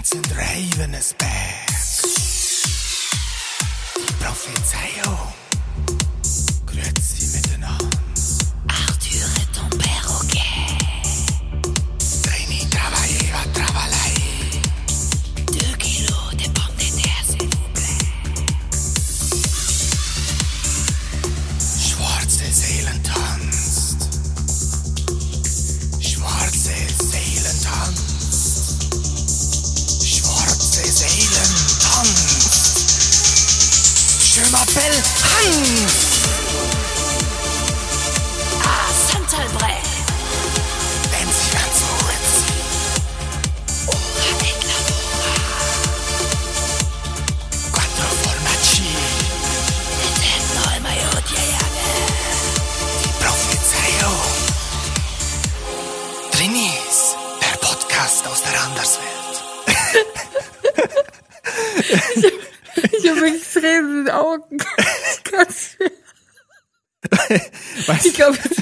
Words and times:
Vincent 0.00 0.34
Raven 0.34 0.94
is 0.94 1.12
back. 1.12 1.68
Die 3.98 4.12
Prophezeiung. 4.18 5.34
Grüezi 6.64 7.19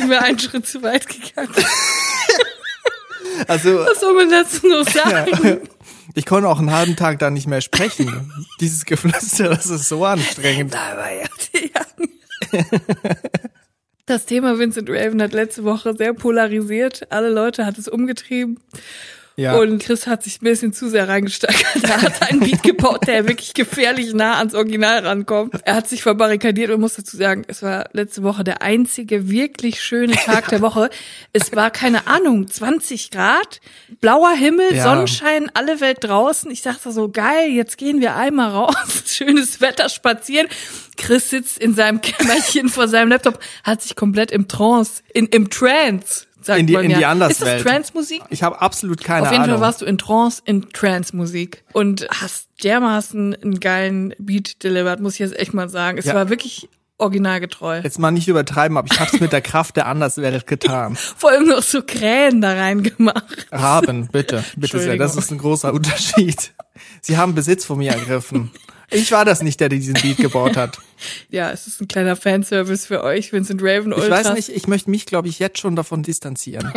sind 0.08 0.10
wir 0.10 0.22
einen 0.22 0.38
Schritt 0.38 0.66
zu 0.66 0.82
weit 0.82 1.06
gegangen. 1.06 1.54
also, 3.46 3.78
Was 3.80 4.00
soll 4.00 4.14
man 4.14 4.30
dazu 4.30 4.66
noch 4.66 4.88
sagen? 4.90 5.60
ich 6.14 6.24
konnte 6.24 6.48
auch 6.48 6.58
einen 6.58 6.72
halben 6.72 6.96
Tag 6.96 7.18
da 7.18 7.28
nicht 7.30 7.46
mehr 7.46 7.60
sprechen. 7.60 8.32
Dieses 8.60 8.84
Geflüster, 8.86 9.50
das 9.50 9.66
ist 9.66 9.88
so 9.88 10.04
anstrengend. 10.04 10.74
Das 14.06 14.24
Thema 14.24 14.58
Vincent 14.58 14.88
Raven 14.88 15.20
hat 15.20 15.34
letzte 15.34 15.64
Woche 15.64 15.94
sehr 15.94 16.14
polarisiert. 16.14 17.12
Alle 17.12 17.28
Leute 17.28 17.66
hat 17.66 17.76
es 17.76 17.88
umgetrieben. 17.88 18.58
Ja. 19.38 19.54
Und 19.56 19.80
Chris 19.80 20.08
hat 20.08 20.24
sich 20.24 20.42
ein 20.42 20.44
bisschen 20.44 20.72
zu 20.72 20.88
sehr 20.90 21.08
reingesteigert. 21.08 21.84
Er 21.84 22.02
hat 22.02 22.22
einen 22.28 22.40
Beat 22.40 22.64
gebaut, 22.64 23.06
der 23.06 23.28
wirklich 23.28 23.54
gefährlich 23.54 24.12
nah 24.12 24.38
ans 24.38 24.52
Original 24.52 25.06
rankommt. 25.06 25.54
Er 25.64 25.76
hat 25.76 25.88
sich 25.88 26.02
verbarrikadiert 26.02 26.70
und 26.72 26.80
muss 26.80 26.94
dazu 26.94 27.16
sagen, 27.16 27.44
es 27.46 27.62
war 27.62 27.88
letzte 27.92 28.24
Woche 28.24 28.42
der 28.42 28.62
einzige 28.62 29.30
wirklich 29.30 29.80
schöne 29.80 30.14
Tag 30.14 30.48
der 30.48 30.60
Woche. 30.60 30.90
Es 31.32 31.54
war 31.54 31.70
keine 31.70 32.08
Ahnung, 32.08 32.48
20 32.48 33.12
Grad, 33.12 33.60
blauer 34.00 34.32
Himmel, 34.32 34.74
Ja. 34.74 34.82
Sonnenschein, 34.82 35.48
alle 35.54 35.80
Welt 35.80 35.98
draußen. 36.00 36.50
Ich 36.50 36.62
dachte 36.62 36.90
so, 36.90 37.08
geil, 37.08 37.50
jetzt 37.50 37.78
gehen 37.78 38.00
wir 38.00 38.16
einmal 38.16 38.50
raus, 38.50 38.74
schönes 39.06 39.60
Wetter 39.60 39.88
spazieren. 39.88 40.48
Chris 40.96 41.30
sitzt 41.30 41.58
in 41.58 41.74
seinem 41.74 42.00
Kämmerchen 42.00 42.68
vor 42.68 42.88
seinem 42.88 43.10
Laptop, 43.10 43.38
hat 43.62 43.82
sich 43.82 43.94
komplett 43.94 44.32
im 44.32 44.48
Trance, 44.48 45.02
in, 45.14 45.26
im 45.26 45.48
Trance, 45.48 46.26
sagt 46.40 46.60
In 46.60 46.66
die- 46.66 46.72
man 46.74 46.84
in 46.84 46.90
ja. 46.92 46.96
die 46.98 47.02
Ist 47.02 47.40
das 47.40 47.48
Anderswelt. 47.48 47.62
Trance-Musik? 47.66 48.22
Ich 48.30 48.42
habe 48.42 48.60
absolut 48.60 49.02
keine 49.02 49.26
Auf 49.26 49.32
jeden 49.32 49.44
Ahnung. 49.44 49.56
Fall 49.56 49.66
warst 49.66 49.80
du 49.82 49.86
in 49.86 49.98
Trance, 49.98 50.42
in 50.44 50.68
Trance-Musik 50.70 51.64
und 51.72 52.06
hast 52.10 52.48
dermaßen 52.62 53.34
einen 53.42 53.60
geilen 53.60 54.14
Beat 54.18 54.62
delivered, 54.64 55.00
muss 55.00 55.14
ich 55.14 55.18
jetzt 55.20 55.38
echt 55.38 55.54
mal 55.54 55.68
sagen. 55.68 55.98
Es 55.98 56.04
Ja. 56.06 56.14
war 56.14 56.28
wirklich 56.28 56.68
originalgetreu. 57.00 57.80
Jetzt 57.82 57.98
mal 58.00 58.10
nicht 58.10 58.26
übertreiben, 58.26 58.76
aber 58.76 58.88
ich 58.92 58.98
habe 58.98 59.10
es 59.14 59.20
mit 59.20 59.30
der 59.32 59.40
Kraft 59.40 59.76
der 59.76 59.86
Anderswelt 59.86 60.46
getan. 60.48 60.96
Vor 61.16 61.30
allem 61.30 61.46
noch 61.46 61.62
so 61.62 61.80
Krähen 61.86 62.40
da 62.40 62.52
reingemacht. 62.54 63.46
Raben, 63.52 64.08
bitte, 64.08 64.44
bitte 64.56 64.80
sehr. 64.80 64.96
Das 64.96 65.14
ist 65.16 65.30
ein 65.30 65.38
großer 65.38 65.72
Unterschied. 65.72 66.52
Sie 67.00 67.16
haben 67.16 67.34
Besitz 67.34 67.64
von 67.64 67.78
mir 67.78 67.92
ergriffen. 67.92 68.50
Ich 68.90 69.12
war 69.12 69.24
das 69.24 69.42
nicht, 69.42 69.60
der 69.60 69.68
diesen 69.68 69.94
Beat 69.94 70.16
gebaut 70.18 70.56
hat. 70.56 70.78
Ja, 71.30 71.52
es 71.52 71.68
ist 71.68 71.80
ein 71.80 71.86
kleiner 71.86 72.16
Fanservice 72.16 72.84
für 72.86 73.04
euch, 73.04 73.32
Vincent 73.32 73.62
Raven 73.62 73.92
Ich 73.92 73.98
Ultras. 73.98 74.24
weiß 74.26 74.34
nicht, 74.34 74.48
ich 74.48 74.66
möchte 74.66 74.90
mich, 74.90 75.06
glaube 75.06 75.28
ich, 75.28 75.38
jetzt 75.38 75.58
schon 75.58 75.76
davon 75.76 76.02
distanzieren. 76.02 76.72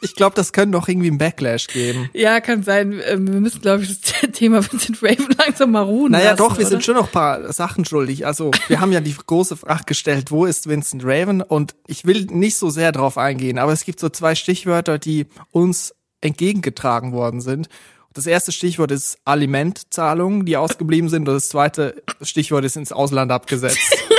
Ich 0.00 0.16
glaube, 0.16 0.34
das 0.34 0.52
könnte 0.52 0.76
doch 0.76 0.88
irgendwie 0.88 1.06
einen 1.06 1.18
Backlash 1.18 1.68
geben. 1.68 2.10
Ja, 2.14 2.40
kann 2.40 2.64
sein. 2.64 3.00
Ähm, 3.06 3.32
Wir 3.32 3.40
müssen, 3.40 3.60
glaube 3.60 3.84
ich, 3.84 4.00
das 4.00 4.12
Thema 4.32 4.60
Vincent 4.64 5.00
Raven 5.04 5.28
langsam 5.38 5.70
mal 5.70 5.82
ruhen 5.82 6.10
Naja, 6.10 6.30
lassen, 6.30 6.38
doch, 6.38 6.58
wir 6.58 6.62
oder? 6.62 6.68
sind 6.70 6.84
schon 6.84 6.96
noch 6.96 7.06
ein 7.06 7.12
paar 7.12 7.52
Sachen 7.52 7.84
schuldig. 7.84 8.26
Also, 8.26 8.50
wir 8.66 8.80
haben 8.80 8.90
ja 8.90 9.00
die 9.00 9.14
große 9.14 9.56
Frage 9.56 9.84
gestellt, 9.86 10.32
wo 10.32 10.46
ist 10.46 10.68
Vincent 10.68 11.02
Raven? 11.04 11.40
Und 11.40 11.76
ich 11.86 12.04
will 12.04 12.24
nicht 12.24 12.56
so 12.56 12.70
sehr 12.70 12.90
drauf 12.90 13.16
eingehen, 13.18 13.58
aber 13.58 13.72
es 13.72 13.84
gibt 13.84 14.00
so 14.00 14.08
zwei 14.08 14.34
Stichwörter, 14.34 14.98
die 14.98 15.26
uns 15.52 15.94
entgegengetragen 16.20 17.12
worden 17.12 17.40
sind. 17.40 17.68
Das 18.14 18.26
erste 18.28 18.52
Stichwort 18.52 18.92
ist 18.92 19.18
Alimentzahlungen, 19.24 20.46
die 20.46 20.56
ausgeblieben 20.56 21.08
sind. 21.08 21.28
Und 21.28 21.34
das 21.34 21.48
zweite 21.48 22.02
Stichwort 22.22 22.64
ist 22.64 22.76
ins 22.76 22.92
Ausland 22.92 23.32
abgesetzt. 23.32 23.78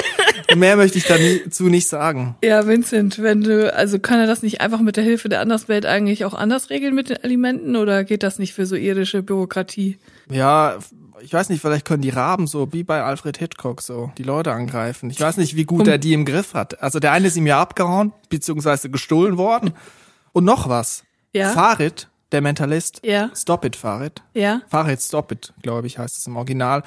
Mehr 0.55 0.75
möchte 0.75 0.97
ich 0.97 1.05
dazu 1.05 1.63
nicht 1.65 1.87
sagen. 1.87 2.35
Ja, 2.43 2.67
Vincent, 2.67 3.21
wenn 3.21 3.41
du, 3.41 3.73
also 3.73 3.97
kann 3.99 4.19
er 4.19 4.27
das 4.27 4.43
nicht 4.43 4.61
einfach 4.61 4.81
mit 4.81 4.97
der 4.97 5.03
Hilfe 5.03 5.29
der 5.29 5.39
Anderswelt 5.39 5.85
eigentlich 5.85 6.25
auch 6.25 6.33
anders 6.33 6.69
regeln 6.69 6.93
mit 6.93 7.09
den 7.09 7.23
Alimenten 7.23 7.75
oder 7.75 8.03
geht 8.03 8.21
das 8.21 8.37
nicht 8.37 8.53
für 8.53 8.65
so 8.65 8.75
irdische 8.75 9.23
Bürokratie? 9.23 9.97
Ja, 10.29 10.77
ich 11.21 11.33
weiß 11.33 11.49
nicht, 11.49 11.61
vielleicht 11.61 11.85
können 11.85 12.01
die 12.01 12.09
Raben 12.09 12.47
so 12.47 12.71
wie 12.73 12.83
bei 12.83 13.01
Alfred 13.01 13.37
Hitchcock 13.37 13.81
so 13.81 14.11
die 14.17 14.23
Leute 14.23 14.51
angreifen. 14.51 15.09
Ich 15.09 15.19
weiß 15.19 15.37
nicht, 15.37 15.55
wie 15.55 15.63
gut 15.63 15.87
er 15.87 15.97
die 15.97 16.13
im 16.13 16.25
Griff 16.25 16.53
hat. 16.53 16.81
Also 16.81 16.99
der 16.99 17.13
eine 17.13 17.27
ist 17.27 17.37
ihm 17.37 17.47
ja 17.47 17.61
abgehauen, 17.61 18.11
beziehungsweise 18.29 18.89
gestohlen 18.89 19.37
worden. 19.37 19.73
Und 20.33 20.43
noch 20.43 20.67
was. 20.67 21.03
Ja? 21.33 21.51
Farid, 21.51 22.09
der 22.35 22.41
Mentalist. 22.41 22.99
Ja. 23.03 23.31
Stop 23.33 23.63
it, 23.63 23.77
Farid. 23.77 24.21
Ja? 24.33 24.61
Farid 24.67 25.01
Stop 25.01 25.31
it, 25.31 25.53
glaube 25.63 25.87
ich, 25.87 25.97
heißt 25.97 26.17
es 26.17 26.27
im 26.27 26.35
Original. 26.35 26.83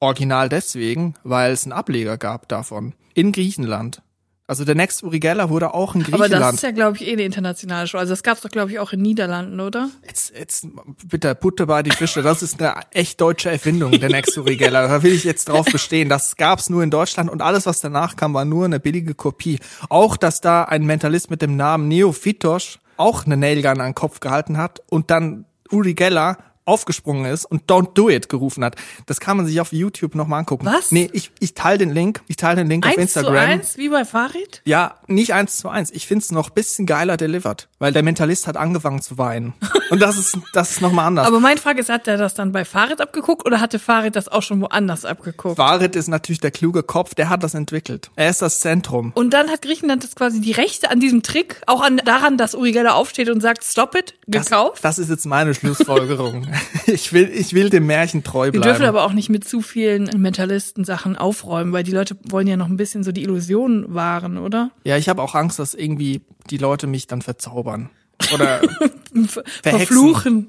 Original 0.00 0.48
deswegen, 0.48 1.14
weil 1.22 1.52
es 1.52 1.64
einen 1.64 1.72
Ableger 1.72 2.18
gab 2.18 2.48
davon. 2.48 2.94
In 3.14 3.30
Griechenland. 3.30 4.02
Also 4.48 4.64
der 4.64 4.74
Next 4.74 5.02
Uri 5.02 5.20
Geller 5.20 5.50
wurde 5.50 5.74
auch 5.74 5.94
in 5.94 6.00
Aber 6.02 6.10
Griechenland. 6.10 6.42
das 6.42 6.54
ist 6.54 6.62
ja, 6.62 6.70
glaube 6.72 6.96
ich, 6.96 7.06
eh 7.06 7.12
eine 7.12 7.22
internationale 7.22 7.86
Show. 7.86 7.98
Also 7.98 8.12
das 8.12 8.22
gab's 8.24 8.40
doch, 8.40 8.48
glaube 8.48 8.72
ich, 8.72 8.78
auch 8.80 8.92
in 8.92 9.02
Niederlanden, 9.02 9.60
oder? 9.60 9.90
Jetzt, 10.04 10.32
jetzt 10.36 10.66
bitte 11.06 11.34
Butter 11.34 11.66
bei 11.66 11.82
die 11.82 11.90
Fische. 11.90 12.22
Das 12.22 12.42
ist 12.42 12.60
eine 12.60 12.74
echt 12.90 13.20
deutsche 13.20 13.50
Erfindung, 13.50 13.92
der 13.92 14.08
Nexuri 14.08 14.56
Geller. 14.56 14.88
Da 14.88 15.02
will 15.02 15.12
ich 15.12 15.24
jetzt 15.24 15.48
drauf 15.48 15.66
bestehen. 15.66 16.08
Das 16.08 16.34
gab's 16.36 16.70
nur 16.70 16.82
in 16.82 16.90
Deutschland 16.90 17.30
und 17.30 17.42
alles, 17.42 17.66
was 17.66 17.80
danach 17.80 18.16
kam, 18.16 18.34
war 18.34 18.44
nur 18.46 18.64
eine 18.64 18.80
billige 18.80 19.14
Kopie. 19.14 19.60
Auch, 19.90 20.16
dass 20.16 20.40
da 20.40 20.64
ein 20.64 20.86
Mentalist 20.86 21.30
mit 21.30 21.42
dem 21.42 21.56
Namen 21.56 21.86
Neophytos 21.86 22.78
auch 22.98 23.24
eine 23.24 23.36
Nailgun 23.36 23.80
an 23.80 23.90
den 23.90 23.94
Kopf 23.94 24.20
gehalten 24.20 24.58
hat. 24.58 24.82
Und 24.88 25.10
dann 25.10 25.46
Uri 25.70 25.94
Geller 25.94 26.36
aufgesprungen 26.68 27.24
ist 27.24 27.44
und 27.46 27.68
Don't 27.70 27.94
Do 27.94 28.08
It 28.08 28.28
gerufen 28.28 28.64
hat. 28.64 28.76
Das 29.06 29.18
kann 29.20 29.36
man 29.36 29.46
sich 29.46 29.60
auf 29.60 29.72
YouTube 29.72 30.14
nochmal 30.14 30.40
angucken. 30.40 30.66
Was? 30.66 30.92
Nee, 30.92 31.08
ich, 31.12 31.30
ich 31.40 31.54
teile 31.54 31.78
den 31.78 31.90
Link. 31.90 32.20
Ich 32.28 32.36
teile 32.36 32.56
den 32.56 32.68
Link 32.68 32.84
auf 32.86 32.92
Eins 32.92 33.00
Instagram. 33.00 33.32
zu 33.32 33.38
eins, 33.40 33.76
wie 33.78 33.88
bei 33.88 34.04
Farid? 34.04 34.62
Ja, 34.64 34.96
nicht 35.06 35.32
eins 35.34 35.56
zu 35.56 35.68
eins. 35.68 35.90
Ich 35.90 36.06
find's 36.06 36.30
noch 36.30 36.50
bisschen 36.50 36.86
geiler 36.86 37.16
delivered, 37.16 37.68
weil 37.78 37.92
der 37.92 38.02
Mentalist 38.02 38.46
hat 38.46 38.56
angefangen 38.56 39.00
zu 39.02 39.18
weinen. 39.18 39.54
Und 39.90 40.00
das 40.02 40.18
ist, 40.18 40.36
das 40.52 40.72
ist 40.72 40.80
nochmal 40.82 41.06
anders. 41.06 41.26
Aber 41.26 41.40
meine 41.40 41.58
Frage 41.58 41.80
ist, 41.80 41.88
hat 41.88 42.06
er 42.06 42.18
das 42.18 42.34
dann 42.34 42.52
bei 42.52 42.64
Farid 42.66 43.00
abgeguckt 43.00 43.46
oder 43.46 43.60
hatte 43.60 43.78
Farid 43.78 44.16
das 44.16 44.28
auch 44.28 44.42
schon 44.42 44.60
woanders 44.60 45.06
abgeguckt? 45.06 45.56
Farid 45.56 45.96
ist 45.96 46.08
natürlich 46.08 46.40
der 46.40 46.50
kluge 46.50 46.82
Kopf, 46.82 47.14
der 47.14 47.30
hat 47.30 47.42
das 47.42 47.54
entwickelt. 47.54 48.10
Er 48.14 48.28
ist 48.28 48.42
das 48.42 48.60
Zentrum. 48.60 49.12
Und 49.14 49.30
dann 49.32 49.48
hat 49.48 49.62
Griechenland 49.62 50.04
das 50.04 50.14
quasi 50.14 50.40
die 50.42 50.52
Rechte 50.52 50.90
an 50.90 51.00
diesem 51.00 51.22
Trick, 51.22 51.62
auch 51.66 51.80
an 51.80 51.96
daran, 52.04 52.36
dass 52.36 52.54
Uri 52.54 52.72
Geller 52.72 52.94
aufsteht 52.96 53.30
und 53.30 53.40
sagt, 53.40 53.64
stop 53.64 53.94
it, 53.94 54.14
gekauft. 54.26 54.84
Das, 54.84 54.96
das 54.96 54.98
ist 54.98 55.10
jetzt 55.10 55.24
meine 55.24 55.54
Schlussfolgerung. 55.54 56.46
ich 56.86 57.12
will, 57.12 57.30
ich 57.32 57.52
will 57.52 57.70
dem 57.70 57.86
Märchen 57.86 58.24
treu 58.24 58.46
Wir 58.46 58.52
bleiben. 58.52 58.66
dürfen 58.68 58.86
aber 58.86 59.04
auch 59.04 59.12
nicht 59.12 59.28
mit 59.28 59.46
zu 59.46 59.60
vielen 59.60 60.04
Mentalisten-Sachen 60.20 61.16
aufräumen, 61.16 61.72
weil 61.72 61.84
die 61.84 61.92
Leute 61.92 62.16
wollen 62.28 62.46
ja 62.46 62.56
noch 62.56 62.68
ein 62.68 62.76
bisschen 62.76 63.04
so 63.04 63.12
die 63.12 63.22
Illusion 63.22 63.86
wahren, 63.94 64.38
oder? 64.38 64.70
ja, 64.84 64.96
ich 64.96 65.08
habe 65.08 65.22
auch 65.22 65.34
Angst, 65.34 65.58
dass 65.58 65.74
irgendwie 65.74 66.22
die 66.50 66.58
Leute 66.58 66.86
mich 66.86 67.06
dann 67.06 67.22
verzaubern. 67.22 67.90
Oder. 68.34 68.60
Verfluchen. 69.62 70.48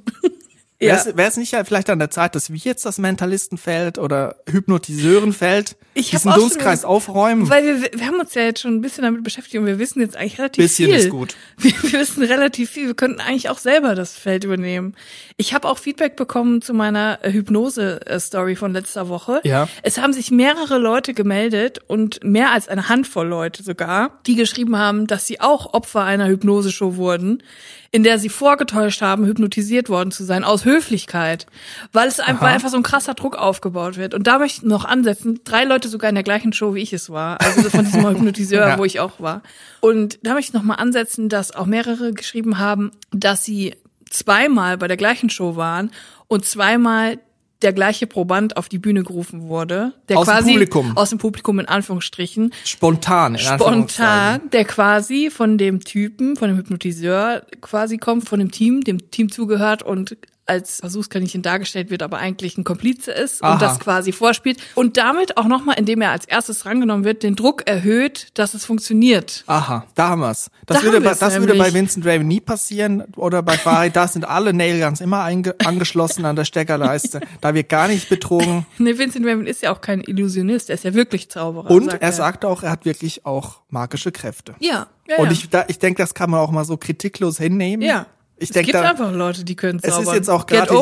Ja. 0.81 1.06
wäre 1.18 1.28
es 1.28 1.36
nicht 1.36 1.52
ja 1.52 1.64
vielleicht 1.66 1.90
an 1.90 2.00
der 2.00 2.10
Zeit, 2.10 2.36
dass 2.36 2.52
wir 2.52 2.58
jetzt 2.58 2.86
das 2.86 3.00
Mentalistenfeld 3.00 3.98
oder 3.98 4.38
Hypnotiseurenfeld 4.50 5.76
Ich 5.94 6.12
diesen 6.12 6.31
schon 6.31 6.40
Dunstkreis 6.40 6.86
aufräumen? 6.86 7.50
Weil 7.50 7.81
wir, 7.81 8.00
wir 8.00 8.08
haben 8.08 8.20
uns 8.20 8.34
ja 8.34 8.44
jetzt 8.44 8.62
schon 8.62 8.76
ein 8.76 8.81
bisschen 8.81 9.04
damit 9.04 9.24
beschäftigt 9.24 9.58
und 9.58 9.66
wir 9.66 9.78
wissen 9.78 10.00
jetzt 10.00 10.16
eigentlich 10.16 10.40
relativ 10.40 10.64
Bisschen 10.64 10.90
viel. 10.90 10.96
ist 10.96 11.10
gut. 11.10 11.36
Wir, 11.58 11.74
wir 11.84 12.00
wissen 12.00 12.24
relativ 12.24 12.70
viel. 12.70 12.88
Wir 12.88 12.94
könnten 12.94 13.20
eigentlich 13.20 13.50
auch 13.50 13.58
selber 13.58 13.94
das 13.94 14.14
Feld 14.14 14.46
übernehmen. 14.46 14.96
Ich 15.36 15.54
habe 15.54 15.68
auch 15.68 15.78
Feedback 15.78 16.16
bekommen 16.16 16.62
zu 16.62 16.74
meiner 16.74 17.20
äh, 17.22 17.34
Hypnose-Story 17.34 18.56
von 18.56 18.72
letzter 18.72 19.10
Woche. 19.10 19.42
Ja. 19.44 19.68
Es 19.84 19.98
haben 19.98 20.14
sich 20.14 20.31
mehrere 20.31 20.78
Leute 20.78 21.14
gemeldet 21.14 21.80
und 21.88 22.24
mehr 22.24 22.52
als 22.52 22.70
eine 22.70 22.88
Handvoll 22.88 23.28
Leute 23.28 23.62
sogar, 23.64 24.20
die 24.26 24.36
geschrieben 24.36 24.78
haben, 24.78 25.06
dass 25.08 25.28
sie 25.28 25.42
auch 25.42 25.74
Opfer 25.74 26.04
einer 26.04 26.28
Hypnoseshow 26.28 26.96
wurden. 26.96 27.44
In 27.91 28.03
der 28.03 28.19
sie 28.19 28.30
vorgetäuscht 28.30 29.01
haben, 29.01 29.25
hypnotisiert 29.25 29.89
worden 29.89 30.12
zu 30.12 30.24
sein, 30.24 30.44
aus 30.44 30.63
Höflichkeit, 30.65 31.47
weil 31.91 32.07
es 32.07 32.19
einfach, 32.19 32.44
weil 32.44 32.53
einfach 32.53 32.69
so 32.69 32.77
ein 32.77 32.83
krasser 32.83 33.15
Druck 33.15 33.36
aufgebaut 33.36 33.97
wird. 33.97 34.13
Und 34.13 34.27
da 34.27 34.38
möchte 34.38 34.59
ich 34.62 34.63
noch 34.69 34.86
ansetzen, 34.86 35.39
drei 35.44 35.63
Leute 35.63 35.88
sogar 35.89 36.09
in 36.09 36.15
der 36.15 36.24
gleichen 36.24 36.53
Show, 36.53 36.75
wie 36.75 36.81
ich 36.81 36.94
es 36.94 37.09
war, 37.09 37.41
also 37.41 37.69
von 37.69 37.86
diesem 37.86 38.06
Hypnotiseur, 38.09 38.68
Ja. 38.68 38.77
wo 38.77 38.86
ich 38.86 39.00
auch 39.00 39.19
war. 39.19 39.41
Und 39.80 40.19
da 40.24 40.33
möchte 40.33 40.50
ich 40.50 40.53
noch 40.53 40.63
mal 40.63 40.75
ansetzen, 40.75 41.30
dass 41.30 41.51
auch 41.56 41.65
mehrere 41.65 42.13
geschrieben 42.13 42.59
haben, 42.59 42.91
dass 43.12 43.44
sie 43.44 43.75
zweimal 44.09 44.77
bei 44.77 44.88
der 44.88 44.97
gleichen 44.97 45.30
Show 45.30 45.56
waren 45.56 45.92
und 46.27 46.45
zweimal 46.45 47.19
der 47.61 47.73
gleiche 47.73 48.07
Proband 48.07 48.56
auf 48.57 48.69
die 48.69 48.79
Bühne 48.79 49.03
gerufen 49.03 49.44
wurde, 49.44 49.94
der 50.07 50.17
Aus 50.17 50.27
dem 50.27 50.33
quasi 50.33 50.51
Publikum. 50.51 50.97
aus 50.97 51.09
dem 51.09 51.19
Publikum 51.19 51.59
in 51.59 51.65
Anführungsstrichen 51.67 52.53
Spontan. 52.63 53.35
In 53.35 53.39
spontan, 53.41 54.50
der 54.51 54.65
quasi 54.65 55.29
von 55.29 55.57
dem 55.57 55.81
Typen, 55.81 56.35
von 56.38 56.50
dem 56.50 56.57
Hypnotiseur 56.57 57.44
quasi 57.61 57.97
kommt, 57.97 58.27
von 58.29 58.39
dem 58.39 58.51
Team, 58.51 58.81
dem 58.81 59.11
Team 59.11 59.31
zugehört 59.31 59.83
und 59.83 60.15
als 60.50 60.80
Versuchskaninchen 60.80 61.42
dargestellt 61.42 61.90
wird, 61.90 62.01
aber 62.01 62.18
eigentlich 62.18 62.57
ein 62.57 62.63
Komplize 62.63 63.12
ist 63.12 63.44
Aha. 63.44 63.54
und 63.54 63.62
das 63.62 63.80
quasi 63.80 64.12
vorspielt 64.12 64.60
und 64.75 64.98
damit 64.98 65.38
auch 65.38 65.46
nochmal, 65.46 65.78
indem 65.78 66.01
er 66.01 66.12
als 66.12 66.25
erstes 66.25 66.66
rangenommen 66.66 67.06
wird, 67.06 67.24
den 67.24 67.36
Druck 67.36 67.68
erhöht, 67.68 68.28
dass 68.34 68.54
es 68.56 68.66
funktioniert. 68.66 69.44
Aha, 69.48 69.86
da 69.96 70.10
haben 70.10 70.22
wir's. 70.22 70.50
Das, 70.66 70.78
Da 70.78 70.84
würde, 70.84 71.01
bei, 71.01 71.13
das 71.13 71.40
würde 71.40 71.56
bei 71.56 71.74
Vincent 71.74 72.06
Raven 72.06 72.28
nie 72.28 72.40
passieren 72.42 73.04
oder 73.16 73.44
bei 73.44 73.57
Farid. 73.57 73.96
Da 73.96 74.07
sind 74.07 74.28
alle 74.28 74.54
Nailguns 74.54 75.01
immer 75.01 75.24
angeschlossen 75.24 76.25
an 76.25 76.36
der 76.36 76.46
Steckerleiste. 76.46 77.22
Da 77.42 77.54
wird 77.54 77.69
gar 77.69 77.88
nicht 77.88 78.10
betrogen. 78.10 78.66
Ne, 78.80 78.98
Vincent 78.98 79.25
Raven 79.25 79.45
ist 79.45 79.62
ja 79.62 79.74
auch 79.74 79.81
kein 79.81 80.02
Illusionist, 80.02 80.69
er 80.69 80.75
ist 80.75 80.86
ja 80.86 80.94
wirklich 80.94 81.30
Zauberer. 81.30 81.69
Und 81.69 81.92
sagt 81.92 82.02
er 82.02 82.12
sagt 82.12 82.45
auch, 82.45 82.63
er 82.63 82.72
hat 82.72 82.86
wirklich 82.86 83.25
auch 83.25 83.60
magische 83.69 84.12
Kräfte. 84.12 84.56
Ja, 84.60 84.88
ja, 85.07 85.18
Und 85.18 85.31
ich, 85.31 85.50
da, 85.50 85.66
ich 85.68 85.80
denke, 85.80 86.02
das 86.02 86.13
kann 86.13 86.30
man 86.30 86.40
auch 86.40 86.52
mal 86.52 86.66
so 86.66 86.78
kritiklos 86.78 87.38
hinnehmen. 87.38 87.81
ja. 87.86 88.06
Ich 88.41 88.50
es 88.50 88.53
denke, 88.53 88.71
gibt 88.71 88.83
da, 88.83 88.89
einfach 88.89 89.12
Leute, 89.12 89.44
die 89.44 89.56
können 89.56 89.80
es 89.83 89.89
zaubern. 89.94 90.07
ist 90.07 90.13
jetzt 90.13 90.30
auch 90.30 90.45
gerade 90.45 90.74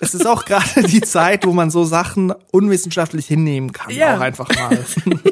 es 0.00 0.14
ist 0.14 0.26
auch 0.26 0.44
gerade 0.46 0.82
die 0.84 1.02
Zeit, 1.02 1.46
wo 1.46 1.52
man 1.52 1.70
so 1.70 1.84
Sachen 1.84 2.32
unwissenschaftlich 2.52 3.26
hinnehmen 3.26 3.72
kann, 3.72 3.90
Ja. 3.90 4.16
auch 4.16 4.20
einfach 4.20 4.48
mal. 4.54 4.78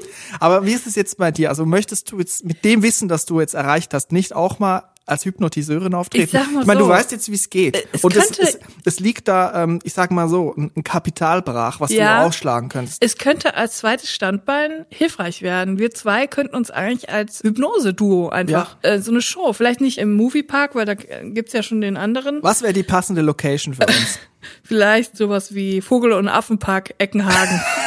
Aber 0.41 0.67
wie 0.67 0.73
ist 0.73 0.87
es 0.87 0.95
jetzt 0.95 1.17
bei 1.17 1.31
dir? 1.31 1.49
Also 1.49 1.65
möchtest 1.65 2.13
du 2.13 2.19
jetzt 2.19 2.45
mit 2.45 2.65
dem 2.65 2.83
Wissen, 2.83 3.09
das 3.09 3.25
du 3.25 3.41
jetzt 3.41 3.55
erreicht 3.55 3.95
hast, 3.95 4.13
nicht 4.13 4.35
auch 4.35 4.59
mal 4.59 4.85
als 5.11 5.25
Hypnotiseurin 5.25 5.95
auftreten? 5.95 6.25
Ich 6.25 6.31
sag 6.31 6.51
mal 6.53 6.65
meine, 6.65 6.79
du 6.81 6.87
so. 6.87 6.91
weißt 6.91 7.13
jetzt, 7.13 7.29
wie 7.31 7.35
es 7.35 7.51
geht. 7.51 7.77
Äh, 7.77 7.83
es 7.93 8.05
Und 8.05 8.17
es, 8.17 8.27
könnte- 8.27 8.43
es, 8.43 8.59
es 8.85 9.01
liegt 9.01 9.29
da, 9.29 9.65
ähm, 9.65 9.79
ich 9.83 9.93
sag 9.93 10.11
mal 10.11 10.29
so, 10.29 10.55
ein, 10.57 10.73
Kapitalbrach, 10.85 11.81
was 11.81 11.91
Ja. 11.93 12.21
du 12.23 12.27
ausschlagen 12.29 12.69
könntest. 12.69 12.99
Es 13.05 13.17
könnte 13.19 13.55
als 13.55 13.79
zweites 13.79 14.11
Standbein 14.11 14.87
hilfreich 14.91 15.43
werden. 15.43 15.79
Wir 15.79 15.91
zwei 15.91 16.27
könnten 16.27 16.55
uns 16.55 16.71
eigentlich 16.71 17.11
als 17.11 17.41
Hypnose-Duo 17.43 18.29
einfach 18.31 18.77
äh, 18.83 18.99
so 19.01 19.11
eine 19.11 19.23
Show, 19.23 19.53
vielleicht 19.53 19.81
nicht 19.81 19.99
im 19.99 20.13
Moviepark, 20.15 20.75
weil 20.75 20.87
da 20.87 20.93
äh, 20.93 21.31
gibt's 21.31 21.53
ja 21.53 21.63
schon 21.63 21.81
den 21.81 21.97
anderen. 21.97 22.39
Was 22.43 22.63
wäre 22.63 22.73
die 22.73 22.83
passende 22.83 23.23
Location 23.23 23.75
für 23.75 23.87
uns? 23.87 24.19
Vielleicht 24.65 25.19
sowas 25.19 25.55
wie 25.55 25.83
Vogel- 25.83 26.13
und 26.13 26.27
Affenpark 26.29 26.95
Eckenhagen. 26.97 27.61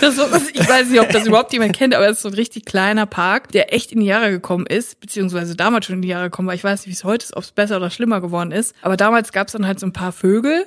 das, 0.00 0.16
so- 0.16 0.26
ich 0.52 0.68
weiß 0.68 0.88
nicht, 0.88 1.00
ob 1.00 1.10
das 1.10 1.26
überhaupt 1.26 1.52
jemand 1.52 1.74
kennt, 1.76 1.94
aber 1.94 2.06
es 2.06 2.18
ist 2.18 2.22
so 2.22 2.28
ein 2.28 2.34
richtig 2.34 2.64
kleiner 2.64 3.06
Park, 3.06 3.50
der 3.52 3.72
echt 3.74 3.92
in 3.92 4.00
die 4.00 4.06
Jahre 4.06 4.30
gekommen 4.30 4.66
ist, 4.66 5.00
beziehungsweise 5.00 5.56
damals 5.56 5.86
schon 5.86 5.96
in 5.96 6.02
die 6.02 6.08
Jahre 6.08 6.24
gekommen 6.30 6.48
war. 6.48 6.54
Ich 6.54 6.64
weiß 6.64 6.80
nicht, 6.80 6.88
wie 6.88 6.92
es 6.98 7.04
heute 7.04 7.24
ist, 7.24 7.36
ob 7.36 7.42
es 7.44 7.52
besser 7.52 7.76
oder 7.76 7.90
schlimmer 7.90 8.20
geworden 8.20 8.52
ist. 8.52 8.74
Aber 8.82 8.96
damals 8.96 9.32
gab 9.32 9.46
es 9.48 9.52
dann 9.52 9.66
halt 9.66 9.80
so 9.80 9.86
ein 9.86 9.92
paar 9.92 10.12
Vögel 10.12 10.66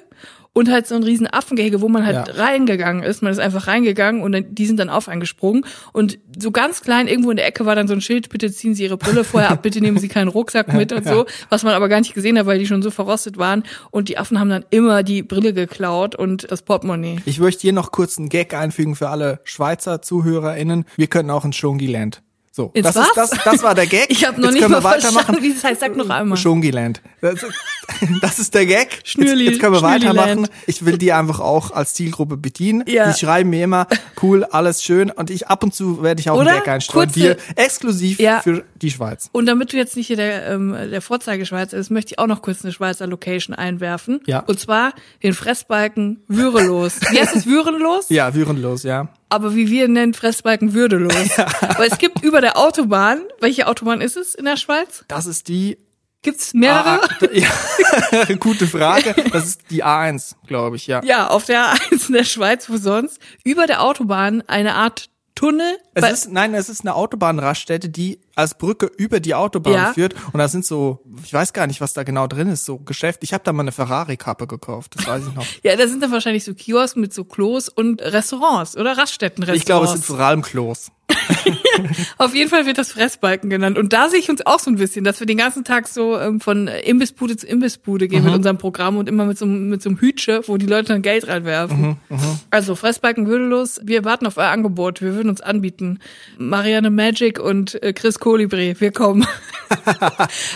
und 0.56 0.72
halt 0.72 0.88
so 0.88 0.96
ein 0.96 1.04
riesen 1.04 1.28
Affengehege, 1.28 1.82
wo 1.82 1.90
man 1.90 2.06
halt 2.06 2.30
Ja. 2.30 2.34
reingegangen 2.34 3.04
ist. 3.04 3.22
Man 3.22 3.32
ist 3.34 3.40
einfach 3.40 3.68
reingegangen 3.68 4.22
und 4.24 4.32
dann, 4.32 4.56
die 4.56 4.66
sind 4.66 4.80
dann 4.80 4.88
auf 4.90 5.10
eingesprungen. 5.10 5.66
Und 5.92 6.18
so 6.40 6.50
ganz 6.52 6.80
klein 6.82 7.10
irgendwo 7.10 7.30
in 7.30 7.36
der 7.36 7.46
Ecke 7.46 7.66
war 7.66 7.76
dann 7.76 7.90
so 7.90 7.94
ein 7.94 8.00
Schild, 8.00 8.30
bitte 8.30 8.50
ziehen 8.50 8.74
Sie 8.74 8.84
Ihre 8.84 8.96
Brille 8.96 9.26
vorher 9.26 9.52
ab, 9.52 9.62
bitte 9.64 9.82
nehmen 9.82 9.98
Sie 10.00 10.08
keinen 10.08 10.30
Rucksack 10.30 10.74
mit 10.74 10.94
und 10.94 11.06
so, 11.06 11.26
was 11.50 11.64
man 11.64 11.74
aber 11.74 11.90
gar 11.90 12.00
nicht 12.00 12.14
gesehen 12.14 12.40
hat, 12.40 12.46
weil 12.46 12.58
die 12.58 12.68
schon 12.68 12.82
so 12.82 12.90
verrostet 12.90 13.38
waren. 13.38 13.64
Und 13.92 14.08
die 14.08 14.18
Affen 14.18 14.40
haben 14.40 14.50
dann 14.50 14.64
immer 14.70 15.04
die 15.04 15.24
Brille 15.24 15.52
geklaut 15.52 16.16
und 16.16 16.50
das 16.50 16.62
Portemonnaie. 16.62 17.18
Ich 17.26 17.40
möchte 17.40 17.62
hier 17.64 17.74
noch 17.74 17.92
kurz 17.92 18.18
einen 18.18 18.30
Gag 18.30 18.54
einfügen 18.54 18.96
für 18.96 19.10
alle 19.10 19.42
Schweizer 19.44 20.02
ZuhörerInnen. 20.02 20.86
Wir 20.96 21.08
können 21.08 21.32
auch 21.32 21.44
ins 21.44 21.58
Schongiland. 21.58 22.22
So, 22.56 22.72
Ins 22.74 22.86
das, 22.88 22.96
was? 22.96 23.08
ist, 23.08 23.18
das, 23.18 23.44
das 23.44 23.64
war 23.64 23.76
der 23.76 23.86
Gag. 23.86 24.06
Ich 24.10 24.26
habe 24.26 24.40
noch 24.40 24.46
Jetzt 24.48 24.54
nicht 24.54 24.62
können 24.62 24.82
mal 24.82 24.84
wir 24.84 24.90
weitermachen. 25.04 25.38
wie 25.42 25.52
es 25.52 25.62
heißt. 25.62 25.82
Sag 25.82 25.98
noch 25.98 26.10
einmal. 26.10 26.38
Schongiland. 26.38 27.02
Das, 27.20 27.46
das 28.22 28.40
ist 28.40 28.54
der 28.54 28.66
Gag. 28.66 28.88
Jetzt, 28.94 29.08
Schnürli- 29.08 29.44
jetzt 29.50 29.60
können 29.60 29.74
wir 29.74 29.82
weitermachen. 29.82 30.48
Ich 30.66 30.86
will 30.86 30.98
die 30.98 31.12
einfach 31.12 31.42
auch 31.42 31.72
als 31.72 31.94
Zielgruppe 31.96 32.38
bedienen. 32.38 32.86
Ja. 32.88 33.12
Die 33.12 33.20
schreiben 33.20 33.50
mir 33.50 33.62
immer, 33.66 33.88
cool, 34.22 34.46
alles 34.46 34.82
schön. 34.84 35.12
Und 35.12 35.30
ich 35.32 35.50
ab 35.50 35.64
und 35.64 35.76
zu 35.76 36.02
werde 36.02 36.22
ich 36.22 36.30
auch 36.30 36.40
Oder? 36.40 36.52
einen 36.52 36.60
Gag 36.60 36.68
einstreuen. 36.70 37.12
Dir 37.12 37.36
exklusiv 37.58 38.20
Ja. 38.22 38.40
für 38.40 38.64
die 38.82 38.90
Schweiz. 38.90 39.30
Und 39.34 39.48
damit 39.48 39.74
du 39.74 39.78
jetzt 39.78 39.98
nicht 39.98 40.08
hier 40.08 40.16
der, 40.16 40.48
ähm, 40.48 40.74
der 40.92 41.02
Vorzeigeschweizer 41.02 41.76
ist, 41.76 41.90
möchte 41.92 42.14
ich 42.14 42.20
auch 42.20 42.28
noch 42.28 42.42
kurz 42.42 42.64
eine 42.64 42.72
Schweizer 42.72 43.06
Location 43.06 43.54
einwerfen. 43.54 44.22
Ja. 44.28 44.40
Und 44.40 44.62
zwar 44.62 44.94
den 45.24 45.34
Fressbalken 45.34 46.24
Würelos. 46.30 47.02
Wie 47.12 47.20
heißt 47.20 47.36
es 47.36 47.46
Würelos? 47.46 48.06
Ja, 48.08 48.34
würenlos, 48.34 48.84
ja. 48.84 49.10
Aber 49.30 49.56
wie 49.56 49.70
wir 49.70 49.88
nennen 49.88 50.14
Fressbalken 50.14 50.74
würdelos. 50.74 51.14
Weil 51.78 51.90
es 51.90 51.98
gibt 51.98 52.24
über 52.24 52.42
der 52.42 52.58
Autobahn, 52.58 53.22
welche 53.40 53.68
Autobahn 53.68 54.02
ist 54.02 54.18
es 54.18 54.36
in 54.36 54.46
der 54.46 54.58
Schweiz? 54.58 55.04
Das 55.08 55.26
ist 55.26 55.48
die 55.48 55.78
Gibt's 56.26 56.56
mehrere? 56.56 57.04
A, 57.04 57.10
ja, 57.34 58.36
gute 58.40 58.66
Frage. 58.66 59.14
Das 59.32 59.46
ist 59.46 59.62
die 59.70 59.84
A1, 59.84 60.34
glaube 60.48 60.76
ich, 60.76 60.88
ja. 60.88 61.04
Ja, 61.04 61.28
auf 61.28 61.46
der 61.46 61.76
A1 61.76 62.08
in 62.08 62.14
der 62.14 62.24
Schweiz, 62.24 62.68
wo 62.68 62.78
sonst, 62.78 63.20
über 63.44 63.68
der 63.68 63.84
Autobahn 63.84 64.42
eine 64.48 64.74
Art 64.74 65.10
Tunnel. 65.36 65.78
Es 65.94 66.10
ist, 66.12 66.32
nein, 66.32 66.56
es 66.56 66.68
ist 66.68 66.82
eine 66.82 66.96
Autobahnraststätte, 66.96 67.90
die 67.90 68.20
als 68.36 68.58
Brücke 68.58 68.92
über 68.98 69.20
die 69.20 69.34
Autobahn 69.34 69.74
Ja. 69.74 69.94
führt. 69.94 70.14
Und 70.34 70.40
da 70.40 70.48
sind 70.48 70.66
so, 70.66 71.00
ich 71.24 71.34
weiß 71.34 71.54
gar 71.54 71.68
nicht, 71.68 71.82
was 71.82 71.94
da 71.94 72.04
genau 72.04 72.28
drin 72.28 72.50
ist, 72.50 72.66
so 72.66 72.78
Geschäft. 72.80 73.24
Ich 73.24 73.34
habe 73.34 73.44
da 73.44 73.54
mal 73.54 73.62
eine 73.64 73.72
Ferrari-Kappe 73.72 74.46
gekauft, 74.48 74.94
das 74.98 75.08
weiß 75.08 75.24
ich 75.30 75.34
noch. 75.36 75.46
ja, 75.64 75.76
da 75.76 75.88
sind 75.88 76.04
dann 76.04 76.12
wahrscheinlich 76.12 76.44
so 76.44 76.54
Kiosken 76.54 77.02
mit 77.02 77.14
so 77.14 77.24
Klos 77.24 77.70
und 77.70 78.02
Restaurants 78.02 78.76
oder 78.78 78.98
Raststättenrestaurants. 78.98 79.60
Ich 79.62 79.66
glaube, 79.66 79.86
es 79.86 79.92
sind 79.94 80.04
vor 80.06 80.20
allem 80.20 80.42
Klos. 80.42 80.92
Auf 82.18 82.34
jeden 82.34 82.50
Fall 82.50 82.66
wird 82.66 82.78
das 82.78 82.92
Fressbalken 82.92 83.50
genannt. 83.50 83.78
Und 83.78 83.94
da 83.94 84.10
sehe 84.10 84.20
ich 84.20 84.30
uns 84.30 84.46
auch 84.46 84.60
so 84.60 84.72
ein 84.72 84.76
bisschen, 84.78 85.04
dass 85.06 85.20
wir 85.20 85.28
den 85.28 85.38
ganzen 85.38 85.64
Tag 85.64 85.88
so 85.88 86.20
ähm, 86.20 86.40
von 86.40 86.68
Imbissbude 86.68 87.38
zu 87.38 87.46
Imbissbude 87.48 88.08
gehen 88.08 88.24
mit 88.24 88.34
unserem 88.34 88.58
Programm 88.58 88.98
und 88.98 89.08
immer 89.10 89.26
mit 89.26 89.38
so, 89.38 89.46
einem- 89.46 89.70
mit 89.70 89.82
so 89.82 89.90
einem 89.90 90.00
Hütsche, 90.00 90.42
wo 90.48 90.58
die 90.58 90.66
Leute 90.66 90.90
dann 90.94 91.02
Geld 91.02 91.28
reinwerfen. 91.28 91.98
Also 92.50 92.76
Fressbalken 92.76 93.28
würdelos, 93.28 93.80
wir 93.84 94.04
warten 94.06 94.26
auf 94.26 94.38
euer 94.38 94.48
Angebot, 94.50 95.02
wir 95.02 95.14
würden 95.16 95.30
uns 95.30 95.42
anbieten. 95.42 96.00
Marianne 96.38 96.90
Magic 96.90 97.40
und 97.40 97.82
äh, 97.84 97.94
Chris 97.94 98.20
Colibri, 98.26 98.76
wir 98.80 98.92
kommen. 98.92 99.28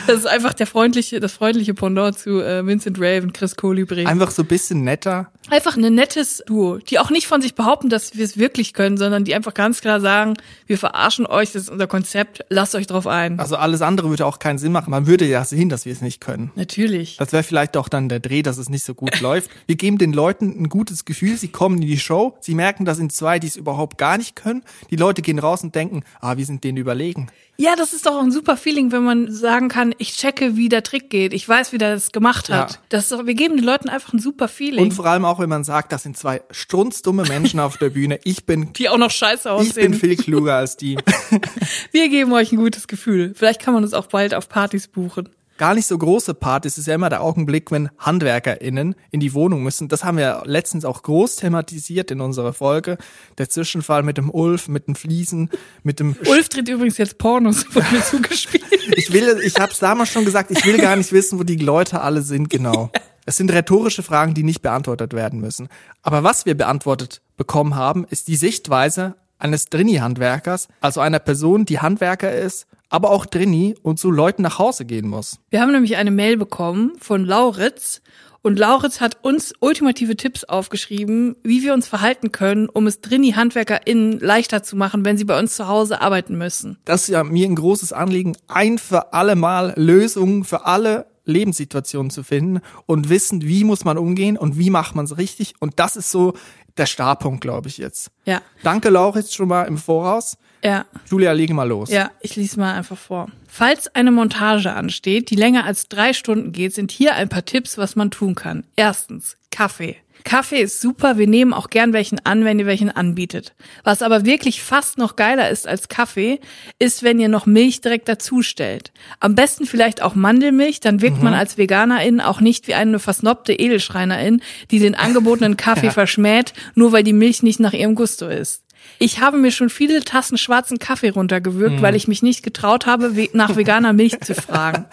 das 0.07 0.17
ist 0.17 0.25
einfach 0.25 0.53
der 0.53 0.65
freundliche, 0.65 1.19
das 1.19 1.33
freundliche 1.33 1.75
Pendant 1.75 2.17
zu 2.17 2.41
äh, 2.41 2.65
Vincent 2.65 2.97
Raven, 2.99 3.31
Chris 3.31 3.55
Colibri. 3.55 4.07
Einfach 4.07 4.31
so 4.31 4.41
ein 4.41 4.47
bisschen 4.47 4.83
netter. 4.83 5.31
Einfach 5.51 5.77
ein 5.77 5.93
nettes 5.93 6.41
Duo, 6.47 6.77
die 6.77 6.97
auch 6.97 7.11
nicht 7.11 7.27
von 7.27 7.43
sich 7.43 7.53
behaupten, 7.53 7.89
dass 7.89 8.17
wir 8.17 8.25
es 8.25 8.39
wirklich 8.39 8.73
können, 8.73 8.97
sondern 8.97 9.23
die 9.23 9.35
einfach 9.35 9.53
ganz 9.53 9.81
klar 9.81 10.01
sagen, 10.01 10.33
wir 10.65 10.79
verarschen 10.79 11.27
euch, 11.27 11.51
das 11.51 11.63
ist 11.63 11.69
unser 11.69 11.85
Konzept, 11.85 12.43
lasst 12.49 12.73
euch 12.73 12.87
drauf 12.87 13.05
ein. 13.05 13.39
Also 13.39 13.55
alles 13.55 13.83
andere 13.83 14.09
würde 14.09 14.25
auch 14.25 14.39
keinen 14.39 14.57
Sinn 14.57 14.71
machen. 14.71 14.89
Man 14.89 15.05
würde 15.05 15.25
ja 15.25 15.45
sehen, 15.45 15.69
dass 15.69 15.85
wir 15.85 15.93
es 15.93 16.01
nicht 16.01 16.21
können. 16.21 16.51
Natürlich. 16.55 17.17
Das 17.17 17.33
wäre 17.33 17.43
vielleicht 17.43 17.77
auch 17.77 17.87
dann 17.87 18.09
der 18.09 18.19
Dreh, 18.19 18.41
dass 18.41 18.57
es 18.57 18.69
nicht 18.69 18.83
so 18.83 18.95
gut 18.95 19.19
läuft. 19.21 19.51
Wir 19.67 19.75
geben 19.75 19.99
den 19.99 20.11
Leuten 20.11 20.59
ein 20.59 20.69
gutes 20.69 21.05
Gefühl. 21.05 21.37
Sie 21.37 21.49
kommen 21.49 21.75
in 21.75 21.87
die 21.87 21.99
Show. 21.99 22.35
Sie 22.41 22.55
merken, 22.55 22.85
das 22.85 22.97
sind 22.97 23.11
zwei, 23.11 23.37
die 23.37 23.47
es 23.47 23.57
überhaupt 23.57 23.99
gar 23.99 24.17
nicht 24.17 24.35
können. 24.35 24.63
Die 24.89 24.95
Leute 24.95 25.21
gehen 25.21 25.37
raus 25.37 25.61
und 25.61 25.75
denken, 25.75 26.01
ah, 26.19 26.37
wir 26.37 26.45
sind 26.45 26.63
denen 26.63 26.79
überlegen. 26.79 27.29
Ja, 27.59 27.75
das 27.75 27.91
ist 27.91 28.05
doch 28.05 28.17
ein 28.21 28.31
super 28.31 28.55
Feeling, 28.55 28.93
wenn 28.93 29.03
man 29.03 29.29
sagen 29.29 29.67
kann, 29.67 29.93
ich 29.97 30.15
checke, 30.15 30.55
wie 30.55 30.69
der 30.69 30.81
Trick 30.81 31.09
geht. 31.09 31.33
Ich 31.33 31.47
weiß, 31.47 31.73
wie 31.73 31.77
der 31.77 31.93
das 31.93 32.13
gemacht 32.13 32.49
hat. 32.49 32.71
Ja. 32.71 32.77
Das 32.87 33.03
ist 33.03 33.11
doch, 33.11 33.25
wir 33.25 33.33
geben 33.33 33.57
den 33.57 33.65
Leuten 33.65 33.89
einfach 33.89 34.13
ein 34.13 34.19
super 34.19 34.47
Feeling. 34.47 34.81
Und 34.81 34.93
vor 34.93 35.05
allem 35.05 35.25
auch, 35.25 35.39
wenn 35.39 35.49
man 35.49 35.65
sagt, 35.65 35.91
das 35.91 36.03
sind 36.03 36.15
zwei 36.15 36.41
strunzdumme 36.51 37.23
Menschen 37.23 37.59
auf 37.59 37.75
der 37.75 37.89
Bühne. 37.89 38.17
Ich 38.23 38.45
bin, 38.45 38.71
die 38.71 38.87
auch 38.87 38.97
noch 38.97 39.11
scheiße 39.11 39.49
ich 39.49 39.73
bin 39.73 39.87
aussehen. 39.87 39.93
viel 39.93 40.15
kluger 40.15 40.55
als 40.55 40.77
die. 40.77 40.97
wir 41.91 42.07
geben 42.07 42.31
euch 42.31 42.53
ein 42.53 42.57
gutes 42.57 42.87
Gefühl. 42.87 43.33
Vielleicht 43.35 43.61
kann 43.61 43.73
man 43.73 43.83
uns 43.83 43.93
auch 43.93 44.07
bald 44.07 44.33
auf 44.33 44.47
Partys 44.47 44.87
buchen. 44.87 45.27
Gar 45.59 45.75
nicht 45.75 45.87
so 45.87 45.97
große 45.97 46.35
Partys 46.35 46.77
ist 46.77 46.87
ja 46.87 46.95
immer 46.95 47.09
der 47.09 47.19
Augenblick, 47.19 47.69
wenn 47.69 47.89
HandwerkerInnen 47.99 48.95
in 49.11 49.19
die 49.19 49.33
Wohnung 49.33 49.61
müssen. 49.61 49.89
Das 49.89 50.05
haben 50.05 50.17
wir 50.17 50.43
letztens 50.45 50.85
auch 50.85 51.03
groß 51.03 51.35
thematisiert 51.35 52.11
in 52.11 52.21
unserer 52.21 52.53
Folge. 52.53 52.97
Der 53.37 53.49
Zwischenfall 53.49 54.01
mit 54.03 54.17
dem 54.17 54.29
Ulf, 54.29 54.69
mit 54.69 54.87
den 54.87 54.95
Fliesen, 54.95 55.49
mit 55.83 55.99
dem 55.99 56.15
Ulf 56.29 56.47
dreht 56.47 56.69
übrigens 56.69 56.97
jetzt 56.97 57.17
Pornos, 57.17 57.65
wurde 57.75 57.87
mir 57.91 58.01
zugespielt. 58.01 58.63
Ich 58.95 59.11
will, 59.11 59.41
ich 59.43 59.59
habe 59.59 59.73
es 59.73 59.79
damals 59.79 60.09
schon 60.09 60.23
gesagt, 60.23 60.49
ich 60.49 60.65
will 60.65 60.77
gar 60.77 60.95
nicht 60.95 61.11
wissen, 61.11 61.39
wo 61.39 61.43
die 61.43 61.57
Leute 61.57 61.99
alle 61.99 62.21
sind 62.21 62.49
genau. 62.49 62.89
Es 63.25 63.35
sind 63.35 63.51
rhetorische 63.51 64.01
Fragen, 64.01 64.33
die 64.33 64.43
nicht 64.43 64.61
beantwortet 64.61 65.11
werden 65.11 65.41
müssen. 65.41 65.67
Aber 66.03 66.23
was 66.23 66.45
wir 66.45 66.55
beantwortet 66.55 67.21
bekommen 67.35 67.75
haben, 67.75 68.05
ist 68.09 68.29
die 68.29 68.37
Sichtweise 68.37 69.15
eines 69.39 69.65
Drini-Handwerkers, 69.65 70.69
also 70.79 71.01
einer 71.01 71.19
Person, 71.19 71.65
die 71.65 71.79
Handwerker 71.79 72.31
ist, 72.31 72.65
aber 72.89 73.11
auch 73.11 73.25
Drini 73.25 73.75
und 73.81 73.99
zu 73.99 74.11
Leuten 74.11 74.41
nach 74.41 74.59
Hause 74.59 74.85
gehen 74.85 75.07
muss. 75.07 75.39
Wir 75.49 75.61
haben 75.61 75.71
nämlich 75.71 75.97
eine 75.97 76.11
Mail 76.11 76.37
bekommen 76.37 76.93
von 76.99 77.23
Lauritz 77.23 78.01
und 78.41 78.57
Lauritz 78.57 79.01
hat 79.01 79.17
uns 79.21 79.53
ultimative 79.59 80.15
Tipps 80.15 80.45
aufgeschrieben, 80.45 81.35
wie 81.43 81.61
wir 81.61 81.73
uns 81.73 81.87
verhalten 81.87 82.31
können, 82.31 82.69
um 82.69 82.87
es 82.87 83.01
Drini-HandwerkerInnen 83.01 84.19
leichter 84.19 84.63
zu 84.63 84.77
machen, 84.77 85.03
wenn 85.03 85.17
sie 85.17 85.25
bei 85.25 85.37
uns 85.37 85.55
zu 85.55 85.67
Hause 85.67 86.01
arbeiten 86.01 86.37
müssen. 86.37 86.77
Das 86.85 87.01
ist 87.01 87.09
ja 87.09 87.23
mir 87.23 87.45
ein 87.45 87.55
großes 87.55 87.91
Anliegen, 87.91 88.37
ein 88.47 88.77
für 88.77 89.13
alle 89.13 89.35
Mal 89.35 89.73
Lösungen 89.75 90.45
für 90.45 90.65
alle 90.65 91.07
Lebenssituationen 91.25 92.09
zu 92.09 92.23
finden 92.23 92.61
und 92.85 93.09
wissen, 93.09 93.41
wie 93.43 93.63
muss 93.63 93.83
man 93.83 93.97
umgehen 93.97 94.37
und 94.37 94.57
wie 94.57 94.69
macht 94.69 94.95
man 94.95 95.05
es 95.05 95.17
richtig. 95.17 95.53
Und 95.59 95.79
das 95.79 95.95
ist 95.95 96.09
so 96.09 96.33
der 96.77 96.85
Startpunkt, 96.85 97.41
glaube 97.41 97.67
ich, 97.67 97.77
jetzt. 97.77 98.09
Ja, 98.25 98.41
Danke, 98.63 98.89
Lauritz, 98.89 99.33
schon 99.33 99.49
mal 99.49 99.63
im 99.63 99.77
Voraus. 99.77 100.37
Ja. 100.63 100.85
Julia, 101.09 101.31
lege 101.31 101.53
mal 101.53 101.67
los. 101.67 101.89
Ja, 101.89 102.11
ich 102.21 102.35
lese 102.35 102.59
mal 102.59 102.73
einfach 102.73 102.97
vor. 102.97 103.27
Falls 103.47 103.93
eine 103.95 104.11
Montage 104.11 104.73
ansteht, 104.73 105.29
die 105.29 105.35
länger 105.35 105.65
als 105.65 105.87
drei 105.87 106.13
Stunden 106.13 106.51
geht, 106.51 106.73
sind 106.73 106.91
hier 106.91 107.15
ein 107.15 107.29
paar 107.29 107.45
Tipps, 107.45 107.77
was 107.77 107.95
man 107.95 108.11
tun 108.11 108.35
kann. 108.35 108.63
Erstens, 108.75 109.37
Kaffee. 109.51 109.97
Kaffee 110.23 110.61
ist 110.61 110.81
super, 110.81 111.17
wir 111.17 111.27
nehmen 111.27 111.53
auch 111.53 111.69
gern 111.69 111.93
welchen 111.93 112.23
an, 112.25 112.43
wenn 112.43 112.59
ihr 112.59 112.65
welchen 112.65 112.89
anbietet. 112.89 113.53
Was 113.83 114.01
aber 114.01 114.25
wirklich 114.25 114.61
fast 114.61 114.97
noch 114.97 115.15
geiler 115.15 115.49
ist 115.49 115.67
als 115.67 115.87
Kaffee, 115.87 116.39
ist, 116.77 117.03
wenn 117.03 117.19
ihr 117.19 117.29
noch 117.29 117.45
Milch 117.45 117.81
direkt 117.81 118.09
dazu 118.09 118.41
stellt. 118.41 118.91
Am 119.19 119.35
besten 119.35 119.65
vielleicht 119.65 120.01
auch 120.01 120.15
Mandelmilch, 120.15 120.81
dann 120.81 121.01
wirkt 121.01 121.23
man 121.23 121.33
als 121.33 121.57
Veganerin 121.57 122.19
auch 122.21 122.41
nicht 122.41 122.67
wie 122.67 122.73
eine 122.73 122.99
versnobte 122.99 123.53
Edelschreinerin, 123.53 124.41
die 124.71 124.79
den 124.79 124.95
angebotenen 124.95 125.57
Kaffee 125.57 125.91
verschmäht, 125.91 126.53
nur 126.75 126.91
weil 126.91 127.03
die 127.03 127.13
Milch 127.13 127.41
nicht 127.41 127.59
nach 127.59 127.73
ihrem 127.73 127.95
Gusto 127.95 128.27
ist. 128.27 128.63
Ich 128.97 129.21
habe 129.21 129.37
mir 129.37 129.51
schon 129.51 129.69
viele 129.69 130.03
Tassen 130.03 130.37
schwarzen 130.37 130.79
Kaffee 130.79 131.09
runtergewürgt, 131.09 131.81
weil 131.81 131.95
ich 131.95 132.07
mich 132.07 132.21
nicht 132.21 132.43
getraut 132.43 132.85
habe, 132.85 133.13
nach 133.33 133.55
veganer 133.55 133.93
Milch 133.93 134.19
zu 134.21 134.33
fragen. 134.41 134.85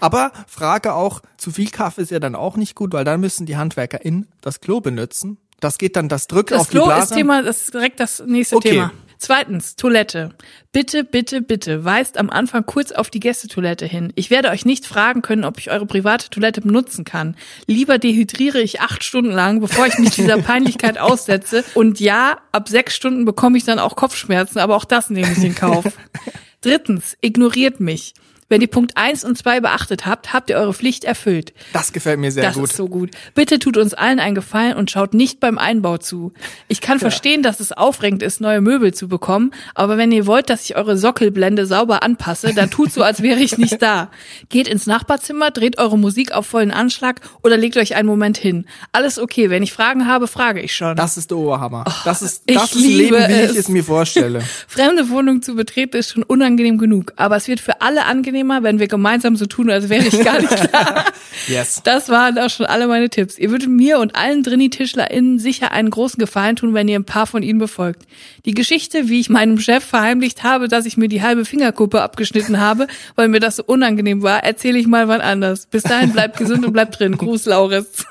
Aber 0.00 0.32
Frage 0.46 0.94
auch, 0.94 1.20
zu 1.36 1.50
viel 1.50 1.70
Kaffee 1.70 2.02
ist 2.02 2.10
ja 2.10 2.20
dann 2.20 2.34
auch 2.34 2.56
nicht 2.56 2.74
gut, 2.74 2.92
weil 2.92 3.04
dann 3.04 3.20
müssen 3.20 3.46
die 3.46 3.56
HandwerkerInnen 3.56 4.28
das 4.40 4.60
Klo 4.60 4.80
benutzen. 4.80 5.36
Das 5.60 5.76
geht 5.76 5.96
dann 5.96 6.08
das 6.08 6.26
Drück 6.26 6.46
Das 6.48 6.60
auf 6.62 6.66
die 6.68 6.76
Klo 6.76 6.86
Blase. 6.86 7.02
ist 7.04 7.14
Thema, 7.14 7.42
das 7.42 7.60
ist 7.62 7.74
direkt 7.74 8.00
das 8.00 8.22
nächste 8.24 8.56
Okay. 8.56 8.70
Thema. 8.70 8.92
Zweitens, 9.22 9.76
Toilette. 9.76 10.30
Bitte, 10.72 11.04
bitte, 11.04 11.42
bitte 11.42 11.84
weist 11.84 12.16
am 12.16 12.30
Anfang 12.30 12.64
kurz 12.64 12.90
auf 12.90 13.10
die 13.10 13.20
Gästetoilette 13.20 13.84
hin. 13.84 14.14
Ich 14.16 14.30
werde 14.30 14.48
euch 14.48 14.64
nicht 14.64 14.86
fragen 14.86 15.20
können, 15.20 15.44
ob 15.44 15.58
ich 15.58 15.70
eure 15.70 15.84
private 15.84 16.30
Toilette 16.30 16.62
benutzen 16.62 17.04
kann. 17.04 17.36
Lieber 17.66 17.98
dehydriere 17.98 18.62
ich 18.62 18.80
acht 18.80 19.04
Stunden 19.04 19.30
lang, 19.30 19.60
bevor 19.60 19.86
ich 19.86 19.98
mich 19.98 20.14
dieser 20.14 20.38
Peinlichkeit 20.42 20.96
aussetze. 20.96 21.64
Und 21.74 22.00
ja, 22.00 22.38
ab 22.50 22.70
sechs 22.70 22.96
Stunden 22.96 23.26
bekomme 23.26 23.58
ich 23.58 23.64
dann 23.64 23.78
auch 23.78 23.94
Kopfschmerzen, 23.94 24.58
aber 24.58 24.74
auch 24.74 24.86
das 24.86 25.10
nehme 25.10 25.30
ich 25.30 25.44
in 25.44 25.54
Kauf. 25.54 25.84
Drittens, 26.62 27.18
ignoriert 27.20 27.78
mich. 27.78 28.14
Wenn 28.50 28.60
ihr 28.60 28.66
Punkt 28.68 28.98
eins 28.98 29.24
und 29.24 29.38
zwei 29.38 29.60
beachtet 29.60 30.04
habt, 30.04 30.34
habt 30.34 30.50
ihr 30.50 30.56
eure 30.58 30.74
Pflicht 30.74 31.04
erfüllt. 31.04 31.54
das 31.72 31.92
gefällt 31.92 32.18
mir 32.20 32.30
sehr 32.30 32.42
Das 32.42 32.56
gut. 32.56 32.64
ist 32.64 32.76
so 32.76 32.88
gut. 32.88 33.10
Bitte 33.34 33.58
tut 33.58 33.78
uns 33.78 33.94
allen 33.94 34.20
einen 34.20 34.34
Gefallen 34.34 34.76
und 34.76 34.90
schaut 34.90 35.14
nicht 35.14 35.40
beim 35.40 35.56
Einbau 35.56 35.96
zu. 35.96 36.32
Ich 36.68 36.82
kann 36.82 36.98
verstehen, 36.98 37.42
dass 37.42 37.60
es 37.60 37.72
aufregend 37.72 38.22
ist, 38.22 38.40
neue 38.42 38.60
Möbel 38.60 38.92
zu 38.92 39.08
bekommen, 39.08 39.52
aber 39.74 39.96
wenn 39.96 40.12
ihr 40.12 40.26
wollt, 40.26 40.50
dass 40.50 40.64
ich 40.64 40.76
eure 40.76 40.98
Sockelblende 40.98 41.64
sauber 41.64 42.02
anpasse, 42.02 42.52
dann 42.52 42.70
tut 42.70 42.92
so, 42.92 43.02
als 43.02 43.22
wäre 43.22 43.38
ich 43.40 43.56
nicht 43.56 43.80
da. 43.80 44.10
Geht 44.48 44.66
ins 44.68 44.86
Nachbarzimmer, 44.86 45.50
dreht 45.52 45.78
eure 45.78 45.96
Musik 45.96 46.32
auf 46.32 46.46
vollen 46.46 46.72
Anschlag 46.72 47.20
oder 47.42 47.56
legt 47.56 47.76
euch 47.76 47.94
einen 47.94 48.08
Moment 48.08 48.36
hin. 48.36 48.66
Alles 48.92 49.18
okay. 49.20 49.48
Wenn 49.48 49.62
ich 49.62 49.72
Fragen 49.72 50.06
habe, 50.08 50.26
frage 50.26 50.60
ich 50.60 50.74
schon. 50.74 50.96
Das 50.96 51.16
ist 51.16 51.30
der 51.30 51.38
Oberhammer. 51.38 51.84
das 52.04 52.20
ist, 52.20 52.42
das 52.46 52.74
ist 52.74 52.84
Leben, 52.84 53.16
wie 53.16 53.32
es. 53.32 53.52
ich 53.52 53.56
es 53.58 53.68
mir 53.68 53.84
vorstelle. 53.84 54.40
Fremde 54.66 55.08
Wohnung 55.08 55.40
zu 55.40 55.54
betreten 55.54 55.96
ist 55.96 56.10
schon 56.10 56.24
unangenehm 56.24 56.78
genug, 56.78 57.12
aber 57.14 57.36
es 57.36 57.46
wird 57.46 57.60
für 57.60 57.80
alle 57.80 58.06
angenehmer, 58.40 58.62
wenn 58.62 58.78
wir 58.78 58.88
gemeinsam 58.88 59.36
so 59.36 59.46
tun, 59.46 59.70
als 59.70 59.88
wäre 59.88 60.06
ich 60.06 60.24
gar 60.24 60.40
nicht 60.40 60.68
da. 60.72 61.04
Yes. 61.48 61.80
Das 61.84 62.10
waren 62.10 62.38
auch 62.38 62.50
schon 62.50 62.66
alle 62.66 62.86
meine 62.86 63.08
Tipps. 63.08 63.38
Ihr 63.38 63.50
würdet 63.50 63.68
mir 63.68 63.98
und 63.98 64.14
allen 64.14 64.42
Drini-TischlerInnen 64.42 65.38
sicher 65.38 65.72
einen 65.72 65.88
großen 65.88 66.18
Gefallen 66.18 66.56
tun, 66.56 66.74
wenn 66.74 66.86
ihr 66.86 66.98
ein 66.98 67.04
paar 67.04 67.26
von 67.26 67.42
ihnen 67.42 67.58
befolgt. 67.58 68.02
Die 68.44 68.52
Geschichte, 68.52 69.08
wie 69.08 69.20
ich 69.20 69.30
meinem 69.30 69.58
Chef 69.58 69.82
verheimlicht 69.82 70.42
habe, 70.42 70.68
dass 70.68 70.84
ich 70.84 70.96
mir 70.96 71.08
die 71.08 71.22
halbe 71.22 71.44
Fingerkuppe 71.44 72.02
abgeschnitten 72.02 72.60
habe, 72.60 72.88
weil 73.14 73.28
mir 73.28 73.40
das 73.40 73.56
so 73.56 73.64
unangenehm 73.64 74.22
war, 74.22 74.44
erzähle 74.44 74.78
ich 74.78 74.86
mal 74.86 75.08
wann 75.08 75.22
anders. 75.22 75.66
Bis 75.66 75.82
dahin 75.82 76.12
bleibt 76.12 76.36
gesund 76.36 76.66
und 76.66 76.72
bleibt 76.72 77.00
drin. 77.00 77.16
Gruß, 77.16 77.46
Lauritz. 77.46 78.04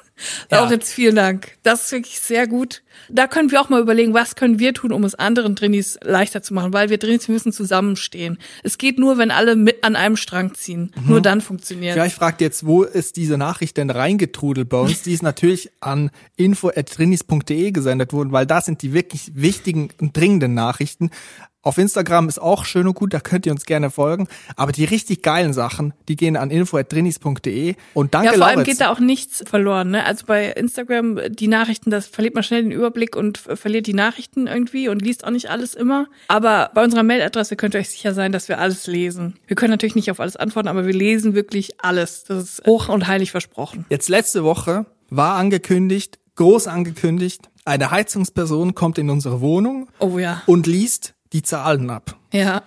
Ja. 0.49 0.61
Lauritz, 0.61 0.91
vielen 0.91 1.15
Dank. 1.15 1.51
Das 1.63 1.85
ist 1.85 1.91
wirklich 1.91 2.19
sehr 2.19 2.47
gut. 2.47 2.81
Da 3.07 3.27
können 3.27 3.51
wir 3.51 3.61
auch 3.61 3.69
mal 3.69 3.81
überlegen, 3.81 4.13
was 4.13 4.35
können 4.35 4.59
wir 4.59 4.73
tun, 4.73 4.91
um 4.91 5.03
es 5.03 5.15
anderen 5.15 5.55
Drinis 5.55 5.97
leichter 6.03 6.41
zu 6.41 6.53
machen, 6.53 6.73
weil 6.73 6.89
wir 6.89 6.97
Drinis 6.97 7.27
müssen 7.27 7.51
zusammenstehen. 7.53 8.37
Es 8.63 8.77
geht 8.77 8.99
nur, 8.99 9.17
wenn 9.17 9.31
alle 9.31 9.55
mit 9.55 9.83
an 9.83 9.95
einem 9.95 10.17
Strang 10.17 10.53
ziehen. 10.55 10.91
Nur 11.05 11.21
dann 11.21 11.41
funktioniert. 11.41 11.93
Vielleicht 11.93 12.15
fragt 12.15 12.41
jetzt, 12.41 12.65
wo 12.65 12.83
ist 12.83 13.15
diese 13.15 13.37
Nachricht 13.37 13.77
denn 13.77 13.89
reingetrudelt 13.89 14.69
bei 14.69 14.77
uns? 14.77 15.01
Die 15.03 15.13
ist 15.13 15.23
natürlich 15.23 15.71
an 15.79 16.11
info.trinis.de 16.35 17.71
gesendet 17.71 18.13
worden, 18.13 18.31
weil 18.31 18.45
da 18.45 18.61
sind 18.61 18.81
die 18.81 18.93
wirklich 18.93 19.31
wichtigen 19.35 19.89
und 19.99 20.15
dringenden 20.15 20.53
Nachrichten. 20.53 21.09
Auf 21.61 21.77
Instagram 21.77 22.29
ist 22.29 22.39
auch 22.39 22.63
schön 22.63 22.87
und 22.87 22.93
gut, 22.93 23.13
da 23.13 23.19
könnt 23.19 23.45
ihr 23.45 23.51
uns 23.51 23.65
gerne 23.65 23.89
folgen. 23.91 24.29
Aber 24.55 24.71
die 24.71 24.85
richtig 24.85 25.21
geilen 25.21 25.51
Sachen, 25.51 25.93
die 26.07 26.15
gehen 26.15 26.37
an 26.37 26.51
info.drinis.de. 26.51 27.75
Und 27.93 28.13
danke, 28.13 28.27
Ja, 28.27 28.33
vor 28.37 28.45
allem 28.47 28.55
Lauritz. 28.59 28.69
geht 28.69 28.79
da 28.81 28.89
auch 28.91 28.99
nichts 29.01 29.43
verloren. 29.45 29.91
Ne? 29.91 30.05
Also 30.05 30.25
bei 30.25 30.45
Instagram, 30.51 31.19
die 31.29 31.49
Nachrichten, 31.49 31.89
das 31.91 32.07
verliert 32.07 32.33
man 32.35 32.43
schnell 32.45 32.63
den 32.63 32.71
Überblick 32.71 32.88
und 33.15 33.45
äh, 33.47 33.55
verliert 33.55 33.87
die 33.87 33.93
Nachrichten 33.93 34.47
irgendwie 34.47 34.89
und 34.89 35.01
liest 35.01 35.23
auch 35.25 35.29
nicht 35.31 35.49
alles 35.49 35.73
immer. 35.75 36.07
Aber 36.27 36.71
bei 36.73 36.83
unserer 36.83 37.03
Mailadresse 37.03 37.55
könnt 37.55 37.73
ihr 37.75 37.79
euch 37.79 37.89
sicher 37.89 38.13
sein, 38.13 38.31
dass 38.31 38.47
wir 38.49 38.59
alles 38.59 38.87
lesen. 38.87 39.35
Wir 39.47 39.55
können 39.55 39.71
natürlich 39.71 39.95
nicht 39.95 40.11
auf 40.11 40.19
alles 40.19 40.35
antworten, 40.35 40.67
aber 40.67 40.85
wir 40.85 40.93
lesen 40.93 41.33
wirklich 41.35 41.83
alles. 41.83 42.23
Das 42.25 42.43
ist 42.43 42.67
hoch 42.67 42.89
und 42.89 43.07
heilig 43.07 43.31
versprochen. 43.31 43.85
Jetzt 43.89 44.09
letzte 44.09 44.43
Woche 44.43 44.85
war 45.09 45.35
angekündigt, 45.35 46.19
groß 46.35 46.67
angekündigt, 46.67 47.49
eine 47.65 47.91
Heizungsperson 47.91 48.73
kommt 48.75 48.97
in 48.97 49.09
unsere 49.09 49.41
Wohnung 49.41 49.89
Oh 49.99 50.17
ja. 50.17 50.41
und 50.45 50.65
liest 50.67 51.13
die 51.33 51.41
Zahlen 51.43 51.89
ab. 51.89 52.15
Ja. 52.31 52.63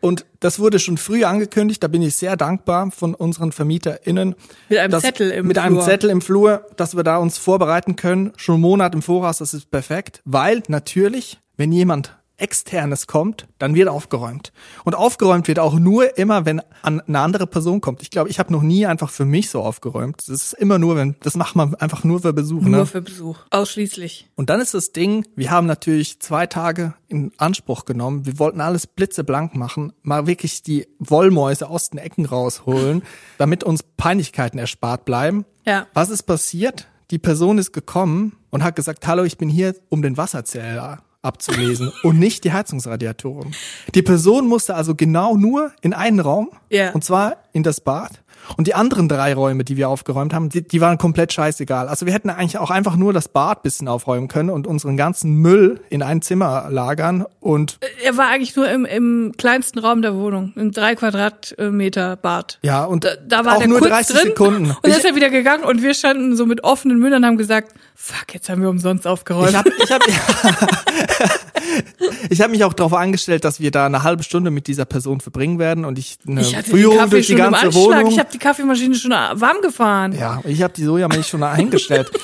Und 0.00 0.26
das 0.40 0.58
wurde 0.58 0.78
schon 0.78 0.98
früh 0.98 1.24
angekündigt, 1.24 1.82
da 1.82 1.88
bin 1.88 2.02
ich 2.02 2.16
sehr 2.16 2.36
dankbar 2.36 2.90
von 2.90 3.14
unseren 3.14 3.50
VermieterInnen. 3.52 4.34
Mit 4.68 4.78
einem 4.78 4.90
dass- 4.90 5.02
Zettel 5.02 5.30
im 5.30 5.46
Mit 5.46 5.58
einem 5.58 5.76
Flur. 5.76 5.84
Zettel 5.84 6.10
im 6.10 6.20
Flur, 6.20 6.66
dass 6.76 6.96
wir 6.96 7.02
da 7.02 7.16
uns 7.16 7.38
vorbereiten 7.38 7.96
können, 7.96 8.32
schon 8.36 8.56
einen 8.56 8.62
Monat 8.62 8.94
im 8.94 9.02
Voraus, 9.02 9.38
das 9.38 9.54
ist 9.54 9.70
perfekt. 9.70 10.20
Weil 10.24 10.62
natürlich, 10.68 11.38
wenn 11.56 11.72
jemand 11.72 12.14
Externes 12.38 13.06
kommt, 13.06 13.46
dann 13.58 13.74
wird 13.74 13.88
aufgeräumt. 13.88 14.52
Und 14.84 14.94
aufgeräumt 14.94 15.48
wird 15.48 15.58
auch 15.58 15.78
nur 15.78 16.18
immer, 16.18 16.44
wenn 16.44 16.60
an 16.82 17.00
eine 17.00 17.20
andere 17.20 17.46
Person 17.46 17.80
kommt. 17.80 18.02
Ich 18.02 18.10
glaube, 18.10 18.28
ich 18.28 18.38
habe 18.38 18.52
noch 18.52 18.62
nie 18.62 18.86
einfach 18.86 19.10
für 19.10 19.24
mich 19.24 19.48
so 19.48 19.62
aufgeräumt. 19.62 20.22
Das 20.26 20.28
ist 20.28 20.52
immer 20.52 20.78
nur, 20.78 20.96
wenn, 20.96 21.16
das 21.22 21.36
macht 21.36 21.56
man 21.56 21.74
einfach 21.76 22.04
nur 22.04 22.20
für 22.20 22.32
Besuch. 22.32 22.62
Nur 22.62 22.70
ne? 22.70 22.86
für 22.86 23.00
Besuch. 23.00 23.38
Ausschließlich. 23.50 24.28
Und 24.36 24.50
dann 24.50 24.60
ist 24.60 24.74
das 24.74 24.92
Ding, 24.92 25.26
wir 25.34 25.50
haben 25.50 25.66
natürlich 25.66 26.20
zwei 26.20 26.46
Tage 26.46 26.94
in 27.08 27.32
Anspruch 27.38 27.84
genommen. 27.84 28.26
Wir 28.26 28.38
wollten 28.38 28.60
alles 28.60 28.86
blitzeblank 28.86 29.54
machen, 29.54 29.92
mal 30.02 30.26
wirklich 30.26 30.62
die 30.62 30.86
Wollmäuse 30.98 31.68
aus 31.68 31.90
den 31.90 31.98
Ecken 31.98 32.26
rausholen, 32.26 33.02
damit 33.38 33.64
uns 33.64 33.82
Peinlichkeiten 33.82 34.58
erspart 34.58 35.04
bleiben. 35.04 35.46
Ja. 35.64 35.86
Was 35.94 36.10
ist 36.10 36.24
passiert? 36.24 36.88
Die 37.10 37.18
Person 37.18 37.58
ist 37.58 37.72
gekommen 37.72 38.36
und 38.50 38.64
hat 38.64 38.76
gesagt, 38.76 39.06
hallo, 39.06 39.24
ich 39.24 39.38
bin 39.38 39.48
hier, 39.48 39.76
um 39.88 40.02
den 40.02 40.16
Wasserzähler 40.16 41.02
abzulesen 41.26 41.92
und 42.02 42.18
nicht 42.18 42.44
die 42.44 42.52
Heizungsradiatoren. 42.52 43.54
Die 43.94 44.02
Person 44.02 44.46
musste 44.48 44.74
also 44.74 44.94
genau 44.94 45.36
nur 45.36 45.72
in 45.82 45.92
einen 45.92 46.20
Raum, 46.20 46.50
Ja. 46.70 46.92
und 46.92 47.04
zwar 47.04 47.36
in 47.52 47.62
das 47.62 47.80
Bad. 47.80 48.22
Und 48.56 48.66
die 48.66 48.74
anderen 48.74 49.08
drei 49.08 49.34
Räume, 49.34 49.64
die 49.64 49.76
wir 49.76 49.88
aufgeräumt 49.88 50.32
haben, 50.34 50.48
die, 50.48 50.66
die 50.66 50.80
waren 50.80 50.98
komplett 50.98 51.32
scheißegal. 51.32 51.88
Also 51.88 52.06
wir 52.06 52.12
hätten 52.12 52.30
eigentlich 52.30 52.58
auch 52.58 52.70
einfach 52.70 52.96
nur 52.96 53.12
das 53.12 53.28
Bad 53.28 53.62
bisschen 53.62 53.88
aufräumen 53.88 54.28
können 54.28 54.50
und 54.50 54.66
unseren 54.66 54.96
ganzen 54.96 55.34
Müll 55.34 55.80
in 55.90 56.02
ein 56.02 56.22
Zimmer 56.22 56.66
lagern 56.70 57.24
und 57.40 57.78
Er 58.04 58.16
war 58.16 58.28
eigentlich 58.28 58.54
nur 58.56 58.68
im, 58.68 58.84
im 58.84 59.32
kleinsten 59.36 59.78
Raum 59.78 60.02
der 60.02 60.14
Wohnung, 60.14 60.52
im 60.56 60.72
drei 60.72 60.94
Quadratmeter 60.94 62.16
Bad. 62.16 62.58
ja 62.62 62.84
und 62.84 63.04
Da, 63.04 63.10
da 63.26 63.44
war 63.44 63.54
auch 63.54 63.58
der 63.58 63.68
nur 63.68 63.78
kurz 63.78 63.90
30 63.90 64.16
drin 64.16 64.26
Sekunden. 64.28 64.64
und 64.70 64.78
dann 64.82 64.92
ist 64.92 65.04
er 65.04 65.14
wieder 65.14 65.30
gegangen 65.30 65.64
und 65.64 65.82
wir 65.82 65.94
standen 65.94 66.36
so 66.36 66.46
mit 66.46 66.64
offenen 66.64 66.98
Mündern 66.98 67.22
und 67.22 67.26
haben 67.28 67.36
gesagt, 67.38 67.72
fuck, 67.94 68.34
jetzt 68.34 68.48
haben 68.48 68.62
wir 68.62 68.68
umsonst 68.70 69.06
aufgeräumt. 69.06 69.50
Ich 69.50 69.56
habe 69.56 69.70
ich 69.82 69.90
hab, 69.90 70.02
ich 72.30 72.40
hab 72.40 72.50
mich 72.50 72.64
auch 72.64 72.72
darauf 72.72 72.94
eingestellt, 72.94 73.44
dass 73.44 73.60
wir 73.60 73.70
da 73.70 73.86
eine 73.86 74.02
halbe 74.02 74.22
Stunde 74.22 74.50
mit 74.50 74.66
dieser 74.66 74.84
Person 74.84 75.20
verbringen 75.20 75.58
werden 75.58 75.84
und 75.84 75.98
ich 75.98 76.18
eine 76.26 76.40
Ich 76.40 76.56
Führung 76.56 76.98
Kaffee 76.98 77.10
durch 77.10 77.26
die 77.26 77.34
ganze. 77.34 77.74
Wohnung. 77.74 78.10
Ich 78.10 78.18
habe 78.18 78.28
die 78.32 78.38
Kaffeemaschine 78.38 78.94
schon 78.94 79.10
warm 79.10 79.60
gefahren. 79.62 80.12
ja, 80.12 80.40
ich 80.44 80.62
habe 80.62 80.72
die 80.74 80.84
Sojamilch 80.84 81.26
schon 81.26 81.42
eingestellt. 81.42 82.10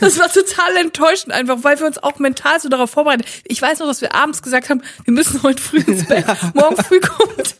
Das 0.00 0.18
war 0.18 0.28
total 0.28 0.76
enttäuschend 0.80 1.32
einfach, 1.32 1.58
weil 1.62 1.78
wir 1.78 1.86
uns 1.86 2.02
auch 2.02 2.18
mental 2.18 2.58
so 2.58 2.68
darauf 2.68 2.90
vorbereiten. 2.90 3.22
Ich 3.44 3.62
weiß 3.62 3.78
noch, 3.78 3.86
dass 3.86 4.00
wir 4.00 4.12
abends 4.12 4.42
gesagt 4.42 4.68
haben, 4.68 4.82
wir 5.04 5.14
müssen 5.14 5.40
heute 5.44 5.62
früh 5.62 5.78
ins 5.78 6.06
Bett. 6.06 6.24
Morgen 6.54 6.74
früh 6.76 6.98
kommt 6.98 7.51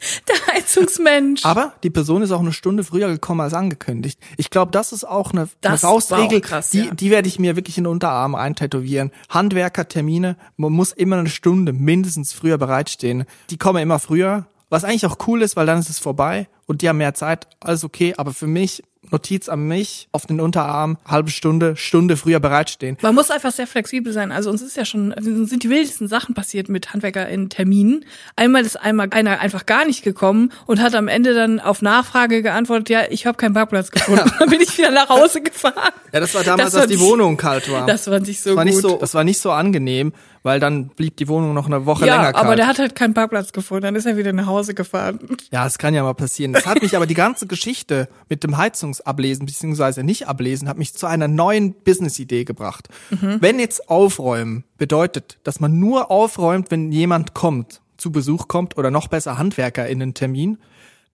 der 0.75 0.83
Heizungsmensch. 0.83 1.45
Aber 1.45 1.73
die 1.83 1.91
Person 1.91 2.23
ist 2.23 2.31
auch 2.31 2.41
eine 2.41 2.52
Stunde 2.52 2.85
früher 2.85 3.09
gekommen 3.09 3.41
als 3.41 3.55
angekündigt. 3.55 4.19
Ich 4.37 4.50
glaube, 4.50 4.71
das 4.73 4.93
ist 4.93 5.05
auch 5.05 5.33
eine, 5.33 5.43
eine 5.43 5.50
Das 5.61 5.85
auch 5.85 5.93
Faustregel, 5.93 6.41
krass, 6.41 6.71
die, 6.71 6.87
ja. 6.87 6.95
die 6.95 7.11
werde 7.11 7.29
ich 7.29 7.38
mir 7.38 7.57
wirklich 7.57 7.79
in 7.79 7.85
den 7.85 7.93
Unterarm 7.93 8.35
eintätowieren. 8.35 9.11
Handwerkertermine, 9.29 10.37
man 10.57 10.73
muss 10.73 10.93
immer 10.93 11.19
eine 11.19 11.29
Stunde 11.29 11.73
mindestens 11.73 12.33
früher 12.33 12.59
bereitstehen. 12.59 13.25
Die 13.50 13.59
kommen 13.59 13.83
immer 13.83 13.99
früher 13.99 14.47
Was 14.69 14.85
eigentlich 14.85 15.05
auch 15.05 15.19
cool 15.26 15.43
ist, 15.43 15.55
weil 15.55 15.67
dann 15.67 15.79
ist 15.79 15.91
es 15.91 15.99
vorbei 15.99 16.49
und 16.67 16.81
die 16.81 16.88
haben 16.88 16.97
mehr 16.97 17.12
Zeit, 17.12 17.47
alles 17.61 17.85
okay. 17.85 18.14
Aber 18.17 18.33
für 18.33 18.47
mich, 18.47 18.83
Notiz 19.12 19.49
an 19.49 19.69
mich, 19.69 20.09
auf 20.12 20.26
den 20.26 20.40
Unterarm, 20.40 20.99
halbe 21.07 21.31
Stunde, 21.31 21.76
Stunde 21.76 22.16
früher 22.16 22.40
bereitstehen. 22.40 22.97
Man 23.02 23.14
muss 23.14 23.31
einfach 23.31 23.52
sehr 23.52 23.66
flexibel 23.66 24.12
sein. 24.12 24.33
Also 24.33 24.50
uns 24.50 24.62
ist 24.62 24.76
ja 24.76 24.85
schon, 24.85 25.12
uns 25.12 25.50
sind 25.50 25.62
die 25.62 25.71
wildesten 25.71 26.09
Sachen 26.09 26.35
passiert 26.35 26.69
mit 26.69 26.92
Handwerker 26.92 27.28
in 27.28 27.49
Terminen. 27.50 28.04
Einmal 28.37 28.62
ist 28.64 28.76
einmal 28.76 29.09
einer 29.12 29.40
einfach 29.40 29.66
gar 29.66 29.85
nicht 29.85 30.02
gekommen 30.02 30.50
und 30.66 30.81
hat 30.81 30.95
am 30.95 31.09
Ende 31.09 31.35
dann 31.35 31.61
auf 31.61 31.83
Nachfrage 31.83 32.42
geantwortet, 32.42 32.88
ja, 32.88 33.00
ich 33.11 33.26
habe 33.26 33.37
keinen 33.37 33.54
Parkplatz 33.54 33.90
gefunden. 33.90 34.31
dann 34.38 34.49
bin 34.50 34.61
ich 34.61 34.76
wieder 34.78 34.90
nach 34.90 35.09
Hause 35.09 35.42
gefahren. 35.42 35.92
Ja, 36.12 36.21
das 36.21 36.35
war 36.35 36.42
damals, 36.42 36.73
Das 36.73 36.81
als 36.83 36.90
die 36.90 36.97
nicht- 36.97 37.04
Wohnung 37.04 37.37
kalt 37.37 37.71
war. 37.71 37.87
Das 37.87 38.11
war 38.11 38.19
nicht 38.19 38.40
so 38.42 38.50
das 38.50 38.57
war 38.57 38.64
gut. 38.64 38.73
nicht 38.73 38.83
so, 38.83 38.97
das 38.97 39.14
war 39.14 39.25
nicht 39.25 39.40
so 39.40 39.50
angenehm, 39.52 40.12
weil 40.42 40.59
dann 40.59 40.88
blieb 40.88 41.16
die 41.19 41.28
Wohnung 41.28 41.54
noch 41.54 41.66
eine 41.66 41.87
Woche 41.87 42.04
länger 42.07 42.16
ja, 42.16 42.23
kalt. 42.33 42.37
aber 42.37 42.57
der 42.57 42.66
hat 42.66 42.78
halt 42.78 42.95
keinen 42.97 43.14
Parkplatz 43.14 43.52
gefunden. 43.52 43.83
Dann 43.83 43.95
ist 43.95 44.07
er 44.07 44.16
wieder 44.16 44.33
nach 44.33 44.47
Hause 44.47 44.75
gefahren. 44.75 45.19
Ja, 45.50 45.64
das 45.64 45.78
kann 45.78 45.95
ja 45.95 46.02
mal 46.02 46.14
passieren. 46.14 46.52
Das 46.52 46.66
hat 46.66 46.83
mich 46.83 46.97
aber 46.97 47.07
die 47.07 47.14
ganze 47.14 47.47
Geschichte 47.47 48.09
mit 48.28 48.42
dem 48.42 48.57
Heizungsablesen 49.02 49.47
beziehungsweise 49.47 50.02
nicht 50.04 50.28
ablesen, 50.28 50.68
hat 50.68 50.78
mich 50.78 50.94
zu 50.94 51.06
einer 51.06 51.28
neuen 51.28 51.75
Business-Idee 51.75 52.44
gebracht. 52.44 52.88
Wenn 53.11 53.59
jetzt 53.59 53.88
aufräumen 53.88 54.64
bedeutet, 54.78 55.38
dass 55.44 55.61
man 55.61 55.78
nur 55.78 56.11
aufräumt, 56.11 56.71
wenn 56.71 56.92
jemand 56.92 57.35
kommt, 57.35 57.80
zu 57.97 58.11
Besuch 58.11 58.49
kommt 58.49 58.76
oder 58.78 58.90
noch 58.90 59.09
besser 59.09 59.38
Handwerker 59.38 59.87
in 59.87 60.02
einen 60.02 60.14
Termin, 60.14 60.59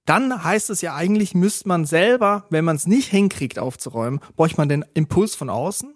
dann 0.06 0.42
heißt 0.42 0.70
es 0.70 0.80
ja 0.80 0.94
eigentlich, 0.94 1.34
müsste 1.34 1.68
man 1.68 1.84
selber, 1.84 2.46
wenn 2.48 2.64
man 2.64 2.76
es 2.76 2.86
nicht 2.86 3.08
hinkriegt 3.08 3.58
aufzuräumen, 3.58 4.20
bräuchte 4.36 4.56
man 4.56 4.68
den 4.68 4.84
Impuls 4.94 5.34
von 5.34 5.50
außen. 5.50 5.94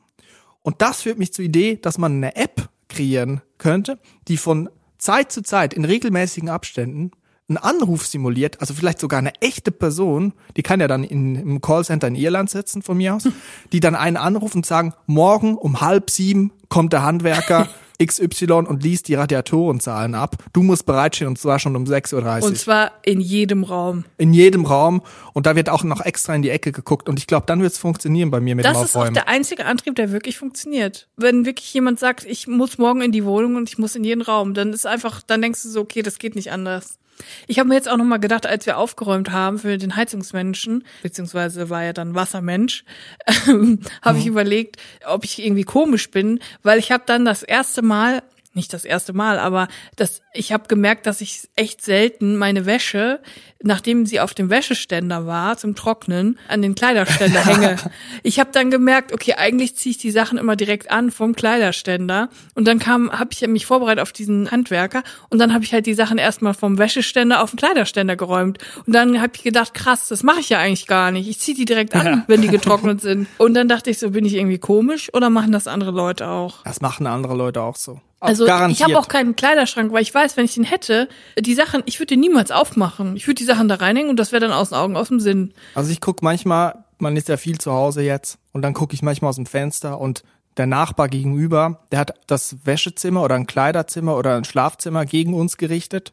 Und 0.61 0.83
das 0.83 1.03
führt 1.03 1.19
mich 1.19 1.33
zur 1.33 1.45
Idee, 1.45 1.79
dass 1.81 1.97
man 1.97 2.17
eine 2.17 2.37
App 2.37 2.69
kreieren 2.89 3.41
könnte, 3.57 3.99
die 4.29 4.37
von 4.37 4.69
Zeit 4.99 5.33
zu 5.33 5.43
Zeit 5.43 5.73
in 5.73 5.87
regelmäßigen 5.87 6.51
Abständen 6.51 7.13
einen 7.49 7.59
Anruf 7.59 8.07
simuliert, 8.07 8.61
also 8.61 8.73
vielleicht 8.73 9.01
sogar 9.01 9.19
eine 9.19 9.33
echte 9.41 9.73
Person, 9.73 10.33
die 10.57 10.63
kann 10.63 10.81
ja 10.81 10.89
dann 10.89 11.05
in, 11.05 11.35
im 11.37 11.61
Callcenter 11.61 12.09
in 12.09 12.15
Irland 12.15 12.51
sitzen 12.51 12.83
von 12.83 12.97
mir 12.97 13.15
aus, 13.17 13.29
die 13.73 13.81
dann 13.81 13.95
einen 13.95 14.17
anrufen 14.17 14.59
und 14.59 14.67
sagen, 14.67 14.95
morgen 15.07 15.57
um 15.57 15.81
halb 15.81 16.09
sieben 16.11 16.53
kommt 16.69 16.93
der 16.93 17.03
Handwerker 17.03 17.69
XY 18.05 18.53
und 18.67 18.83
liest 18.83 19.07
die 19.09 19.15
Radiatorenzahlen 19.15 20.15
ab. 20.17 20.37
Du 20.53 20.63
musst 20.63 20.87
bereitstehen 20.87 21.29
und 21.29 21.39
zwar 21.39 21.59
schon 21.59 21.77
um 21.77 21.85
6.30 21.85 22.41
Uhr 22.41 22.49
Und 22.49 22.59
zwar 22.59 22.91
in 23.05 23.21
jedem 23.21 23.63
Raum. 23.65 24.05
in 24.19 24.33
jedem 24.33 24.65
Raum 24.65 25.03
und 25.35 25.47
da 25.47 25.55
wird 25.55 25.69
auch 25.69 25.85
noch 25.85 26.01
extra 26.01 26.35
in 26.35 26.43
die 26.43 26.51
Ecke 26.51 26.73
geguckt 26.73 27.09
und 27.09 27.19
ich 27.19 27.27
glaube, 27.27 27.47
dann 27.47 27.61
wird 27.61 27.73
es 27.73 27.79
funktionieren 27.79 28.31
bei 28.31 28.41
mir 28.41 28.57
mit 28.57 28.65
dem 28.65 28.73
Das 28.73 28.83
ist 28.83 28.97
auch 28.97 29.01
Aufräumen. 29.01 29.15
der 29.15 29.29
einzige 29.29 29.67
Antrieb, 29.67 29.95
der 29.95 30.11
wirklich 30.11 30.39
funktioniert. 30.39 31.09
Wenn 31.17 31.45
wirklich 31.45 31.73
jemand 31.75 32.01
sagt, 32.01 32.25
ich 32.25 32.49
muss 32.49 32.79
morgen 32.79 33.03
in 33.03 33.13
die 33.13 33.25
Wohnung 33.25 33.57
und 33.57 33.69
ich 33.69 33.79
muss 33.79 33.95
in 33.95 34.05
jeden 34.05 34.23
Raum, 34.23 34.55
dann 34.55 34.73
ist 34.73 34.87
einfach, 34.87 35.23
dann 35.23 35.43
denkst 35.43 35.63
du 35.63 35.69
so, 35.69 35.81
okay, 35.83 36.03
das 36.03 36.19
geht 36.19 36.35
nicht 36.35 36.51
anders. 36.51 36.99
Ich 37.47 37.59
habe 37.59 37.69
mir 37.69 37.75
jetzt 37.75 37.89
auch 37.89 37.97
noch 37.97 38.05
mal 38.05 38.19
gedacht, 38.19 38.47
als 38.47 38.67
wir 38.67 38.79
aufgeräumt 38.79 39.31
haben 39.31 39.59
für 39.59 39.79
den 39.79 39.97
Heizungsmenschen, 39.97 40.85
beziehungsweise 41.03 41.71
war 41.71 41.83
ja 41.83 41.93
dann 41.93 42.15
Wassermensch, 42.15 42.85
ähm, 43.49 43.81
habe 44.03 44.19
ich 44.19 44.27
überlegt, 44.27 44.77
ob 45.07 45.25
ich 45.25 45.45
irgendwie 45.45 45.65
komisch 45.65 46.11
bin, 46.11 46.41
weil 46.63 46.79
ich 46.79 46.93
habe 46.93 47.05
dann 47.07 47.25
das 47.25 47.43
erste 47.43 47.83
Mal 47.83 48.23
nicht 48.55 48.73
das 48.73 48.85
erste 48.85 49.13
Mal, 49.13 49.39
aber 49.39 49.69
das, 49.97 50.21
ich 50.35 50.53
habe 50.53 50.69
gemerkt, 50.69 51.07
dass 51.07 51.21
ich 51.21 51.49
echt 51.57 51.83
selten 51.83 52.37
meine 52.37 52.67
Wäsche, 52.67 53.21
nachdem 53.63 54.07
sie 54.07 54.21
auf 54.21 54.35
dem 54.35 54.51
Wäscheständer 54.51 55.27
war, 55.27 55.57
zum 55.57 55.75
Trocknen, 55.75 56.39
an 56.49 56.63
den 56.63 56.75
Kleiderständer 56.75 57.41
hänge. 57.47 57.77
Ich 58.23 58.39
habe 58.41 58.51
dann 58.53 58.71
gemerkt, 58.71 59.13
okay, 59.13 59.35
eigentlich 59.35 59.77
ziehe 59.77 59.93
ich 59.93 59.99
die 59.99 60.11
Sachen 60.11 60.37
immer 60.39 60.57
direkt 60.57 60.91
an 60.91 61.11
vom 61.11 61.35
Kleiderständer. 61.35 62.29
Und 62.55 62.67
dann 62.69 62.79
kam, 62.79 63.11
habe 63.13 63.31
ich 63.33 63.47
mich 63.47 63.67
vorbereitet 63.67 64.01
auf 64.03 64.13
diesen 64.13 64.51
Handwerker 64.51 65.03
und 65.31 65.39
dann 65.39 65.55
habe 65.55 65.65
ich 65.65 65.73
halt 65.73 65.87
die 65.87 65.95
Sachen 65.95 66.19
erstmal 66.19 66.55
vom 66.55 66.79
Wäscheständer 66.79 67.43
auf 67.43 67.51
den 67.51 67.57
Kleiderständer 67.59 68.17
geräumt. 68.17 68.59
Und 68.87 68.95
dann 68.95 69.21
habe 69.21 69.33
ich 69.37 69.43
gedacht, 69.43 69.75
krass, 69.75 70.09
das 70.09 70.23
mache 70.23 70.41
ich 70.41 70.49
ja 70.49 70.59
eigentlich 70.59 70.87
gar 70.87 71.11
nicht. 71.11 71.29
Ich 71.29 71.39
ziehe 71.39 71.57
die 71.57 71.65
direkt 71.65 71.95
an, 71.95 72.07
Ja. 72.07 72.25
wenn 72.27 72.43
die 72.43 72.49
getrocknet 72.49 73.01
sind. 73.03 73.29
Und 73.39 73.55
dann 73.55 73.69
dachte 73.69 73.91
ich 73.91 73.99
so, 73.99 74.11
bin 74.11 74.25
ich 74.25 74.35
irgendwie 74.35 74.59
komisch 74.59 75.09
oder 75.15 75.31
machen 75.31 75.53
das 75.53 75.67
andere 75.67 75.91
Leute 75.93 76.29
auch? 76.29 76.63
Das 76.65 76.81
machen 76.81 77.07
andere 77.07 77.35
Leute 77.35 77.63
auch 77.63 77.77
so. 77.77 78.01
Also 78.23 78.47
garantiert. 78.47 78.79
ich 78.79 78.85
habe 78.85 78.99
auch 78.99 79.09
keinen 79.09 79.35
Kleiderschrank, 79.35 79.93
weil 79.93 80.03
ich 80.03 80.15
weiß, 80.15 80.37
wenn 80.37 80.45
ich 80.45 80.55
den 80.55 80.63
hätte, 80.63 81.09
die 81.37 81.55
Sachen, 81.55 81.83
ich 81.87 81.99
würde 81.99 82.15
den 82.15 82.21
niemals 82.21 82.53
aufmachen. 82.53 83.17
Ich 83.17 83.27
würde 83.27 83.39
die 83.39 83.45
Sachen 83.45 83.67
da 83.67 83.75
reinhängen 83.75 84.11
und 84.11 84.17
das 84.17 84.31
wäre 84.31 84.41
dann 84.41 84.53
aus 84.53 84.69
den 84.69 84.79
Augen, 84.79 84.97
aus 84.97 85.09
dem 85.09 85.19
Sinn. 85.19 85.53
Also 85.75 85.91
ich 85.91 86.01
guck 86.01 86.23
manchmal, 86.23 86.85
man 86.99 87.17
ist 87.17 87.29
ja 87.29 87.37
viel 87.37 87.59
zu 87.59 87.73
Hause 87.73 88.03
jetzt 88.03 88.39
und 88.53 88.63
dann 88.63 88.75
gucke 88.75 88.95
ich 88.95 89.03
manchmal 89.03 89.31
aus 89.31 89.37
dem 89.37 89.47
Fenster 89.47 90.01
und 90.01 90.23
der 90.57 90.67
Nachbar 90.67 91.09
gegenüber, 91.09 91.81
der 91.91 91.99
hat 91.99 92.15
das 92.29 92.57
Wäschezimmer 92.65 93.23
oder 93.25 93.35
ein 93.35 93.47
Kleiderzimmer 93.47 94.17
oder 94.17 94.37
ein 94.37 94.45
Schlafzimmer 94.45 95.05
gegen 95.05 95.35
uns 95.35 95.57
gerichtet 95.57 96.13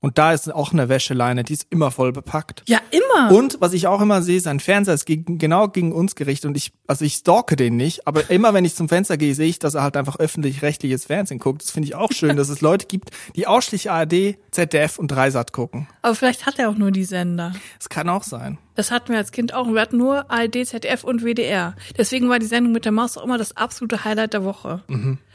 und 0.00 0.16
da 0.16 0.32
ist 0.32 0.52
auch 0.52 0.72
eine 0.72 0.88
Wäscheleine, 0.88 1.44
die 1.44 1.52
ist 1.52 1.66
immer 1.68 1.90
voll 1.90 2.12
bepackt. 2.12 2.62
Ja, 2.66 2.80
immer. 2.90 3.36
Und 3.36 3.58
was 3.60 3.74
ich 3.74 3.86
auch 3.86 4.00
immer 4.00 4.22
sehe, 4.22 4.40
sein 4.40 4.58
Fernseher 4.58 4.94
ist 4.94 5.04
gegen, 5.04 5.36
genau 5.38 5.68
gegen 5.68 5.92
uns 5.92 6.14
gerichtet 6.14 6.48
und 6.48 6.56
ich, 6.56 6.72
also 6.86 7.04
ich 7.04 7.14
stalke 7.14 7.54
den 7.54 7.76
nicht, 7.76 8.06
aber 8.06 8.30
immer 8.30 8.54
wenn 8.54 8.64
ich 8.64 8.74
zum 8.74 8.88
Fenster 8.88 9.18
gehe, 9.18 9.34
sehe 9.34 9.48
ich, 9.48 9.58
dass 9.58 9.74
er 9.74 9.82
halt 9.82 9.96
einfach 9.96 10.18
öffentlich-rechtliches 10.18 11.04
Fernsehen 11.04 11.38
guckt. 11.38 11.62
Das 11.62 11.70
finde 11.70 11.88
ich 11.88 11.94
auch 11.94 12.12
schön, 12.12 12.36
dass 12.36 12.48
es 12.48 12.62
Leute 12.62 12.86
gibt, 12.86 13.10
die 13.36 13.46
ausschließlich 13.46 13.90
ARD, 13.90 14.36
ZDF 14.50 14.98
und 14.98 15.08
Dreisat 15.08 15.52
gucken. 15.52 15.86
Aber 16.02 16.14
vielleicht 16.14 16.46
hat 16.46 16.58
er 16.58 16.70
auch 16.70 16.76
nur 16.76 16.90
die 16.90 17.04
Sender. 17.04 17.52
Das 17.78 17.88
kann 17.90 18.08
auch 18.08 18.24
sein. 18.24 18.58
Das 18.76 18.90
hatten 18.90 19.10
wir 19.10 19.18
als 19.18 19.32
Kind 19.32 19.52
auch. 19.52 19.68
Wir 19.68 19.80
hatten 19.80 19.98
nur 19.98 20.30
ARD, 20.30 20.66
ZDF 20.66 21.04
und 21.04 21.22
WDR. 21.22 21.76
Deswegen 21.98 22.30
war 22.30 22.38
die 22.38 22.46
Sendung 22.46 22.72
mit 22.72 22.86
der 22.86 22.92
Maus 22.92 23.18
auch 23.18 23.24
immer 23.24 23.36
das 23.36 23.56
absolute 23.56 24.04
Highlight 24.04 24.32
der 24.32 24.44
Woche. 24.44 24.82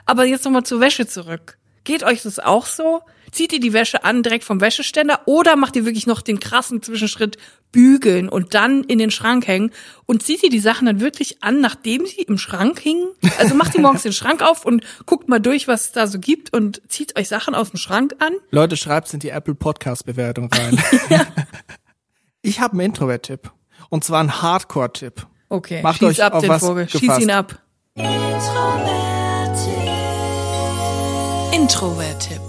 Aber 0.08 0.26
jetzt 0.26 0.46
nochmal 0.46 0.64
zur 0.64 0.80
Wäsche 0.80 1.06
zurück. 1.08 1.58
Geht 1.86 2.04
euch 2.04 2.24
das 2.24 2.40
auch 2.40 2.66
so? 2.66 3.02
Zieht 3.32 3.54
ihr 3.54 3.60
die 3.60 3.74
Wäsche 3.74 4.04
an 4.04 4.24
direkt 4.24 4.44
vom 4.44 4.60
Wäscheständer 4.62 5.22
oder 5.26 5.56
macht 5.56 5.76
ihr 5.76 5.86
wirklich 5.86 6.08
noch 6.08 6.22
den 6.22 6.40
krassen 6.40 6.82
Zwischenschritt 6.82 7.38
bügeln 7.72 8.30
und 8.30 8.54
dann 8.54 8.84
in 8.84 8.98
den 8.98 9.12
Schrank 9.12 9.48
hängen 9.48 9.72
und 10.06 10.24
zieht 10.24 10.44
ihr 10.44 10.50
die 10.50 10.60
Sachen 10.60 10.86
dann 10.86 11.00
wirklich 11.02 11.44
an, 11.44 11.60
nachdem 11.60 12.06
sie 12.06 12.22
im 12.22 12.38
Schrank 12.38 12.80
hingen? 12.80 13.08
Also 13.38 13.56
macht 13.56 13.76
ihr 13.76 13.82
morgens 13.82 14.04
den 14.04 14.14
Schrank 14.14 14.42
auf 14.42 14.66
und 14.66 14.86
guckt 15.06 15.28
mal 15.28 15.40
durch, 15.40 15.68
was 15.68 15.86
es 15.86 15.92
da 15.92 16.08
so 16.08 16.20
gibt 16.20 16.54
und 16.54 16.82
zieht 16.88 17.18
euch 17.18 17.28
Sachen 17.28 17.56
aus 17.56 17.72
dem 17.72 17.78
Schrank 17.78 18.16
an? 18.20 18.34
Leute, 18.52 18.78
schreibt's 18.78 19.14
in 19.14 19.20
die 19.20 19.30
Apple 19.30 19.56
Podcast 19.56 20.06
Bewertung 20.06 20.50
rein. 20.54 20.82
Ich 22.46 22.60
habe 22.60 22.74
einen 22.74 22.82
Introvert-Tipp. 22.82 23.52
Und 23.90 24.04
zwar 24.04 24.20
einen 24.20 24.42
Hardcore-Tipp. 24.42 25.26
Okay, 25.50 25.82
Macht 25.82 25.98
schieß 25.98 26.10
euch 26.10 26.24
ab 26.24 26.34
auf 26.36 26.42
den 26.42 26.50
was 26.50 26.62
Vogel. 26.62 26.88
Schieß 26.88 27.02
gefasst. 27.02 27.22
ihn 27.22 27.32
ab. 27.32 27.60
Introvert-Tipp. 31.56 32.42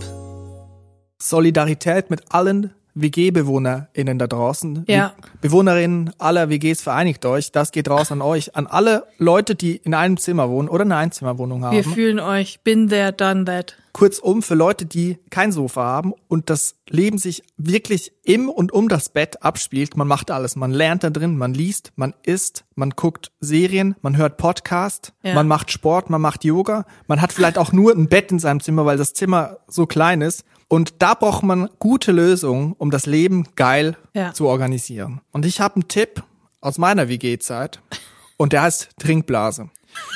Solidarität 1.22 2.10
mit 2.10 2.22
allen 2.30 2.74
WG-BewohnerInnen 2.96 4.18
da 4.18 4.26
draußen. 4.26 4.84
Ja. 4.88 5.12
Bewohnerinnen 5.40 6.10
aller 6.18 6.48
WGs 6.50 6.82
vereinigt 6.82 7.24
euch. 7.26 7.52
Das 7.52 7.72
geht 7.72 7.88
raus 7.88 8.10
an 8.10 8.22
euch. 8.22 8.56
An 8.56 8.66
alle 8.66 9.04
Leute, 9.18 9.54
die 9.54 9.76
in 9.76 9.94
einem 9.94 10.16
Zimmer 10.16 10.48
wohnen 10.50 10.68
oder 10.68 10.82
eine 10.82 10.96
Einzimmerwohnung 10.96 11.64
haben. 11.64 11.76
Wir 11.76 11.84
fühlen 11.84 12.18
euch. 12.20 12.60
Been 12.64 12.88
there, 12.88 13.12
done 13.12 13.44
that. 13.44 13.76
Kurzum, 13.92 14.42
für 14.42 14.54
Leute, 14.54 14.84
die 14.84 15.18
kein 15.30 15.52
Sofa 15.52 15.82
haben 15.82 16.12
und 16.28 16.50
das 16.50 16.74
Leben 16.90 17.16
sich 17.16 17.42
wirklich 17.56 18.12
im 18.24 18.50
und 18.50 18.70
um 18.70 18.90
das 18.90 19.08
Bett 19.08 19.42
abspielt, 19.42 19.96
man 19.96 20.06
macht 20.06 20.30
alles. 20.30 20.54
Man 20.54 20.70
lernt 20.70 21.02
da 21.02 21.08
drin, 21.08 21.38
man 21.38 21.54
liest, 21.54 21.92
man 21.96 22.12
isst, 22.22 22.66
man 22.74 22.90
guckt 22.90 23.32
Serien, 23.40 23.94
man 24.02 24.18
hört 24.18 24.36
Podcast, 24.36 25.14
Ja. 25.22 25.32
man 25.34 25.48
macht 25.48 25.70
Sport, 25.70 26.10
man 26.10 26.20
macht 26.20 26.44
Yoga. 26.44 26.84
Man 27.06 27.22
hat 27.22 27.32
vielleicht 27.32 27.56
auch 27.56 27.72
nur 27.72 27.92
ein 27.94 28.08
Bett 28.08 28.30
in 28.30 28.38
seinem 28.38 28.60
Zimmer, 28.60 28.84
weil 28.84 28.98
das 28.98 29.14
Zimmer 29.14 29.60
so 29.66 29.86
klein 29.86 30.20
ist. 30.20 30.44
Und 30.68 30.94
da 31.02 31.14
braucht 31.14 31.42
man 31.44 31.68
gute 31.78 32.12
Lösungen, 32.12 32.74
um 32.78 32.90
das 32.90 33.06
Leben 33.06 33.46
geil 33.54 33.96
Ja. 34.14 34.32
zu 34.32 34.46
organisieren. 34.48 35.20
Und 35.32 35.46
ich 35.46 35.60
habe 35.60 35.76
einen 35.76 35.88
Tipp 35.88 36.22
aus 36.60 36.78
meiner 36.78 37.08
WG-Zeit 37.08 37.80
und 38.36 38.52
der 38.52 38.62
heißt 38.62 38.90
Trinkblase. 38.98 39.70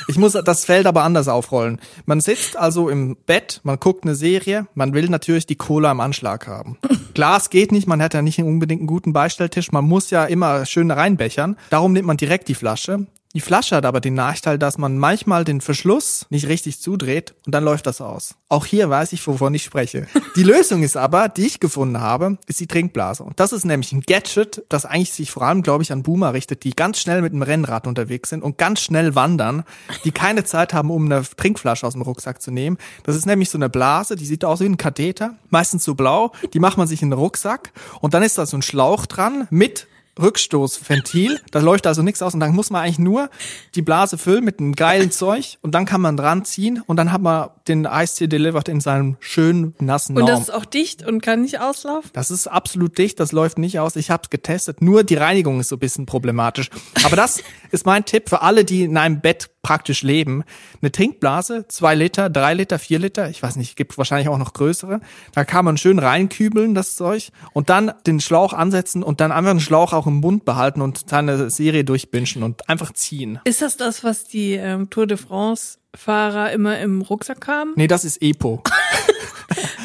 Ich 0.07 0.17
muss 0.17 0.33
das 0.33 0.65
Feld 0.65 0.85
aber 0.85 1.01
anders 1.03 1.27
aufrollen. 1.27 1.79
Man 2.05 2.21
sitzt 2.21 2.55
also 2.55 2.89
im 2.89 3.15
Bett, 3.25 3.61
man 3.63 3.79
guckt 3.79 4.03
eine 4.03 4.13
Serie, 4.13 4.67
man 4.75 4.93
will 4.93 5.09
natürlich 5.09 5.47
die 5.47 5.55
Cola 5.55 5.91
im 5.91 5.99
Anschlag 6.01 6.47
haben. 6.47 6.77
Glas 7.15 7.49
geht 7.49 7.71
nicht, 7.71 7.87
man 7.87 7.99
hat 8.01 8.13
ja 8.13 8.21
nicht 8.21 8.39
unbedingt 8.39 8.81
einen 8.81 8.87
guten 8.87 9.11
Beistelltisch, 9.13 9.71
man 9.71 9.85
muss 9.85 10.11
ja 10.11 10.25
immer 10.25 10.65
schön 10.67 10.91
reinbechern. 10.91 11.57
Darum 11.71 11.93
nimmt 11.93 12.05
man 12.05 12.17
direkt 12.17 12.47
die 12.47 12.53
Flasche. 12.55 13.07
Die 13.33 13.39
Flasche 13.39 13.77
hat 13.77 13.85
aber 13.85 14.01
den 14.01 14.13
Nachteil, 14.13 14.57
dass 14.57 14.77
man 14.77 14.97
manchmal 14.97 15.45
den 15.45 15.61
Verschluss 15.61 16.25
nicht 16.29 16.49
richtig 16.49 16.81
zudreht 16.81 17.33
und 17.45 17.55
dann 17.55 17.63
läuft 17.63 17.87
das 17.87 18.01
aus. 18.01 18.35
Auch 18.49 18.65
hier 18.65 18.89
weiß 18.89 19.13
ich, 19.13 19.25
wovon 19.25 19.53
ich 19.53 19.63
spreche. 19.63 20.07
Die 20.35 20.43
Lösung 20.43 20.83
ist 20.83 20.97
aber, 20.97 21.29
die 21.29 21.45
ich 21.45 21.61
gefunden 21.61 21.99
habe, 21.99 22.37
ist 22.47 22.59
die 22.59 22.67
Trinkblase. 22.67 23.23
Und 23.23 23.39
das 23.39 23.51
ist 23.51 23.65
nämlich 23.65 23.91
ein 23.91 24.01
Gadget, 24.01 24.63
das 24.69 24.85
eigentlich 24.85 25.11
sich 25.11 25.31
vor 25.31 25.43
allem, 25.43 25.61
glaube 25.61 25.83
ich, 25.83 25.91
an 25.91 26.03
Boomer 26.03 26.33
richtet, 26.33 26.63
die 26.63 26.71
ganz 26.71 26.99
schnell 26.99 27.21
mit 27.21 27.33
dem 27.33 27.41
Rennrad 27.41 27.85
unterwegs 27.85 28.29
sind 28.29 28.41
und 28.41 28.57
ganz 28.57 28.81
schnell 28.81 29.15
wandern, 29.15 29.63
die 30.05 30.11
keine 30.11 30.43
Zeit 30.43 30.73
haben, 30.73 30.89
um 30.89 31.05
eine 31.05 31.23
Trinkflasche 31.23 31.85
aus 31.85 31.93
dem 31.93 32.01
Rucksack 32.01 32.41
zu 32.41 32.51
nehmen. 32.51 32.77
Das 33.03 33.15
ist 33.15 33.25
nämlich 33.25 33.49
so 33.49 33.57
eine 33.57 33.69
Blase, 33.69 34.15
die 34.15 34.25
sieht 34.25 34.45
aus 34.45 34.61
wie 34.61 34.65
ein 34.65 34.77
Katheter, 34.77 35.35
meistens 35.49 35.83
so 35.83 35.95
blau, 35.95 36.31
die 36.53 36.59
macht 36.59 36.77
man 36.77 36.87
sich 36.87 37.01
in 37.01 37.09
den 37.09 37.19
Rucksack 37.19 37.71
und 37.99 38.13
dann 38.13 38.23
ist 38.23 38.37
da 38.37 38.45
so 38.45 38.57
ein 38.57 38.61
Schlauch 38.61 39.05
dran 39.05 39.47
mit 39.49 39.87
Rückstoßventil, 40.19 41.39
da 41.51 41.59
läuft 41.59 41.87
also 41.87 42.01
nichts 42.01 42.21
aus 42.21 42.33
und 42.33 42.39
dann 42.39 42.53
muss 42.53 42.69
man 42.69 42.83
eigentlich 42.83 42.99
nur 42.99 43.29
die 43.75 43.81
Blase 43.81 44.17
füllen 44.17 44.43
mit 44.43 44.59
einem 44.59 44.75
geilen 44.75 45.11
Zeug 45.11 45.57
und 45.61 45.73
dann 45.73 45.85
kann 45.85 46.01
man 46.01 46.17
dran 46.17 46.45
ziehen 46.45 46.81
und 46.85 46.97
dann 46.97 47.11
hat 47.11 47.21
man 47.21 47.49
den 47.67 47.85
Eistee 47.85 48.27
delivered 48.27 48.67
in 48.67 48.81
seinem 48.81 49.17
schönen 49.19 49.75
nassen 49.79 50.15
Und 50.17 50.25
Norm. 50.25 50.31
das 50.31 50.49
ist 50.49 50.53
auch 50.53 50.65
dicht 50.65 51.05
und 51.05 51.21
kann 51.21 51.41
nicht 51.41 51.59
auslaufen? 51.59 52.09
Das 52.13 52.31
ist 52.31 52.47
absolut 52.47 52.97
dicht, 52.97 53.19
das 53.19 53.31
läuft 53.31 53.57
nicht 53.57 53.79
aus. 53.79 53.95
Ich 53.95 54.09
habe 54.09 54.23
es 54.23 54.29
getestet. 54.29 54.81
Nur 54.81 55.03
die 55.03 55.15
Reinigung 55.15 55.59
ist 55.59 55.69
so 55.69 55.75
ein 55.75 55.79
bisschen 55.79 56.05
problematisch. 56.05 56.69
Aber 57.03 57.15
das 57.15 57.41
ist 57.71 57.85
mein 57.85 58.05
Tipp 58.05 58.29
für 58.29 58.41
alle, 58.41 58.65
die 58.65 58.83
in 58.83 58.97
einem 58.97 59.21
Bett 59.21 59.49
praktisch 59.63 60.01
leben. 60.01 60.43
Eine 60.81 60.91
Trinkblase, 60.91 61.65
zwei 61.67 61.93
Liter, 61.95 62.29
drei 62.29 62.53
Liter, 62.53 62.79
vier 62.79 62.99
Liter, 62.99 63.29
ich 63.29 63.43
weiß 63.43 63.55
nicht, 63.57 63.75
gibt 63.75 63.97
wahrscheinlich 63.97 64.27
auch 64.27 64.37
noch 64.37 64.53
größere. 64.53 65.01
Da 65.33 65.45
kann 65.45 65.65
man 65.65 65.77
schön 65.77 65.99
reinkübeln, 65.99 66.73
das 66.73 66.95
Zeug, 66.95 67.29
und 67.53 67.69
dann 67.69 67.91
den 68.07 68.19
Schlauch 68.19 68.53
ansetzen 68.53 69.03
und 69.03 69.21
dann 69.21 69.31
einfach 69.31 69.51
den 69.51 69.59
Schlauch 69.59 69.93
auch 69.93 70.07
im 70.07 70.15
Mund 70.15 70.45
behalten 70.45 70.81
und 70.81 71.07
seine 71.09 71.49
Serie 71.49 71.83
durchbinschen 71.83 72.43
und 72.43 72.67
einfach 72.69 72.91
ziehen. 72.93 73.39
Ist 73.43 73.61
das 73.61 73.77
das, 73.77 74.03
was 74.03 74.23
die 74.23 74.53
ähm, 74.53 74.89
Tour 74.89 75.05
de 75.07 75.17
France 75.17 75.77
Fahrer 75.95 76.51
immer 76.51 76.79
im 76.79 77.01
Rucksack 77.01 77.47
haben? 77.47 77.73
Nee, 77.75 77.87
das 77.87 78.03
ist 78.05 78.21
Epo. 78.21 78.63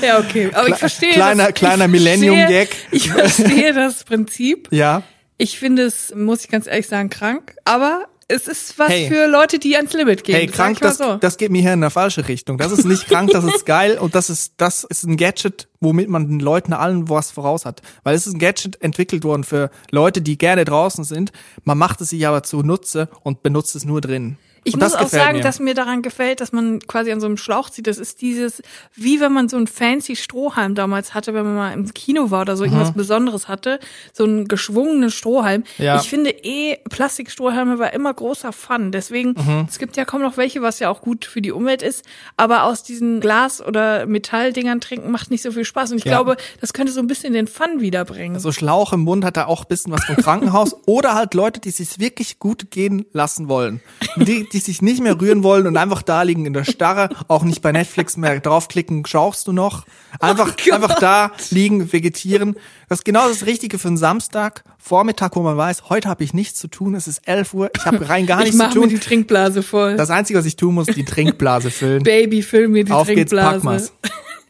Ja, 0.02 0.18
okay. 0.18 0.50
Aber 0.52 0.68
ich 0.68 0.76
verstehe. 0.76 1.10
kleiner- 1.12 1.46
das, 1.46 1.54
kleiner 1.54 1.88
Millennium-Gag. 1.88 2.68
Ich 2.92 3.10
verstehe 3.10 3.72
das 3.72 4.04
Prinzip. 4.04 4.68
Ja. 4.72 5.02
Ich 5.38 5.58
finde 5.58 5.82
es, 5.82 6.14
muss 6.14 6.44
ich 6.44 6.48
ganz 6.50 6.66
ehrlich 6.66 6.86
sagen, 6.88 7.10
krank. 7.10 7.56
Aber 7.64 8.06
es 8.28 8.48
ist 8.48 8.78
was 8.78 8.88
Hey. 8.88 9.08
für 9.08 9.26
Leute, 9.28 9.58
die 9.58 9.76
ans 9.76 9.92
Limit 9.92 10.24
gehen. 10.24 10.34
Hey, 10.34 10.46
krank, 10.48 10.80
das, 10.80 10.98
so. 10.98 11.16
das 11.16 11.36
geht 11.36 11.52
mir 11.52 11.62
hier 11.62 11.72
in 11.72 11.82
eine 11.82 11.90
falsche 11.90 12.26
Richtung. 12.26 12.58
Das 12.58 12.72
ist 12.72 12.84
nicht 12.84 13.06
krank, 13.06 13.30
das 13.30 13.44
ist 13.44 13.66
geil 13.66 13.98
und 13.98 14.14
das 14.14 14.30
ist, 14.30 14.54
das 14.56 14.84
ist 14.84 15.04
ein 15.04 15.16
Gadget, 15.16 15.68
womit 15.80 16.08
man 16.08 16.28
den 16.28 16.40
Leuten 16.40 16.72
allen 16.72 17.08
was 17.08 17.30
voraus 17.30 17.64
hat. 17.64 17.82
Weil 18.02 18.16
es 18.16 18.26
ist 18.26 18.34
ein 18.34 18.38
Gadget 18.38 18.82
entwickelt 18.82 19.22
worden 19.24 19.44
für 19.44 19.70
Leute, 19.90 20.22
die 20.22 20.38
gerne 20.38 20.64
draußen 20.64 21.04
sind. 21.04 21.30
Man 21.64 21.78
macht 21.78 22.00
es 22.00 22.10
sich 22.10 22.26
aber 22.26 22.42
zunutze 22.42 23.08
und 23.22 23.42
benutzt 23.42 23.76
es 23.76 23.84
nur 23.84 24.00
drin. 24.00 24.38
Ich 24.66 24.74
und 24.74 24.82
muss 24.82 24.94
auch 24.94 25.08
sagen, 25.08 25.36
mir. 25.38 25.42
dass 25.42 25.60
mir 25.60 25.74
daran 25.74 26.02
gefällt, 26.02 26.40
dass 26.40 26.52
man 26.52 26.80
quasi 26.80 27.12
an 27.12 27.20
so 27.20 27.26
einem 27.26 27.36
Schlauch 27.36 27.70
zieht. 27.70 27.86
Das 27.86 27.98
ist 27.98 28.20
dieses, 28.20 28.62
wie 28.94 29.20
wenn 29.20 29.32
man 29.32 29.48
so 29.48 29.56
einen 29.56 29.66
fancy 29.68 30.16
Strohhalm 30.16 30.74
damals 30.74 31.14
hatte, 31.14 31.34
wenn 31.34 31.44
man 31.44 31.54
mal 31.54 31.72
im 31.72 31.94
Kino 31.94 32.30
war 32.32 32.40
oder 32.42 32.56
so 32.56 32.64
irgendwas 32.64 32.92
Besonderes 32.92 33.46
hatte. 33.48 33.78
So 34.12 34.24
einen 34.24 34.48
geschwungenen 34.48 35.10
Strohhalm. 35.10 35.62
Ja. 35.78 36.00
Ich 36.00 36.08
finde 36.10 36.30
eh, 36.30 36.78
Plastikstrohhalme 36.90 37.78
war 37.78 37.92
immer 37.92 38.12
großer 38.12 38.52
Fun. 38.52 38.90
Deswegen, 38.90 39.30
Mhm. 39.36 39.66
es 39.68 39.78
gibt 39.78 39.96
ja 39.96 40.04
kaum 40.04 40.22
noch 40.22 40.36
welche, 40.36 40.60
was 40.62 40.80
ja 40.80 40.88
auch 40.90 41.00
gut 41.00 41.24
für 41.24 41.40
die 41.40 41.52
Umwelt 41.52 41.82
ist. 41.82 42.04
Aber 42.36 42.64
aus 42.64 42.82
diesen 42.82 43.20
Glas- 43.20 43.62
oder 43.64 44.06
Metalldingern 44.06 44.80
trinken 44.80 45.10
macht 45.12 45.30
nicht 45.30 45.42
so 45.42 45.52
viel 45.52 45.64
Spaß. 45.64 45.92
Und 45.92 45.98
ich 45.98 46.04
Ja. 46.04 46.12
glaube, 46.12 46.36
das 46.60 46.72
könnte 46.72 46.92
so 46.92 47.00
ein 47.00 47.06
bisschen 47.06 47.32
den 47.32 47.46
Fun 47.46 47.80
wiederbringen. 47.80 48.40
so 48.40 48.50
Schlauch 48.50 48.92
im 48.92 49.00
Mund 49.00 49.24
hat 49.24 49.36
da 49.36 49.46
auch 49.46 49.62
ein 49.62 49.68
bisschen 49.68 49.92
was 49.92 50.04
vom 50.04 50.16
Krankenhaus. 50.16 50.74
Oder 50.86 51.14
halt 51.14 51.34
Leute, 51.34 51.60
die 51.60 51.70
sich 51.70 52.00
wirklich 52.00 52.38
gut 52.40 52.70
gehen 52.72 53.06
lassen 53.12 53.48
wollen. 53.48 53.80
Die, 54.16 54.48
die 54.48 54.55
sich 54.64 54.82
nicht 54.82 55.02
mehr 55.02 55.20
rühren 55.20 55.42
wollen 55.42 55.66
und 55.66 55.76
einfach 55.76 56.02
da 56.02 56.22
liegen 56.22 56.46
in 56.46 56.52
der 56.52 56.64
Starre, 56.64 57.08
auch 57.28 57.42
nicht 57.44 57.62
bei 57.62 57.72
Netflix 57.72 58.16
mehr 58.16 58.40
draufklicken, 58.40 59.04
schaust 59.06 59.46
du 59.48 59.52
noch. 59.52 59.84
Einfach, 60.20 60.54
Oh 60.70 60.74
einfach 60.74 60.98
da 60.98 61.32
liegen, 61.50 61.92
vegetieren. 61.92 62.56
Das 62.88 63.00
ist 63.00 63.04
genau 63.04 63.28
das 63.28 63.46
Richtige 63.46 63.78
für 63.78 63.88
einen 63.88 63.96
Samstag, 63.96 64.64
Vormittag, 64.78 65.34
wo 65.36 65.42
man 65.42 65.56
weiß, 65.56 65.90
heute 65.90 66.08
habe 66.08 66.22
ich 66.24 66.32
nichts 66.34 66.58
zu 66.60 66.68
tun, 66.68 66.94
es 66.94 67.06
ist 67.08 67.26
11 67.28 67.54
Uhr, 67.54 67.70
ich 67.76 67.84
habe 67.84 68.08
rein 68.08 68.26
gar 68.26 68.38
ich 68.38 68.44
nichts 68.46 68.58
zu 68.58 68.62
mache 68.64 68.78
mir 68.78 68.82
tun. 68.86 68.88
die 68.90 68.98
Trinkblase 69.00 69.62
voll. 69.62 69.96
Das 69.96 70.10
Einzige, 70.10 70.38
was 70.38 70.46
ich 70.46 70.56
tun 70.56 70.74
muss, 70.74 70.86
die 70.86 71.04
Trinkblase 71.04 71.70
füllen. 71.70 72.02
Baby, 72.02 72.42
füll 72.42 72.68
mir 72.68 72.84
die 72.84 72.92
Auf 72.92 73.06
geht's, 73.08 73.30
Trinkblase. 73.30 73.54
pack 73.56 73.64
mal's. 73.64 73.92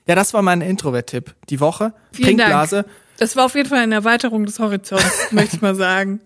Ja, 0.06 0.14
das 0.14 0.34
war 0.34 0.42
mein 0.42 0.60
Introvert-Tipp. 0.60 1.34
Die 1.48 1.58
Woche. 1.58 1.92
Vielen 2.12 2.36
Trinkblase. 2.38 2.82
Dank. 2.84 2.88
Das 3.18 3.34
war 3.34 3.46
auf 3.46 3.54
jeden 3.54 3.68
Fall 3.68 3.78
eine 3.80 3.94
Erweiterung 3.94 4.44
des 4.46 4.58
Horizonts, 4.58 5.04
möchte 5.32 5.56
ich 5.56 5.62
mal 5.62 5.74
sagen. 5.74 6.20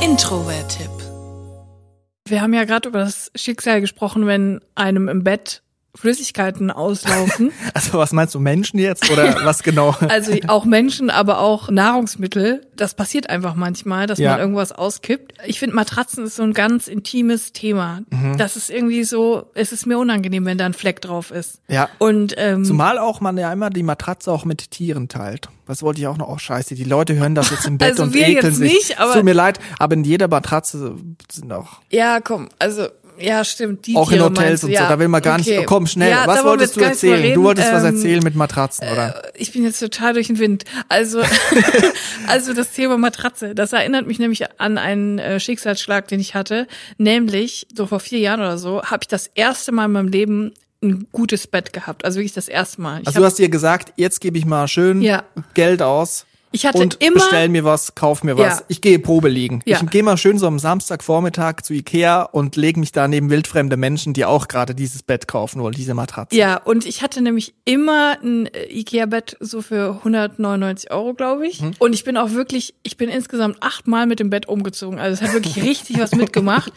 Introvert-Tipp. 0.00 0.90
Wir 2.28 2.40
haben 2.40 2.54
ja 2.54 2.64
gerade 2.64 2.88
über 2.88 3.00
das 3.00 3.32
Schicksal 3.34 3.80
gesprochen, 3.80 4.26
wenn 4.26 4.60
einem 4.76 5.08
im 5.08 5.24
Bett 5.24 5.62
Flüssigkeiten 5.94 6.70
auslaufen. 6.70 7.52
Also 7.74 7.98
was 7.98 8.12
meinst 8.12 8.34
du, 8.34 8.40
Menschen 8.40 8.78
jetzt 8.78 9.10
oder 9.10 9.36
was 9.44 9.62
genau? 9.62 9.94
Also 10.08 10.32
auch 10.48 10.64
Menschen, 10.64 11.10
aber 11.10 11.38
auch 11.40 11.70
Nahrungsmittel. 11.70 12.66
Das 12.76 12.94
passiert 12.94 13.30
einfach 13.30 13.54
manchmal, 13.54 14.06
dass 14.06 14.18
Ja. 14.18 14.32
man 14.32 14.40
irgendwas 14.40 14.72
auskippt. 14.72 15.34
Ich 15.46 15.58
finde, 15.58 15.76
Matratzen 15.76 16.24
ist 16.24 16.36
so 16.36 16.42
ein 16.42 16.52
ganz 16.54 16.88
intimes 16.88 17.52
Thema. 17.52 18.00
Das 18.36 18.56
ist 18.56 18.70
irgendwie 18.70 19.04
so, 19.04 19.50
es 19.54 19.72
ist 19.72 19.86
mir 19.86 19.98
unangenehm, 19.98 20.44
wenn 20.44 20.58
da 20.58 20.66
ein 20.66 20.74
Fleck 20.74 21.00
drauf 21.00 21.30
ist. 21.30 21.60
Ja. 21.68 21.88
Und 21.98 22.34
ähm, 22.36 22.64
Zumal 22.64 22.98
auch 22.98 23.20
man 23.20 23.36
ja 23.38 23.52
immer 23.52 23.70
die 23.70 23.82
Matratze 23.82 24.30
auch 24.32 24.44
mit 24.44 24.70
Tieren 24.70 25.08
teilt. 25.08 25.48
Was 25.66 25.82
wollte 25.82 26.00
ich 26.00 26.06
auch 26.06 26.16
noch? 26.16 26.28
Oh, 26.28 26.38
scheiße. 26.38 26.74
Die 26.74 26.84
Leute 26.84 27.14
hören 27.14 27.34
das 27.34 27.50
jetzt 27.50 27.66
im 27.66 27.76
Bett 27.78 27.90
Also 27.90 28.04
und 28.04 28.14
wir 28.14 28.26
ekeln 28.26 28.46
jetzt 28.46 28.56
sich. 28.56 28.72
nicht, 28.72 28.98
aber- 29.00 29.14
Tut 29.14 29.24
mir 29.24 29.34
leid, 29.34 29.58
aber 29.78 29.94
in 29.94 30.04
jeder 30.04 30.26
Matratze 30.28 30.96
sind 31.30 31.52
auch, 31.52 31.80
ja, 31.90 32.20
komm, 32.20 32.48
also 32.58 32.86
ja, 33.20 33.44
stimmt. 33.44 33.86
Die 33.86 33.96
auch 33.96 34.10
in 34.10 34.16
Tiere 34.18 34.24
Hotels 34.30 34.48
meinst 34.48 34.62
du, 34.62 34.66
und 34.68 34.72
ja. 34.72 34.82
so. 34.84 34.88
Da 34.88 34.98
will 34.98 35.08
man 35.08 35.22
gar 35.22 35.38
Okay. 35.38 35.50
nicht. 35.50 35.60
Oh, 35.60 35.64
komm, 35.66 35.86
schnell. 35.86 36.10
Ja, 36.10 36.26
was 36.26 36.44
wolltest 36.44 36.76
du 36.76 36.80
erzählen? 36.80 37.34
Du 37.34 37.42
wolltest 37.42 37.72
was 37.72 37.84
Ähm, 37.84 37.94
erzählen 37.96 38.22
mit 38.22 38.34
Matratzen, 38.34 38.88
oder? 38.88 39.22
Ich 39.34 39.52
bin 39.52 39.64
jetzt 39.64 39.78
total 39.80 40.14
durch 40.14 40.28
den 40.28 40.38
Wind. 40.38 40.64
Also, 40.88 41.22
also 42.26 42.52
das 42.54 42.72
Thema 42.72 42.98
Matratze, 42.98 43.54
das 43.54 43.72
erinnert 43.72 44.06
mich 44.06 44.18
nämlich 44.18 44.44
an 44.60 44.78
einen 44.78 45.18
äh, 45.18 45.40
Schicksalsschlag, 45.40 46.08
den 46.08 46.20
ich 46.20 46.34
hatte. 46.34 46.66
Nämlich, 46.98 47.66
so 47.74 47.86
vor 47.86 48.00
vier 48.00 48.18
Jahren 48.18 48.40
oder 48.40 48.58
so, 48.58 48.82
habe 48.82 49.00
ich 49.02 49.08
das 49.08 49.28
erste 49.34 49.72
Mal 49.72 49.86
in 49.86 49.92
meinem 49.92 50.08
Leben 50.08 50.52
ein 50.82 51.06
gutes 51.10 51.46
Bett 51.48 51.72
gehabt. 51.72 52.04
Also 52.04 52.18
wirklich 52.18 52.34
das 52.34 52.48
erste 52.48 52.80
Mal. 52.80 53.00
Ich 53.00 53.06
Also 53.08 53.18
du 53.20 53.26
hast 53.26 53.38
dir 53.38 53.48
gesagt, 53.48 53.92
jetzt 53.96 54.20
gebe 54.20 54.38
ich 54.38 54.44
mal 54.46 54.68
schön 54.68 55.02
Ja. 55.02 55.24
Geld 55.54 55.82
aus. 55.82 56.24
Ich 56.50 56.64
hatte 56.66 56.78
und 56.78 56.96
immer- 57.02 57.14
bestell 57.14 57.48
mir 57.48 57.64
was, 57.64 57.94
kauf 57.94 58.24
mir 58.24 58.38
was. 58.38 58.58
Ja. 58.60 58.64
Ich 58.68 58.80
gehe 58.80 58.98
Probe 58.98 59.28
liegen. 59.28 59.60
Ja. 59.66 59.80
Ich 59.82 59.90
gehe 59.90 60.02
mal 60.02 60.16
schön 60.16 60.38
so 60.38 60.46
am 60.46 60.58
Samstagvormittag 60.58 61.62
zu 61.62 61.74
Ikea 61.74 62.22
und 62.22 62.56
lege 62.56 62.80
mich 62.80 62.92
da 62.92 63.06
neben 63.06 63.28
wildfremde 63.30 63.76
Menschen, 63.76 64.14
die 64.14 64.24
auch 64.24 64.48
gerade 64.48 64.74
dieses 64.74 65.02
Bett 65.02 65.28
kaufen 65.28 65.60
wollen, 65.62 65.74
diese 65.74 65.94
Matratze. 65.94 66.36
ja, 66.36 66.56
und 66.56 66.86
ich 66.86 67.02
hatte 67.02 67.20
nämlich 67.20 67.54
immer 67.64 68.16
ein 68.22 68.46
äh, 68.46 68.64
Ikea-Bett 68.70 69.36
so 69.40 69.60
für 69.62 69.96
199 69.98 70.90
Euro, 70.90 71.14
glaube 71.14 71.46
ich. 71.46 71.60
Mhm. 71.60 71.72
Und 71.78 71.92
ich 71.94 72.04
bin 72.04 72.16
auch 72.16 72.30
wirklich, 72.32 72.74
ich 72.82 72.96
bin 72.96 73.08
insgesamt 73.10 73.58
achtmal 73.60 74.06
mit 74.06 74.20
dem 74.20 74.30
Bett 74.30 74.48
umgezogen. 74.48 74.98
Also 74.98 75.14
es 75.22 75.28
hat 75.28 75.34
wirklich 75.34 75.62
richtig 75.62 75.98
was 75.98 76.14
mitgemacht. 76.14 76.72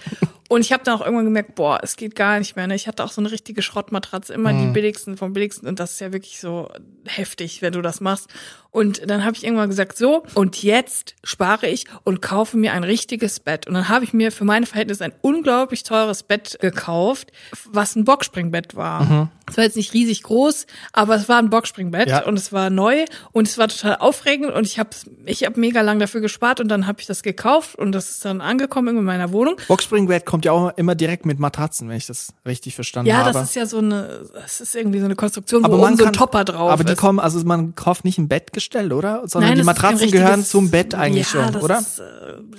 Und 0.51 0.59
ich 0.61 0.73
habe 0.73 0.83
dann 0.83 0.95
auch 0.95 1.01
irgendwann 1.01 1.23
gemerkt, 1.23 1.55
boah, 1.55 1.79
es 1.81 1.95
geht 1.95 2.13
gar 2.13 2.37
nicht 2.37 2.57
mehr. 2.57 2.67
Ne? 2.67 2.75
Ich 2.75 2.85
hatte 2.85 3.05
auch 3.05 3.11
so 3.11 3.21
eine 3.21 3.31
richtige 3.31 3.61
Schrottmatratze, 3.61 4.33
immer 4.33 4.51
Mhm. 4.51 4.59
die 4.67 4.73
billigsten 4.73 5.15
vom 5.15 5.31
billigsten. 5.31 5.65
Und 5.69 5.79
das 5.79 5.91
ist 5.93 6.01
ja 6.01 6.11
wirklich 6.11 6.41
so 6.41 6.69
heftig, 7.05 7.61
wenn 7.61 7.71
du 7.71 7.81
das 7.81 8.01
machst. 8.01 8.27
Und 8.69 9.09
dann 9.09 9.25
habe 9.25 9.35
ich 9.35 9.43
irgendwann 9.43 9.67
gesagt, 9.69 9.97
so, 9.97 10.23
und 10.33 10.61
jetzt 10.63 11.15
spare 11.25 11.67
ich 11.67 11.85
und 12.05 12.21
kaufe 12.21 12.55
mir 12.55 12.71
ein 12.73 12.85
richtiges 12.85 13.39
Bett. 13.41 13.67
Und 13.67 13.73
dann 13.73 13.89
habe 13.89 14.05
ich 14.05 14.13
mir 14.13 14.31
für 14.31 14.45
meine 14.45 14.65
Verhältnisse 14.65 15.03
ein 15.05 15.13
unglaublich 15.21 15.83
teures 15.83 16.23
Bett 16.23 16.57
gekauft, 16.61 17.31
was 17.69 17.95
ein 17.97 18.05
Boxspringbett 18.05 18.75
war. 18.77 19.29
Es 19.49 19.57
war 19.57 19.65
jetzt 19.65 19.75
nicht 19.75 19.93
riesig 19.93 20.23
groß, 20.23 20.67
aber 20.93 21.15
es 21.15 21.27
war 21.27 21.39
ein 21.39 21.49
Boxspringbett 21.49 22.07
Ja. 22.07 22.23
und 22.25 22.37
es 22.39 22.53
war 22.53 22.69
neu 22.69 23.03
und 23.33 23.45
es 23.49 23.57
war 23.57 23.67
total 23.67 23.97
aufregend 23.97 24.51
und 24.53 24.65
ich 24.65 24.79
habe 24.79 24.91
ich 25.25 25.43
hab 25.43 25.57
mega 25.57 25.81
lang 25.81 25.99
dafür 25.99 26.21
gespart 26.21 26.61
und 26.61 26.69
dann 26.69 26.87
habe 26.87 27.01
ich 27.01 27.07
das 27.07 27.23
gekauft 27.23 27.75
und 27.75 27.91
das 27.91 28.09
ist 28.09 28.23
dann 28.23 28.39
angekommen 28.39 28.97
in 28.97 29.03
meiner 29.03 29.33
Wohnung. 29.33 29.57
Boxspringbett 29.67 30.25
kommt 30.25 30.40
ja 30.45 30.51
auch 30.51 30.71
immer 30.77 30.95
direkt 30.95 31.25
mit 31.25 31.39
Matratzen, 31.39 31.89
wenn 31.89 31.97
ich 31.97 32.06
das 32.06 32.34
richtig 32.45 32.75
verstanden 32.75 33.10
Ja, 33.10 33.17
habe. 33.17 33.34
das 33.34 33.49
ist 33.49 33.56
ja 33.56 33.65
so 33.65 33.77
eine, 33.80 34.21
das 34.34 34.62
ist 34.62 34.75
irgendwie 34.75 34.99
so 34.99 35.06
eine 35.06 35.15
Konstruktion, 35.15 35.62
wo 35.62 35.65
aber 35.65 35.73
oben 35.75 35.82
man 35.84 35.97
so 35.97 36.04
kann, 36.04 36.13
ein 36.13 36.17
Topper 36.17 36.43
drauf 36.45 36.71
Aber 36.71 36.84
die 36.84 36.93
ist. 36.93 36.99
kommen, 36.99 37.19
also 37.19 37.43
man 37.45 37.75
kauft 37.75 38.06
nicht 38.06 38.17
ein 38.17 38.27
Bettgestell, 38.27 38.91
oder? 38.93 39.21
Sondern 39.27 39.51
Nein, 39.51 39.60
die 39.60 39.63
Matratzen 39.65 40.12
gehören 40.12 40.43
zum 40.43 40.69
Bett 40.71 40.95
eigentlich 40.95 41.32
ja, 41.34 41.43
schon, 41.43 41.54
das 41.54 41.63
oder? 41.63 41.75
Mhm. 41.80 41.82
Ist, 41.82 41.99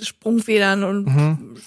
äh, 0.01 0.05
Sprungfedern 0.05 0.83
und 0.83 1.07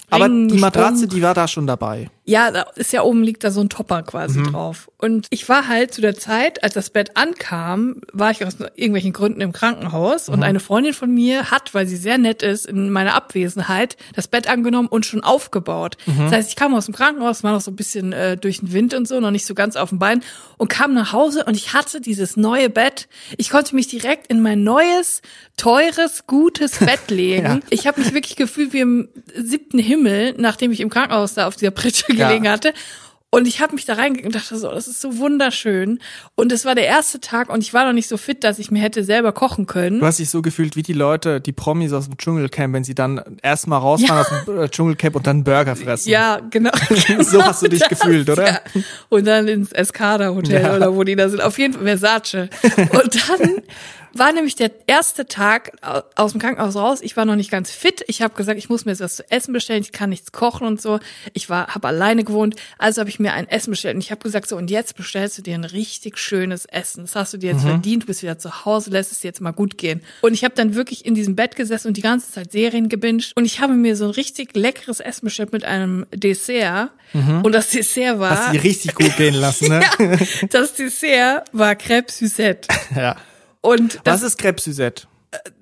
aber 0.09 0.25
Springen, 0.25 0.47
die 0.49 0.57
Matratze, 0.57 0.97
Sprung. 1.03 1.09
die 1.09 1.21
war 1.21 1.33
da 1.33 1.47
schon 1.47 1.67
dabei. 1.67 2.09
Ja, 2.25 2.51
da 2.51 2.61
ist 2.75 2.91
ja 2.91 3.03
oben 3.03 3.23
liegt 3.23 3.43
da 3.43 3.51
so 3.51 3.61
ein 3.61 3.69
Topper 3.69 4.03
quasi 4.03 4.39
Mhm. 4.39 4.51
drauf. 4.51 4.89
Und 4.99 5.27
ich 5.29 5.47
war 5.47 5.67
halt 5.67 5.93
zu 5.93 6.01
der 6.01 6.15
Zeit, 6.15 6.63
als 6.63 6.73
das 6.73 6.89
Bett 6.89 7.11
ankam, 7.17 7.97
war 8.13 8.31
ich 8.31 8.43
aus 8.43 8.55
irgendwelchen 8.75 9.13
Gründen 9.13 9.41
im 9.41 9.53
Krankenhaus 9.53 10.27
Mhm. 10.27 10.33
und 10.33 10.43
eine 10.43 10.59
Freundin 10.59 10.93
von 10.93 11.13
mir 11.13 11.51
hat, 11.51 11.75
weil 11.75 11.85
sie 11.85 11.97
sehr 11.97 12.17
nett 12.17 12.41
ist, 12.41 12.65
in 12.65 12.89
meiner 12.89 13.13
Abwesenheit 13.13 13.95
das 14.15 14.27
Bett 14.27 14.49
angenommen 14.49 14.87
und 14.87 15.05
schon 15.05 15.23
aufgebaut. 15.23 15.97
Mhm. 16.07 16.17
Das 16.23 16.31
heißt, 16.31 16.49
ich 16.49 16.55
kam 16.55 16.73
aus 16.73 16.85
dem 16.85 16.95
Krankenhaus, 16.95 17.43
war 17.43 17.51
noch 17.51 17.61
so 17.61 17.69
ein 17.69 17.75
bisschen 17.75 18.11
äh, 18.11 18.37
durch 18.37 18.59
den 18.61 18.73
Wind 18.73 18.95
und 18.95 19.07
so, 19.07 19.19
noch 19.19 19.29
nicht 19.29 19.45
so 19.45 19.53
ganz 19.53 19.75
auf 19.75 19.89
dem 19.89 19.99
Bein 19.99 20.23
und 20.57 20.67
kam 20.69 20.95
nach 20.95 21.13
Hause 21.13 21.45
und 21.45 21.55
ich 21.55 21.73
hatte 21.73 22.01
dieses 22.01 22.35
neue 22.35 22.71
Bett. 22.71 23.07
Ich 23.37 23.51
konnte 23.51 23.75
mich 23.75 23.87
direkt 23.87 24.27
in 24.27 24.41
mein 24.41 24.63
neues, 24.63 25.21
teures, 25.57 26.25
gutes 26.25 26.79
Bett 26.79 27.09
legen. 27.11 27.45
Ja. 27.45 27.59
Ich 27.69 27.85
habe 27.85 28.01
mich 28.01 28.13
wirklich 28.15 28.35
gefühlt 28.35 28.73
wie 28.73 28.79
im 28.79 29.09
siebten 29.35 29.77
Himmel, 29.77 30.33
nachdem 30.39 30.71
ich 30.71 30.79
im 30.79 30.89
Krankenhaus 30.89 31.35
da 31.35 31.45
auf 31.47 31.55
dieser 31.55 31.71
Pritsche 31.71 32.05
Ja. 32.13 32.27
gelegen 32.29 32.49
hatte. 32.49 32.73
Und 33.37 33.47
ich 33.47 33.61
habe 33.61 33.75
mich 33.75 33.85
da 33.85 33.93
reingegangen 33.93 34.33
und 34.33 34.35
dachte 34.35 34.57
so, 34.57 34.71
das 34.71 34.87
ist 34.87 34.99
so 34.99 35.19
wunderschön. 35.19 35.99
Und 36.33 36.51
es 36.51 36.65
war 36.65 36.73
der 36.73 36.85
erste 36.87 37.19
Tag 37.19 37.49
und 37.49 37.59
ich 37.63 37.71
war 37.71 37.85
noch 37.85 37.93
nicht 37.93 38.07
so 38.09 38.17
fit, 38.17 38.43
dass 38.43 38.57
ich 38.57 38.71
mir 38.71 38.81
hätte 38.81 39.03
selber 39.03 39.31
kochen 39.31 39.67
können. 39.67 39.99
Du 39.99 40.07
hast 40.07 40.17
dich 40.17 40.31
so 40.31 40.41
gefühlt 40.41 40.75
wie 40.75 40.81
die 40.81 40.93
Leute, 40.93 41.39
die 41.39 41.51
Promis 41.53 41.93
aus 41.93 42.05
dem 42.05 42.17
Dschungelcamp, 42.17 42.73
wenn 42.73 42.83
sie 42.83 42.95
dann 42.95 43.37
erstmal 43.43 43.77
rausfahren 43.79 44.25
aus 44.25 44.45
dem 44.45 44.59
äh, 44.59 44.69
Dschungelcamp 44.69 45.15
und 45.17 45.27
dann 45.27 45.43
Burger 45.43 45.75
fressen. 45.75 46.09
Ja, 46.09 46.39
genau. 46.49 46.71
So 47.19 47.43
hast 47.43 47.61
du 47.61 47.67
dich 47.67 47.79
Das, 47.81 47.89
gefühlt, 47.89 48.27
oder? 48.27 48.47
Ja. 48.47 48.59
Und 49.09 49.27
dann 49.27 49.47
ins 49.47 49.71
Escada 49.71 50.29
Hotel 50.33 50.63
Ja. 50.63 50.75
oder 50.75 50.95
wo 50.95 51.03
die 51.03 51.15
da 51.15 51.29
sind. 51.29 51.41
Auf 51.43 51.59
jeden 51.59 51.75
Fall 51.75 51.83
Versace. 51.83 52.49
Und 52.91 53.29
dann 53.29 53.61
war 54.19 54.31
nämlich 54.33 54.55
der 54.55 54.71
erste 54.87 55.25
Tag 55.25 55.71
au- 55.81 56.01
aus 56.15 56.31
dem 56.31 56.41
Krankenhaus 56.41 56.75
raus. 56.75 56.99
Ich 57.01 57.15
war 57.17 57.25
noch 57.25 57.35
nicht 57.35 57.51
ganz 57.51 57.71
fit. 57.71 58.03
Ich 58.07 58.21
habe 58.21 58.33
gesagt, 58.35 58.57
ich 58.57 58.69
muss 58.69 58.85
mir 58.85 58.91
jetzt 58.91 59.01
was 59.01 59.15
zu 59.17 59.29
essen 59.31 59.53
bestellen. 59.53 59.81
Ich 59.81 59.91
kann 59.91 60.09
nichts 60.09 60.31
kochen 60.31 60.65
und 60.67 60.81
so. 60.81 60.99
Ich 61.33 61.49
war, 61.49 61.67
habe 61.75 61.87
alleine 61.87 62.23
gewohnt. 62.23 62.55
Also 62.77 62.99
habe 63.01 63.09
ich 63.09 63.19
mir 63.19 63.33
ein 63.33 63.47
Essen 63.49 63.71
bestellt. 63.71 63.95
Und 63.95 64.01
ich 64.01 64.11
habe 64.11 64.21
gesagt, 64.21 64.47
so 64.47 64.57
und 64.57 64.69
jetzt 64.69 64.95
bestellst 64.95 65.37
du 65.37 65.41
dir 65.41 65.55
ein 65.55 65.63
richtig 65.63 66.17
schönes 66.17 66.65
Essen. 66.65 67.03
Das 67.03 67.15
hast 67.15 67.33
du 67.33 67.37
dir 67.37 67.51
jetzt 67.51 67.63
verdient. 67.63 68.03
Du 68.03 68.07
bist 68.07 68.21
wieder 68.23 68.37
zu 68.39 68.65
Hause. 68.65 68.89
Lässt 68.91 69.11
es 69.11 69.19
dir 69.19 69.27
jetzt 69.27 69.41
mal 69.41 69.51
gut 69.51 69.77
gehen. 69.77 70.01
Und 70.21 70.33
ich 70.33 70.43
habe 70.43 70.53
dann 70.55 70.75
wirklich 70.75 71.05
in 71.05 71.15
diesem 71.15 71.35
Bett 71.35 71.55
gesessen 71.55 71.87
und 71.89 71.97
die 71.97 72.01
ganze 72.01 72.31
Zeit 72.31 72.51
Serien 72.51 72.89
gebinged. 72.89 73.31
Und 73.35 73.45
ich 73.45 73.59
habe 73.59 73.73
mir 73.73 73.95
so 73.95 74.05
ein 74.05 74.11
richtig 74.11 74.55
leckeres 74.55 74.99
Essen 74.99 75.25
bestellt 75.25 75.51
mit 75.53 75.63
einem 75.65 76.05
Dessert. 76.13 76.91
Und 77.13 77.51
das 77.53 77.69
Dessert 77.69 78.19
war 78.19 78.31
Hast 78.31 78.47
du 78.49 78.51
die 78.59 78.67
richtig 78.67 78.93
gut 78.95 79.15
gehen 79.15 79.33
lassen, 79.35 79.69
ne? 79.69 79.81
das 80.51 80.73
Dessert 80.73 81.45
war 81.53 81.71
Crêpe 81.73 82.11
Suzette. 82.11 82.67
ja. 82.95 83.15
Und 83.67 83.99
das, 84.03 84.21
Was 84.21 84.23
ist 84.23 84.37
Crepe 84.37 84.61
Suzette? 84.61 85.03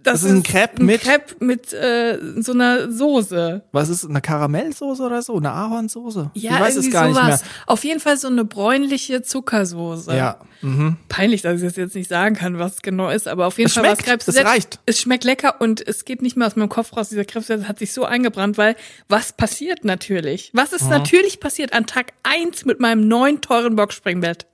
das 0.04 0.22
ist 0.24 0.30
ein 0.30 0.44
Crepe 0.44 0.84
mit- 0.84 1.02
Crepe 1.02 1.44
mit 1.44 1.74
äh, 1.74 2.20
so 2.40 2.52
einer 2.54 2.92
Soße. 2.92 3.64
Was 3.72 3.90
ist 3.90 4.06
eine 4.06 4.22
Karamellsoße 4.22 5.02
oder 5.02 5.24
so? 5.24 5.36
Eine 5.38 5.52
Ahornsoße? 5.52 6.30
Ja, 6.36 6.54
ich 6.54 6.60
weiß 6.60 6.76
es 6.78 6.92
gar 6.92 7.10
sowas. 7.10 7.42
nicht 7.42 7.52
Auf 7.66 7.84
jeden 7.84 8.00
Fall 8.00 8.16
so 8.18 8.28
eine 8.28 8.46
bräunliche 8.46 9.24
Zuckersoße. 9.24 10.12
mehr. 10.12 10.18
Ja. 10.18 10.40
Mhm. 10.62 10.98
Peinlich, 11.10 11.42
dass 11.42 11.60
ich 11.62 11.68
das 11.68 11.76
jetzt 11.78 11.96
nicht 11.96 12.08
sagen 12.10 12.36
kann, 12.36 12.60
was 12.60 12.74
es 12.76 12.82
genau 12.84 13.10
ist, 13.10 13.28
aber 13.28 13.48
auf 13.48 13.58
jeden 13.58 13.68
Es 13.68 13.74
Fall 13.74 13.84
war 13.84 13.94
es 13.94 13.98
schmeckt, 13.98 14.08
Crepe 14.10 14.20
es 14.20 14.26
Suzette. 14.28 14.48
reicht. 14.48 14.80
Es 14.86 15.00
schmeckt 15.02 15.24
lecker 15.24 15.60
und 15.60 15.86
es 15.86 16.06
geht 16.06 16.22
nicht 16.22 16.38
mehr 16.38 16.46
aus 16.48 16.56
meinem 16.56 16.70
Kopf 16.70 16.96
raus. 16.96 17.10
Dieser 17.10 17.26
Crepe 17.26 17.68
hat 17.68 17.80
sich 17.80 17.92
so 17.92 18.06
eingebrannt, 18.06 18.60
weil 18.60 18.76
was 19.10 19.34
passiert 19.34 19.84
natürlich? 19.84 20.52
Was 20.54 20.74
ist 20.74 20.88
natürlich 20.90 21.40
passiert 21.40 21.74
an 21.74 21.88
Tag 21.88 22.14
eins 22.22 22.66
mit 22.66 22.80
meinem 22.80 23.08
neuen 23.08 23.42
teuren 23.42 23.76
Boxspringbett? 23.76 24.46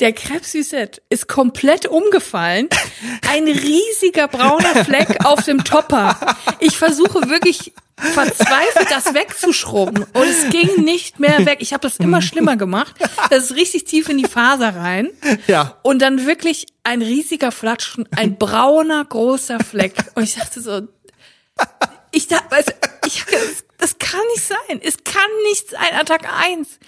Der 0.00 0.14
Crepe 0.14 0.46
Suzette 0.46 1.02
ist 1.10 1.28
komplett 1.28 1.86
umgefallen. 1.86 2.68
Ein 3.28 3.44
riesiger 3.44 4.28
brauner 4.28 4.84
Fleck 4.84 5.26
auf 5.26 5.44
dem 5.44 5.62
Topper. 5.62 6.18
Ich 6.58 6.78
versuche 6.78 7.28
wirklich 7.28 7.72
verzweifelt 7.96 8.90
das 8.90 9.12
wegzuschrubben 9.12 10.04
und 10.04 10.22
es 10.22 10.48
ging 10.48 10.84
nicht 10.84 11.20
mehr 11.20 11.44
weg. 11.44 11.58
Ich 11.60 11.74
habe 11.74 11.82
das 11.82 11.98
immer 11.98 12.22
schlimmer 12.22 12.56
gemacht. 12.56 12.94
Das 13.28 13.44
ist 13.44 13.56
richtig 13.56 13.84
tief 13.84 14.08
in 14.08 14.16
die 14.16 14.24
Faser 14.24 14.74
rein. 14.74 15.10
Ja. 15.46 15.78
Und 15.82 16.00
dann 16.00 16.26
wirklich 16.26 16.64
ein 16.82 17.02
riesiger 17.02 17.52
Flatschen, 17.52 18.08
ein 18.16 18.38
brauner 18.38 19.04
großer 19.04 19.60
Fleck. 19.60 19.94
Und 20.14 20.22
ich 20.22 20.34
dachte 20.34 20.62
so, 20.62 20.88
ich 22.10 22.26
dachte, 22.26 22.46
du, 22.48 23.06
ich 23.06 23.24
das, 23.78 23.98
kann 23.98 24.20
nicht 24.34 24.46
sein. 24.46 24.80
Es 24.82 25.04
kann 25.04 25.30
nicht 25.48 25.70
sein 25.70 26.06
Tag 26.06 26.26
eins. 26.42 26.78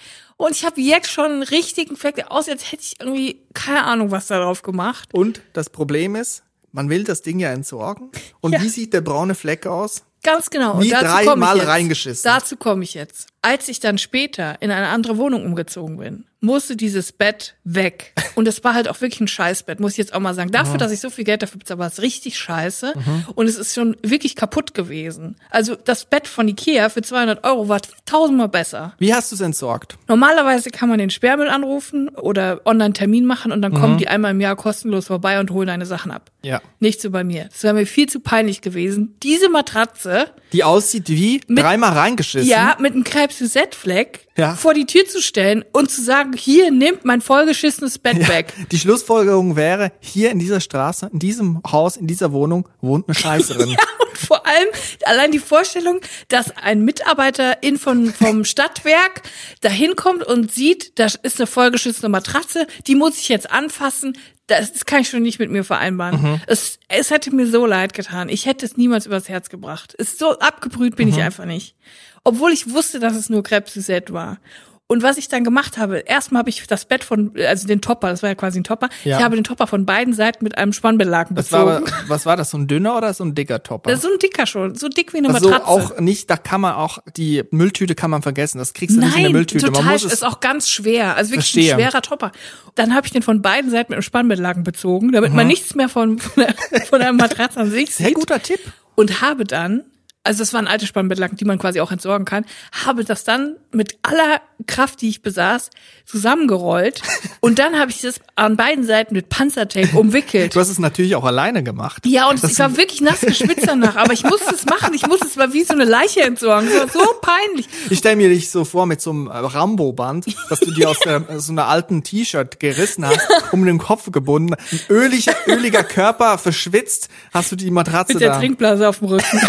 Und 0.43 0.57
ich 0.57 0.65
habe 0.65 0.81
jetzt 0.81 1.09
schon 1.09 1.31
einen 1.31 1.43
richtigen 1.43 1.95
Fleck, 1.95 2.15
der 2.15 2.29
aussieht, 2.29 2.55
als 2.55 2.69
hätte 2.73 2.83
ich 2.83 2.99
irgendwie 2.99 3.39
keine 3.53 3.85
Ahnung, 3.85 4.11
was 4.11 4.27
da 4.27 4.39
drauf 4.39 4.61
gemacht. 4.61 5.07
Und 5.13 5.41
das 5.53 5.69
Problem 5.69 6.17
ist, 6.17 6.43
man 6.73 6.89
will 6.89 7.05
das 7.05 7.21
Ding 7.21 7.39
ja 7.39 7.51
entsorgen. 7.53 8.11
Und 8.41 8.51
Ja. 8.51 8.61
wie 8.61 8.67
sieht 8.67 8.91
der 8.93 8.99
braune 8.99 9.35
Fleck 9.35 9.65
aus? 9.65 10.03
Ganz 10.21 10.49
genau. 10.49 10.81
Wie 10.81 10.89
dreimal 10.89 11.61
reingeschissen. 11.61 12.23
Dazu 12.29 12.57
komme 12.57 12.83
ich 12.83 12.93
jetzt. 12.93 13.29
Als 13.43 13.67
ich 13.67 13.79
dann 13.79 13.97
später 13.99 14.55
in 14.61 14.71
eine 14.71 14.87
andere 14.87 15.17
Wohnung 15.17 15.45
umgezogen 15.45 15.97
bin, 15.97 16.25
musste 16.39 16.75
dieses 16.75 17.11
Bett 17.13 17.55
weg. 17.63 18.13
Und 18.35 18.47
es 18.49 18.63
war 18.65 18.73
halt 18.73 18.89
auch 18.89 18.99
wirklich 18.99 19.21
ein 19.21 19.27
Scheißbett, 19.29 19.79
muss 19.79 19.93
ich 19.93 19.97
jetzt 19.97 20.13
auch 20.13 20.19
mal 20.19 20.33
sagen. 20.33 20.51
Dafür, 20.51 20.77
dass 20.77 20.91
ich 20.91 20.99
so 20.99 21.09
viel 21.09 21.23
Geld 21.23 21.41
dafür 21.41 21.59
bezahle, 21.59 21.79
war 21.79 21.87
es 21.87 22.01
richtig 22.01 22.37
scheiße. 22.37 22.93
Und 23.35 23.47
es 23.47 23.57
ist 23.57 23.73
schon 23.75 23.95
wirklich 24.01 24.35
kaputt 24.35 24.73
gewesen. 24.73 25.37
Also 25.49 25.75
das 25.75 26.03
Bett 26.05 26.27
von 26.27 26.47
Ikea 26.49 26.89
für 26.89 27.01
200 27.01 27.45
Euro 27.45 27.69
war 27.69 27.79
tausendmal 28.05 28.49
besser. 28.49 28.93
Wie 28.97 29.13
hast 29.13 29.31
du 29.31 29.35
es 29.35 29.41
entsorgt? 29.41 29.97
Normalerweise 30.09 30.69
kann 30.69 30.89
man 30.89 30.97
den 30.99 31.09
Sperrmüll 31.11 31.47
anrufen 31.47 32.09
oder 32.09 32.59
online 32.65 32.91
Termin 32.93 33.25
machen 33.25 33.51
und 33.53 33.61
dann 33.61 33.73
kommen 33.73 33.97
die 33.97 34.09
einmal 34.09 34.31
im 34.31 34.41
Jahr 34.41 34.57
kostenlos 34.57 35.07
vorbei 35.07 35.39
und 35.39 35.51
holen 35.51 35.67
deine 35.67 35.85
Sachen 35.85 36.11
ab. 36.11 36.29
Ja. 36.43 36.61
Nicht 36.79 36.99
so 37.01 37.09
bei 37.09 37.23
mir. 37.23 37.45
Das 37.51 37.63
wäre 37.63 37.73
mir 37.73 37.85
viel 37.85 38.09
zu 38.09 38.19
peinlich 38.19 38.59
gewesen. 38.59 39.15
Diese 39.23 39.47
Matratze 39.49 40.29
Die 40.51 40.65
aussieht 40.65 41.07
wie 41.07 41.39
dreimal 41.47 41.93
reingeschissen. 41.93 42.49
ja, 42.49 42.75
mit 42.79 42.91
einem 42.93 43.05
Krebs 43.05 43.32
Fleck 43.75 44.27
Ja. 44.37 44.55
vor 44.55 44.73
die 44.73 44.85
Tür 44.85 45.05
zu 45.05 45.21
stellen 45.21 45.63
und 45.73 45.91
zu 45.91 46.01
sagen, 46.01 46.33
hier 46.33 46.71
nimmt 46.71 47.05
mein 47.05 47.21
vollgeschissenes 47.21 47.99
Bett 47.99 48.17
Ja. 48.17 48.27
weg. 48.29 48.53
Die 48.71 48.79
Schlussfolgerung 48.79 49.55
wäre, 49.55 49.91
hier 49.99 50.31
in 50.31 50.39
dieser 50.39 50.59
Straße, 50.61 51.09
in 51.11 51.19
diesem 51.19 51.61
Haus, 51.71 51.97
in 51.97 52.07
dieser 52.07 52.31
Wohnung 52.31 52.67
wohnt 52.81 53.07
eine 53.07 53.15
Scheißerin. 53.15 53.69
Und 54.09 54.17
vor 54.17 54.45
allem 54.45 54.67
allein 55.05 55.31
die 55.31 55.39
Vorstellung, 55.39 55.99
dass 56.27 56.55
ein 56.55 56.81
Mitarbeiter 56.85 57.61
in 57.63 57.77
von, 57.77 58.13
vom 58.13 58.45
Stadtwerk 58.45 59.23
dahin 59.61 59.95
kommt 59.95 60.23
und 60.23 60.51
sieht, 60.51 60.97
da 60.99 61.07
ist 61.23 61.39
eine 61.39 61.47
vollgeschissene 61.47 62.09
Matratze, 62.09 62.67
die 62.87 62.95
muss 62.95 63.17
ich 63.17 63.29
jetzt 63.29 63.49
anfassen. 63.51 64.15
Das, 64.47 64.71
das 64.73 64.85
kann 64.85 65.01
ich 65.01 65.09
schon 65.09 65.23
nicht 65.23 65.39
mit 65.39 65.49
mir 65.49 65.63
vereinbaren. 65.63 66.21
Mhm. 66.21 66.41
Es, 66.47 66.77
es 66.89 67.09
hätte 67.11 67.33
mir 67.33 67.47
so 67.47 67.65
leid 67.65 67.93
getan. 67.93 68.27
Ich 68.29 68.45
hätte 68.45 68.65
es 68.65 68.75
niemals 68.77 69.05
übers 69.05 69.29
Herz 69.29 69.49
gebracht. 69.49 69.95
Es 69.97 70.17
so 70.17 70.37
abgebrüht 70.37 70.95
bin 70.97 71.07
ich 71.07 71.15
Mhm. 71.15 71.21
einfach 71.21 71.45
nicht. 71.45 71.75
Obwohl 72.23 72.51
ich 72.51 72.71
wusste, 72.73 72.99
dass 72.99 73.15
es 73.15 73.29
nur 73.29 73.43
Krebs 73.43 73.73
Suzette 73.73 74.13
war. 74.13 74.37
Und 74.85 75.01
was 75.01 75.17
ich 75.17 75.29
dann 75.29 75.43
gemacht 75.45 75.77
habe, 75.77 75.99
erstmal 75.99 76.39
habe 76.39 76.49
ich 76.49 76.67
das 76.67 76.85
Bett 76.85 77.03
von, 77.05 77.33
also 77.37 77.67
den 77.67 77.79
Topper, 77.81 78.09
das 78.09 78.21
war 78.21 78.29
ja 78.29 78.35
quasi 78.35 78.59
ein 78.59 78.63
Topper, 78.65 78.89
Ja. 79.05 79.17
ich 79.17 79.23
habe 79.23 79.35
den 79.35 79.43
Topper 79.45 79.65
von 79.65 79.85
beiden 79.85 80.13
Seiten 80.13 80.43
mit 80.43 80.57
einem 80.57 80.71
war, 80.83 80.93
bezogen. 80.93 81.61
aber- 81.61 81.83
was 82.09 82.25
war 82.25 82.35
das, 82.37 82.51
so 82.51 82.57
ein 82.57 82.67
dünner 82.67 82.95
oder 82.97 83.13
so 83.13 83.23
ein 83.23 83.33
dicker 83.33 83.63
Topper? 83.63 83.89
Das 83.89 83.99
ist 83.99 84.05
so 84.05 84.11
ein 84.11 84.19
dicker 84.19 84.45
schon, 84.45 84.75
so 84.75 84.89
dick 84.89 85.13
wie 85.13 85.17
eine 85.19 85.29
also 85.33 85.49
Matratze. 85.49 85.67
auch 85.67 85.99
nicht, 85.99 86.29
da 86.29 86.35
kann 86.37 86.61
man 86.61 86.73
auch, 86.75 86.99
die 87.15 87.43
Mülltüte 87.51 87.95
kann 87.95 88.11
man 88.11 88.21
vergessen. 88.21 88.57
Das 88.59 88.73
kriegst 88.73 88.97
du 88.97 88.99
nicht 88.99 89.07
in 89.07 89.13
der 89.15 89.23
Nein, 89.23 89.31
Mülltüte. 89.31 89.65
total, 89.67 89.83
man 89.83 89.93
muss 89.93 90.03
es, 90.03 90.13
ist 90.13 90.25
auch 90.25 90.41
ganz 90.41 90.69
schwer. 90.69 91.15
Also 91.15 91.31
wirklich 91.31 91.51
Verstehe. 91.51 91.73
ein 91.75 91.79
schwerer 91.79 92.01
Topper. 92.01 92.31
Dann 92.75 92.93
habe 92.93 93.07
ich 93.07 93.13
den 93.13 93.23
von 93.23 93.41
beiden 93.41 93.71
Seiten 93.71 93.93
mit 93.93 93.95
einem 93.97 94.03
Spannbettlaken 94.03 94.63
bezogen, 94.63 95.13
damit 95.13 95.33
man 95.33 95.47
nichts 95.47 95.73
mehr 95.75 95.89
von, 95.89 96.19
von, 96.19 96.43
der, 96.71 96.85
von 96.85 96.99
der 96.99 97.13
Matratze 97.13 97.61
an 97.61 97.71
sich 97.71 97.95
sehr 97.95 98.07
sieht. 98.07 98.15
guter 98.15 98.43
Tipp. 98.43 98.59
Und 98.95 99.21
habe 99.21 99.45
dann, 99.45 99.83
also 100.23 100.39
das 100.39 100.53
waren 100.53 100.67
alte 100.67 100.87
Spannbettlaken, 100.87 101.37
die 101.37 101.45
man 101.45 101.59
quasi 101.59 101.81
auch 101.81 101.91
entsorgen 101.91 102.25
kann, 102.25 102.45
habe 102.85 103.03
das 103.03 103.23
dann 103.23 103.57
mit 103.71 103.97
aller 104.03 104.41
Kraft, 104.65 105.01
die 105.01 105.09
ich 105.09 105.21
besaß, 105.21 105.69
zusammengerollt. 106.05 107.01
und 107.39 107.59
dann 107.59 107.77
habe 107.79 107.91
ich 107.91 108.01
das 108.01 108.19
an 108.35 108.55
beiden 108.57 108.85
Seiten 108.85 109.13
mit 109.13 109.29
Panzertape 109.29 109.97
umwickelt. 109.97 110.55
Du 110.55 110.59
hast 110.59 110.69
es 110.69 110.79
natürlich 110.79 111.15
auch 111.15 111.25
alleine 111.25 111.63
gemacht. 111.63 112.05
Ja, 112.05 112.29
und 112.29 112.43
Das 112.43 112.51
ich 112.51 112.59
war 112.59 112.77
wirklich 112.77 113.01
nass 113.01 113.21
geschwitzt 113.21 113.67
danach, 113.67 113.95
aber 113.95 114.13
ich 114.13 114.23
musste 114.23 114.53
es 114.53 114.65
machen. 114.65 114.93
Ich 114.93 115.05
musste 115.07 115.27
es 115.27 115.35
mal 115.35 115.53
wie 115.53 115.63
so 115.63 115.73
eine 115.73 115.85
Leiche 115.85 116.21
entsorgen. 116.21 116.67
Das 116.69 116.95
war 116.95 117.05
so 117.05 117.09
peinlich. 117.21 117.67
Ich 117.89 117.99
stelle 117.99 118.15
mir 118.15 118.29
dich 118.29 118.49
so 118.49 118.65
vor 118.65 118.85
mit 118.85 119.01
so 119.01 119.11
einem 119.11 119.27
äh, 119.27 119.31
Rambo-Band, 119.31 120.25
dass 120.49 120.59
du 120.59 120.71
dir 120.71 120.89
aus 120.89 120.99
der, 120.99 121.23
so 121.39 121.51
einer 121.51 121.67
alten 121.67 122.03
T-Shirt 122.03 122.59
gerissen 122.59 123.05
hast, 123.05 123.21
um 123.51 123.65
den 123.65 123.77
Kopf 123.77 124.11
gebunden. 124.11 124.53
Ein 124.53 124.79
öliger, 124.89 125.35
öliger 125.47 125.83
Körper, 125.83 126.37
verschwitzt, 126.37 127.09
hast 127.33 127.51
du 127.51 127.55
die 127.55 127.71
Matratze 127.71 128.13
Mit 128.13 128.21
der 128.21 128.33
da. 128.33 128.39
Trinkblase 128.39 128.87
auf 128.87 128.99
dem 128.99 129.07
Rücken. 129.09 129.23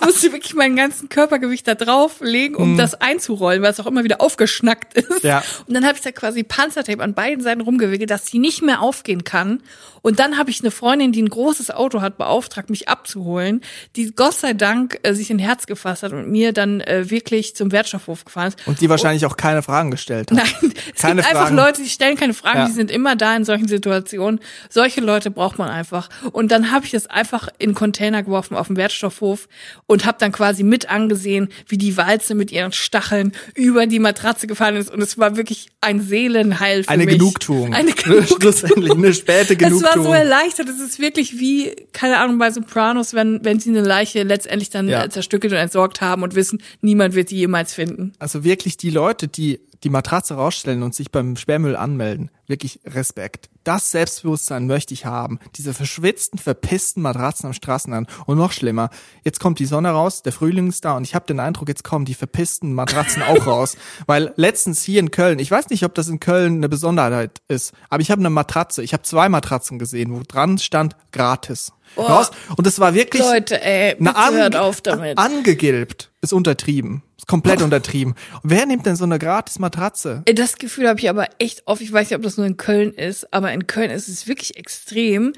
ich 0.00 0.06
musste 0.06 0.32
wirklich 0.32 0.54
meinen 0.54 0.76
ganzen 0.76 1.08
Körpergewicht 1.08 1.66
da 1.66 1.74
drauflegen, 1.74 2.56
um 2.56 2.76
das 2.76 2.94
einzurollen, 2.94 3.62
weil 3.62 3.70
es 3.70 3.80
auch 3.80 3.86
immer 3.86 4.04
wieder 4.04 4.20
aufgeschnackt 4.28 4.94
ist. 4.94 5.24
Ja. 5.24 5.42
Und 5.66 5.72
dann 5.74 5.86
habe 5.86 5.96
ich 5.96 6.02
da 6.02 6.12
quasi 6.12 6.42
Panzertape 6.42 7.02
an 7.02 7.14
beiden 7.14 7.42
Seiten 7.42 7.62
rumgewickelt, 7.62 8.10
dass 8.10 8.26
sie 8.26 8.38
nicht 8.38 8.62
mehr 8.62 8.82
aufgehen 8.82 9.24
kann. 9.24 9.62
Und 10.02 10.20
dann 10.20 10.38
habe 10.38 10.50
ich 10.50 10.60
eine 10.60 10.70
Freundin, 10.70 11.10
die 11.12 11.22
ein 11.22 11.28
großes 11.28 11.70
Auto 11.70 12.00
hat, 12.02 12.18
beauftragt, 12.18 12.70
mich 12.70 12.88
abzuholen, 12.88 13.62
die 13.96 14.12
Gott 14.14 14.34
sei 14.34 14.52
Dank 14.52 15.00
äh, 15.02 15.12
sich 15.14 15.30
ein 15.30 15.38
Herz 15.38 15.66
gefasst 15.66 16.02
hat 16.02 16.12
und 16.12 16.30
mir 16.30 16.52
dann 16.52 16.80
äh, 16.80 17.10
wirklich 17.10 17.56
zum 17.56 17.72
Wertstoffhof 17.72 18.24
gefahren 18.24 18.48
ist. 18.48 18.66
Und 18.66 18.80
die 18.80 18.88
wahrscheinlich 18.88 19.24
auch 19.26 19.36
keine 19.36 19.62
Fragen 19.62 19.90
gestellt 19.90 20.30
hat. 20.30 20.36
Nein, 20.38 20.72
es 20.94 21.00
Keine 21.02 21.16
gibt 21.16 21.26
einfach 21.28 21.44
Fragen. 21.48 21.56
Leute, 21.56 21.82
die 21.82 21.88
stellen 21.88 22.16
keine 22.16 22.34
Fragen, 22.34 22.58
Ja. 22.60 22.66
die 22.66 22.72
sind 22.72 22.90
immer 22.90 23.16
da 23.16 23.34
in 23.34 23.44
solchen 23.44 23.66
Situationen. 23.66 24.40
Solche 24.68 25.00
Leute 25.00 25.30
braucht 25.30 25.58
man 25.58 25.68
einfach. 25.68 26.08
Und 26.32 26.52
dann 26.52 26.70
habe 26.70 26.84
ich 26.84 26.92
das 26.92 27.06
einfach 27.06 27.48
in 27.58 27.74
Container 27.74 28.22
geworfen 28.22 28.56
auf 28.56 28.66
dem 28.68 28.76
Wertstoffhof 28.76 29.48
und 29.86 30.04
habe 30.06 30.18
dann 30.20 30.32
quasi 30.32 30.62
mit 30.62 30.88
angesehen, 30.90 31.48
wie 31.66 31.78
die 31.78 31.96
Walze 31.96 32.34
mit 32.34 32.52
ihren 32.52 32.72
Stacheln 32.72 33.32
über 33.54 33.86
die 33.86 33.98
Matratze 34.08 34.46
gefallen 34.46 34.76
ist. 34.76 34.90
Und 34.90 35.00
es 35.02 35.18
war 35.18 35.36
wirklich 35.36 35.68
ein 35.80 36.00
Seelenheil 36.00 36.84
für 36.84 36.88
Eine 36.90 37.04
mich. 37.04 37.18
Genugtuung. 37.18 37.74
Eine 37.74 37.92
Genugtuung. 37.94 38.40
Schlussendlich 38.40 38.92
eine 38.92 39.14
späte 39.14 39.54
Es 39.54 39.60
war 39.60 39.68
Genugtuung. 39.70 40.04
so 40.06 40.12
erleichtert. 40.12 40.68
Es 40.68 40.80
ist 40.80 40.98
wirklich 40.98 41.38
wie, 41.38 41.74
keine 41.92 42.18
Ahnung, 42.18 42.38
bei 42.38 42.50
Sopranos, 42.50 43.14
wenn, 43.14 43.40
wenn 43.44 43.60
sie 43.60 43.70
eine 43.70 43.82
Leiche 43.82 44.22
letztendlich 44.22 44.70
dann 44.70 44.88
Ja. 44.88 45.04
äh, 45.04 45.08
zerstückelt 45.10 45.52
und 45.52 45.58
entsorgt 45.58 46.00
haben 46.00 46.22
und 46.22 46.34
wissen, 46.34 46.62
niemand 46.80 47.14
wird 47.14 47.30
die 47.30 47.36
jemals 47.36 47.74
finden. 47.74 48.12
Also 48.18 48.44
wirklich 48.44 48.76
die 48.76 48.90
Leute, 48.90 49.28
die 49.28 49.60
die 49.84 49.90
Matratze 49.90 50.34
rausstellen 50.34 50.82
und 50.82 50.94
sich 50.94 51.10
beim 51.10 51.36
Sperrmüll 51.36 51.76
anmelden, 51.76 52.30
wirklich 52.46 52.80
Respekt. 52.84 53.48
Das 53.64 53.90
Selbstbewusstsein 53.90 54.66
möchte 54.66 54.94
ich 54.94 55.04
haben. 55.04 55.38
Diese 55.56 55.74
verschwitzten, 55.74 56.38
verpissten 56.38 57.02
Matratzen 57.02 57.46
am 57.46 57.52
Straßenrand. 57.52 58.08
Und 58.26 58.38
noch 58.38 58.52
schlimmer, 58.52 58.90
jetzt 59.24 59.40
kommt 59.40 59.58
die 59.58 59.66
Sonne 59.66 59.90
raus, 59.90 60.22
der 60.22 60.32
Frühling 60.32 60.68
ist 60.68 60.84
da 60.84 60.96
und 60.96 61.04
ich 61.04 61.14
habe 61.14 61.26
den 61.26 61.38
Eindruck, 61.38 61.68
jetzt 61.68 61.84
kommen 61.84 62.04
die 62.04 62.14
verpissten 62.14 62.72
Matratzen 62.74 63.22
auch 63.22 63.46
raus. 63.46 63.76
Weil 64.06 64.32
letztens 64.36 64.82
hier 64.82 65.00
in 65.00 65.10
Köln, 65.10 65.38
ich 65.38 65.50
weiß 65.50 65.68
nicht, 65.68 65.84
ob 65.84 65.94
das 65.94 66.08
in 66.08 66.20
Köln 66.20 66.56
eine 66.56 66.68
Besonderheit 66.68 67.42
ist, 67.48 67.72
aber 67.90 68.00
ich 68.00 68.10
habe 68.10 68.20
eine 68.20 68.30
Matratze, 68.30 68.82
ich 68.82 68.92
habe 68.92 69.02
zwei 69.02 69.28
Matratzen 69.28 69.78
gesehen, 69.78 70.14
wo 70.14 70.22
dran 70.26 70.58
stand 70.58 70.96
gratis. 71.12 71.72
Raus. 71.96 72.30
Und 72.56 72.66
es 72.66 72.78
war 72.80 72.94
wirklich 72.94 73.22
Leute, 73.22 73.62
ey, 73.62 73.94
bitte 73.94 74.32
hört 74.32 74.56
auf 74.56 74.80
damit. 74.82 75.16
Angegilbt 75.16 76.07
ist 76.20 76.32
untertrieben. 76.32 77.02
Ist 77.16 77.26
komplett 77.26 77.62
untertrieben. 77.62 78.14
Wer 78.42 78.66
nimmt 78.66 78.86
denn 78.86 78.96
so 78.96 79.04
eine 79.04 79.18
gratis 79.18 79.58
Matratze? 79.58 80.22
Ey, 80.26 80.34
Das 80.34 80.56
Gefühl 80.56 80.88
habe 80.88 80.98
ich 81.00 81.08
aber 81.08 81.28
echt 81.38 81.62
oft. 81.66 81.80
Ich 81.80 81.92
weiß 81.92 82.10
nicht, 82.10 82.16
ob 82.16 82.22
das 82.22 82.36
nur 82.36 82.46
in 82.46 82.56
Köln 82.56 82.92
ist, 82.92 83.32
aber 83.32 83.52
in 83.52 83.66
Köln 83.66 83.90
ist 83.90 84.08
es 84.08 84.26
wirklich 84.26 84.56
extrem, 84.56 85.32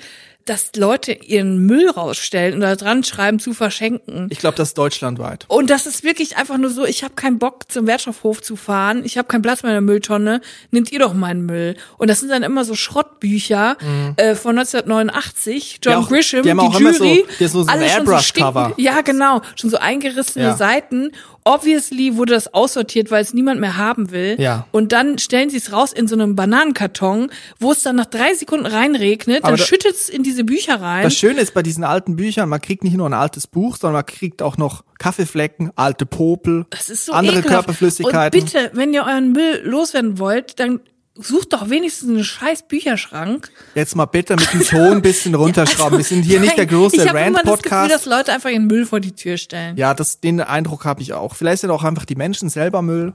dass 0.47 0.71
Leute 0.77 1.13
ihren 1.13 1.65
Müll 1.67 1.89
rausstellen 1.91 2.55
und 2.55 2.61
da 2.63 2.75
dran 2.75 3.05
schreiben 3.05 3.39
zu 3.39 3.53
verschenken. 3.55 4.27
Ich 4.31 4.39
glaube, 4.39 4.57
das 4.57 4.69
ist 4.71 4.79
deutschlandweit. 4.79 5.45
Und 5.49 5.71
das 5.71 5.87
ist 5.87 6.03
wirklich 6.03 6.37
einfach 6.37 6.59
nur 6.59 6.71
so, 6.71 6.85
ich 6.85 7.05
habe 7.05 7.15
keinen 7.15 7.39
Bock 7.39 7.71
zum 7.71 7.87
Wertstoffhof 7.87 8.43
zu 8.43 8.57
fahren, 8.57 9.03
ich 9.05 9.17
habe 9.19 9.29
keinen 9.29 9.43
Platz 9.43 9.63
mehr 9.63 9.71
in 9.73 9.75
der 9.77 9.81
Mülltonne, 9.83 10.41
nehmt 10.71 10.91
ihr 10.91 10.99
doch 10.99 11.15
meinen 11.15 11.47
Müll. 11.47 11.77
Und 11.99 12.09
das 12.09 12.21
sind 12.21 12.31
dann 12.31 12.43
immer 12.43 12.65
so 12.65 12.75
Schrottbücher 12.75 13.77
äh, 14.17 14.35
von 14.35 14.59
1989, 14.59 15.81
John 15.83 15.93
Ja, 15.93 15.99
auch- 16.01 16.09
Grisham, 16.09 16.43
die 16.43 16.49
die 16.49 16.51
immer 16.51 16.71
so- 16.95 17.05
Jury, 17.05 17.25
so- 17.39 17.47
so 17.49 17.61
ein 17.63 17.69
alle 17.69 17.89
schon 17.89 18.07
so 18.07 18.19
stinkend- 18.19 18.75
Ja, 18.79 19.01
genau, 19.03 19.43
schon 19.57 19.71
so 19.71 19.77
eingerissene 19.79 20.45
Ja. 20.47 20.57
Seiten. 20.57 21.13
Obviously 21.45 22.17
wurde 22.17 22.35
das 22.35 22.53
aussortiert, 22.53 23.11
weil 23.11 23.23
es 23.23 23.33
niemand 23.33 23.61
mehr 23.61 23.77
haben 23.77 24.11
will. 24.11 24.37
Ja. 24.39 24.67
Und 24.73 24.93
dann 24.93 25.19
stellen 25.19 25.49
sie 25.51 25.57
es 25.57 25.73
raus 25.73 25.93
in 25.93 26.07
so 26.07 26.15
einem 26.15 26.37
Bananenkarton, 26.37 27.31
wo 27.59 27.73
es 27.73 27.83
dann 27.83 27.97
nach 27.97 28.07
drei 28.07 28.35
Sekunden 28.35 28.67
reinregnet, 28.67 29.39
Aber 29.43 29.53
dann 29.53 29.59
da- 29.59 29.65
schüttet 29.65 29.93
es 29.95 30.09
in 30.09 30.23
diese 30.23 30.45
Bücher 30.45 30.81
rein. 30.81 31.03
Das 31.03 31.15
Schöne 31.15 31.41
ist 31.41 31.55
bei 31.55 31.63
diesen 31.63 31.85
alten 31.85 32.17
Büchern, 32.17 32.49
man 32.49 32.61
kriegt 32.61 32.85
nicht 32.85 32.97
nur 32.97 33.09
ein 33.09 33.15
altes 33.15 33.47
Buch, 33.47 33.77
sondern 33.77 33.95
man 33.99 34.07
kriegt 34.07 34.43
auch 34.43 34.59
noch 34.59 34.85
Kaffeeflecken, 34.99 35.71
alte 35.77 36.05
Popel, 36.07 36.67
so 36.79 37.13
andere 37.13 37.39
ekelhaft. 37.39 37.65
Körperflüssigkeiten. 37.67 38.39
Und 38.41 38.53
bitte, 38.53 38.71
wenn 38.75 38.93
ihr 38.93 39.05
euren 39.05 39.33
Müll 39.33 39.63
loswerden 39.65 40.19
wollt, 40.19 40.61
dann 40.61 40.81
sucht 41.15 41.53
doch 41.53 41.69
wenigstens 41.69 42.09
einen 42.09 42.25
scheiß 42.25 42.69
Bücherschrank. 42.69 43.51
Jetzt 43.75 43.97
mal 43.97 44.07
bitte 44.07 44.37
mit 44.37 44.53
dem 44.53 44.63
Ton 44.63 44.93
ein 44.93 45.03
bisschen 45.03 45.35
runterschrauben. 45.37 45.99
Wir 45.99 46.05
sind 46.05 46.23
hier 46.23 46.41
nicht 46.41 46.57
der 46.57 46.67
große 46.67 46.97
Ich 46.97 47.09
habe 47.09 47.33
das 47.33 47.63
Gefühl, 47.63 47.89
dass 47.89 48.07
Leute 48.07 48.33
einfach 48.33 48.51
ihren 48.51 48.67
Müll 48.67 48.87
vor 48.87 49.01
die 49.01 49.13
Tür 49.13 49.37
stellen. 49.37 49.77
Ja, 49.77 49.95
das, 49.95 50.21
den 50.21 50.41
Eindruck 50.41 50.85
habe 50.85 51.03
ich 51.03 51.13
auch. 51.13 51.35
Vielleicht 51.35 51.63
sind 51.63 51.71
auch 51.71 51.85
einfach 51.85 52.05
die 52.05 52.17
Menschen 52.17 52.49
selber 52.49 52.83
Müll. 52.83 53.15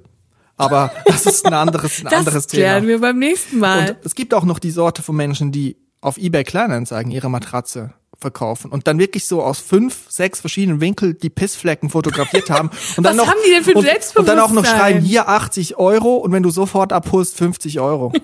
Aber 0.57 0.91
das 1.05 1.25
ist 1.25 1.45
ein 1.45 1.53
anderes, 1.53 1.99
ein 1.99 2.05
das 2.05 2.13
anderes 2.13 2.47
klären 2.47 2.81
Thema. 2.81 2.87
wir 2.87 2.99
beim 3.01 3.19
nächsten 3.19 3.59
Mal. 3.59 3.91
Und 3.91 3.97
es 4.03 4.15
gibt 4.15 4.33
auch 4.33 4.45
noch 4.45 4.59
die 4.59 4.71
Sorte 4.71 5.01
von 5.01 5.15
Menschen, 5.15 5.51
die 5.51 5.77
auf 6.01 6.17
eBay 6.17 6.43
Kleinanzeigen 6.43 7.11
ihre 7.11 7.29
Matratze 7.29 7.93
verkaufen 8.19 8.71
und 8.71 8.87
dann 8.87 8.99
wirklich 8.99 9.25
so 9.25 9.43
aus 9.43 9.59
fünf, 9.59 10.05
sechs 10.09 10.39
verschiedenen 10.39 10.81
Winkeln 10.81 11.17
die 11.17 11.29
Pissflecken 11.29 11.89
fotografiert 11.89 12.49
haben. 12.49 12.69
Und 12.97 13.03
dann 13.03 13.17
Was 13.17 13.25
noch, 13.25 13.31
haben 13.31 13.39
die 13.45 13.51
denn 13.51 13.63
für 13.63 13.71
ein 13.71 13.77
und, 13.77 14.17
und 14.17 14.27
dann 14.27 14.39
auch 14.39 14.51
noch 14.51 14.65
schreiben, 14.65 15.01
hier 15.01 15.27
80 15.27 15.77
Euro 15.77 16.15
und 16.17 16.31
wenn 16.31 16.43
du 16.43 16.49
sofort 16.49 16.93
abholst, 16.93 17.37
50 17.37 17.79
Euro. 17.79 18.13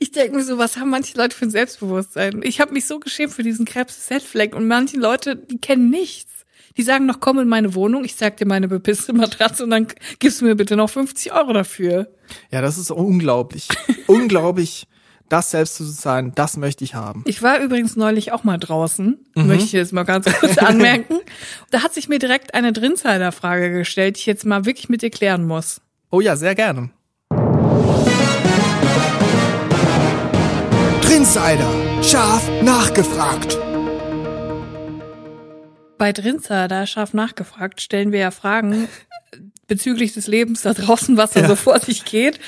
Ich 0.00 0.10
denke 0.10 0.36
mir 0.36 0.44
so, 0.44 0.58
was 0.58 0.76
haben 0.76 0.90
manche 0.90 1.16
Leute 1.16 1.36
für 1.36 1.44
ein 1.44 1.50
Selbstbewusstsein? 1.50 2.40
Ich 2.42 2.60
habe 2.60 2.72
mich 2.72 2.86
so 2.86 2.98
geschämt 2.98 3.32
für 3.32 3.44
diesen 3.44 3.64
Krebs-Set-Fleck 3.64 4.56
und 4.56 4.66
manche 4.66 4.96
Leute, 4.96 5.36
die 5.36 5.58
kennen 5.58 5.88
nichts. 5.88 6.32
Die 6.76 6.82
sagen 6.82 7.06
noch, 7.06 7.20
komm 7.20 7.38
in 7.38 7.48
meine 7.48 7.74
Wohnung, 7.74 8.04
ich 8.04 8.16
zeig 8.16 8.38
dir 8.38 8.46
meine 8.46 8.66
bepisste 8.66 9.12
Matratze 9.12 9.62
und 9.64 9.70
dann 9.70 9.86
gibst 10.18 10.40
du 10.40 10.46
mir 10.46 10.56
bitte 10.56 10.74
noch 10.76 10.88
50 10.88 11.32
Euro 11.32 11.52
dafür. 11.52 12.08
Ja, 12.50 12.62
das 12.62 12.78
ist 12.78 12.90
unglaublich. 12.90 13.68
unglaublich, 14.06 14.86
das 15.32 15.50
selbst 15.50 15.76
zu 15.76 15.84
sein, 15.84 16.32
das 16.34 16.56
möchte 16.58 16.84
ich 16.84 16.94
haben. 16.94 17.22
Ich 17.26 17.42
war 17.42 17.58
übrigens 17.60 17.96
neulich 17.96 18.32
auch 18.32 18.44
mal 18.44 18.58
draußen, 18.58 19.18
Mhm. 19.34 19.46
möchte 19.46 19.64
ich 19.64 19.72
jetzt 19.72 19.92
mal 19.92 20.02
ganz 20.04 20.26
kurz 20.40 20.58
anmerken. 20.58 21.20
Da 21.70 21.82
hat 21.82 21.94
sich 21.94 22.08
mir 22.08 22.18
direkt 22.18 22.54
eine 22.54 22.72
Drinsider-Frage 22.72 23.70
gestellt, 23.72 24.16
die 24.16 24.20
ich 24.20 24.26
jetzt 24.26 24.44
mal 24.44 24.64
wirklich 24.66 24.88
mit 24.90 25.00
dir 25.02 25.10
klären 25.10 25.46
muss. 25.46 25.80
Oh 26.10 26.20
ja, 26.20 26.36
sehr 26.36 26.54
gerne. 26.54 26.90
Trinsider, 31.00 31.70
scharf 32.02 32.48
nachgefragt. 32.62 33.58
Bei 35.98 36.12
Drinsider, 36.12 36.86
scharf 36.86 37.14
nachgefragt, 37.14 37.80
stellen 37.80 38.12
wir 38.12 38.18
ja 38.20 38.30
Fragen 38.30 38.88
bezüglich 39.68 40.12
des 40.14 40.26
Lebens 40.26 40.62
da 40.62 40.74
draußen, 40.74 41.16
was 41.16 41.30
da 41.32 41.40
Ja. 41.40 41.48
so 41.48 41.56
vor 41.56 41.78
sich 41.78 42.04
geht, 42.04 42.38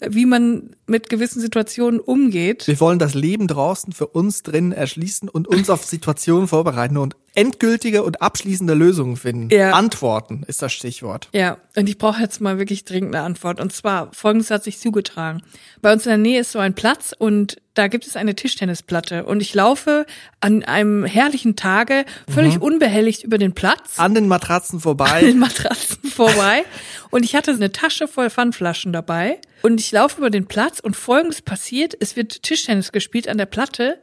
wie 0.00 0.26
man 0.26 0.70
mit 0.86 1.08
gewissen 1.08 1.40
Situationen 1.40 2.00
umgeht. 2.00 2.66
Wir 2.66 2.78
wollen 2.80 2.98
das 2.98 3.14
Leben 3.14 3.46
draußen 3.46 3.92
für 3.92 4.06
uns 4.08 4.42
drin 4.42 4.72
erschließen 4.72 5.28
und 5.28 5.48
uns 5.48 5.70
auf 5.70 5.84
Situationen 5.84 6.48
vorbereiten 6.48 6.96
und 6.96 7.16
endgültige 7.34 8.02
und 8.02 8.22
abschließende 8.22 8.74
Lösungen 8.74 9.16
finden. 9.16 9.50
Ja. 9.50 9.72
Antworten 9.72 10.44
ist 10.46 10.62
das 10.62 10.72
Stichwort. 10.72 11.28
Ja, 11.32 11.58
und 11.76 11.88
ich 11.88 11.98
brauche 11.98 12.20
jetzt 12.20 12.40
mal 12.40 12.58
wirklich 12.58 12.84
dringend 12.84 13.14
eine 13.14 13.24
Antwort. 13.24 13.60
Und 13.60 13.72
zwar, 13.72 14.12
folgendes 14.12 14.50
hat 14.50 14.64
sich 14.64 14.78
zugetragen. 14.78 15.42
Bei 15.82 15.92
uns 15.92 16.06
in 16.06 16.10
der 16.10 16.18
Nähe 16.18 16.40
ist 16.40 16.52
so 16.52 16.58
ein 16.60 16.74
Platz 16.74 17.14
und 17.16 17.56
da 17.74 17.88
gibt 17.88 18.06
es 18.06 18.14
eine 18.14 18.36
Tischtennisplatte. 18.36 19.24
Und 19.24 19.42
ich 19.42 19.52
laufe 19.52 20.06
an 20.40 20.62
einem 20.62 21.04
herrlichen 21.04 21.56
Tage 21.56 22.04
völlig 22.32 22.60
unbehelligt 22.60 23.24
über 23.24 23.36
den 23.36 23.52
Platz. 23.52 23.98
An 23.98 24.14
den 24.14 24.28
Matratzen 24.28 24.76
an 24.76 24.82
vorbei. 24.82 25.20
den 25.22 25.40
Matratzen 25.40 26.04
vorbei. 26.10 26.64
Und 27.10 27.24
ich 27.24 27.34
hatte 27.34 27.50
eine 27.50 27.72
Tasche 27.72 28.06
voll 28.06 28.30
Pfandflaschen 28.30 28.92
dabei. 28.92 29.40
Und 29.62 29.80
ich 29.80 29.90
laufe 29.90 30.18
über 30.18 30.30
den 30.30 30.46
Platz 30.46 30.78
und 30.78 30.94
folgendes 30.94 31.42
passiert. 31.42 31.96
Es 31.98 32.14
wird 32.14 32.44
Tischtennis 32.44 32.92
gespielt 32.92 33.28
an 33.28 33.38
der 33.38 33.46
Platte. 33.46 33.98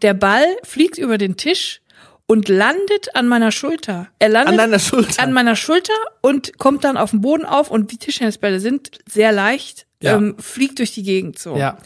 Der 0.00 0.14
Ball 0.14 0.46
fliegt 0.62 0.96
über 0.96 1.18
den 1.18 1.36
Tisch 1.36 1.82
und 2.30 2.48
landet 2.48 3.16
an 3.16 3.26
meiner 3.26 3.50
Schulter. 3.50 4.06
Er 4.20 4.28
landet 4.28 4.52
An 4.52 4.56
deiner 4.58 4.78
Schulter. 4.78 5.20
An 5.20 5.32
meiner 5.32 5.56
Schulter 5.56 5.92
und 6.20 6.58
kommt 6.58 6.84
dann 6.84 6.96
auf 6.96 7.10
den 7.10 7.22
Boden 7.22 7.44
auf. 7.44 7.72
Und 7.72 7.90
die 7.90 7.98
Tischtennisbälle 7.98 8.60
sind 8.60 9.00
sehr 9.04 9.32
leicht, 9.32 9.86
Ja. 10.00 10.16
ähm, 10.16 10.36
fliegt 10.38 10.78
durch 10.78 10.94
die 10.94 11.02
Gegend 11.02 11.40
so. 11.40 11.56
Ja. 11.56 11.78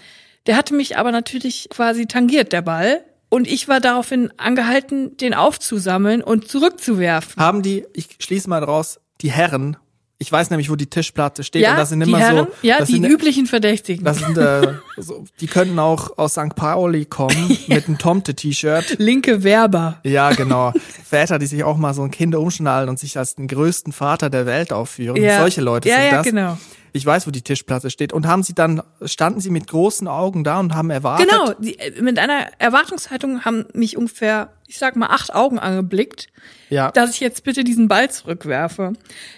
Der 0.46 0.58
hatte 0.58 0.74
mich 0.74 0.98
aber 0.98 1.12
natürlich 1.12 1.68
quasi 1.70 2.04
tangiert, 2.04 2.52
der 2.52 2.60
Ball. 2.60 3.02
Und 3.30 3.48
ich 3.48 3.68
war 3.68 3.80
daraufhin 3.80 4.30
angehalten, 4.36 5.16
den 5.16 5.32
aufzusammeln 5.32 6.22
und 6.22 6.46
zurückzuwerfen. 6.46 7.42
Haben 7.42 7.62
die, 7.62 7.86
ich 7.94 8.08
schließe 8.20 8.50
mal 8.50 8.60
draus, 8.60 9.00
die 9.22 9.30
Herren, 9.30 9.78
ich 10.24 10.32
weiß 10.32 10.48
nämlich, 10.48 10.70
wo 10.70 10.76
die 10.76 10.86
Tischplatte 10.86 11.44
steht 11.44 11.60
Ja, 11.62 11.72
und 11.72 11.76
das 11.78 11.90
sind 11.90 12.00
die 12.00 12.08
immer 12.08 12.18
Herren, 12.18 12.46
so, 12.46 12.66
ja, 12.66 12.82
die 12.82 12.92
sind, 12.92 13.04
üblichen 13.04 13.44
Verdächtigen. 13.46 14.04
das 14.04 14.18
sind, 14.20 14.38
äh, 14.38 14.72
so, 14.96 15.24
die 15.40 15.46
könnten 15.46 15.78
auch 15.78 16.16
aus 16.16 16.32
St. 16.32 16.54
Pauli 16.56 17.04
kommen 17.04 17.58
mit 17.66 17.86
einem 17.86 17.98
Tomte-T-Shirt. 17.98 18.96
Linke 18.98 19.44
Werber. 19.44 20.00
Ja, 20.02 20.32
genau. 20.32 20.72
Väter, 21.06 21.38
die 21.38 21.46
sich 21.46 21.62
auch 21.64 21.76
mal 21.76 21.92
so 21.92 22.02
ein 22.02 22.10
Kind 22.10 22.34
umschnallen 22.34 22.88
und 22.88 22.98
sich 22.98 23.18
als 23.18 23.34
den 23.34 23.48
größten 23.48 23.92
Vater 23.92 24.30
der 24.30 24.46
Welt 24.46 24.72
aufführen. 24.72 25.16
Ja. 25.16 25.40
Solche 25.40 25.60
Leute 25.60 25.88
Ja, 25.88 25.96
sind 25.96 26.04
ja, 26.06 26.12
das. 26.16 26.26
genau. 26.26 26.58
Ich 26.96 27.04
weiß, 27.04 27.26
wo 27.26 27.32
die 27.32 27.42
Tischplatte 27.42 27.90
steht. 27.90 28.12
Und 28.12 28.26
haben 28.28 28.44
sie 28.44 28.54
dann, 28.54 28.80
standen 29.04 29.40
sie 29.40 29.50
mit 29.50 29.66
großen 29.66 30.06
Augen 30.06 30.44
da 30.44 30.60
und 30.60 30.74
haben 30.76 30.90
erwartet? 30.90 31.28
Genau, 31.28 31.52
die, 31.58 31.76
äh, 31.78 32.00
mit 32.00 32.18
einer 32.20 32.46
Erwartungshaltung 32.58 33.44
haben 33.44 33.64
mich 33.74 33.96
ungefähr, 33.96 34.52
ich 34.66 34.78
sag 34.78 34.96
mal, 34.96 35.06
acht 35.08 35.34
Augen 35.34 35.58
angeblickt, 35.58 36.28
Ja. 36.70 36.90
dass 36.90 37.10
ich 37.10 37.20
jetzt 37.20 37.44
bitte 37.44 37.64
diesen 37.64 37.88
Ball 37.88 38.10
zurückwerfe. 38.10 38.94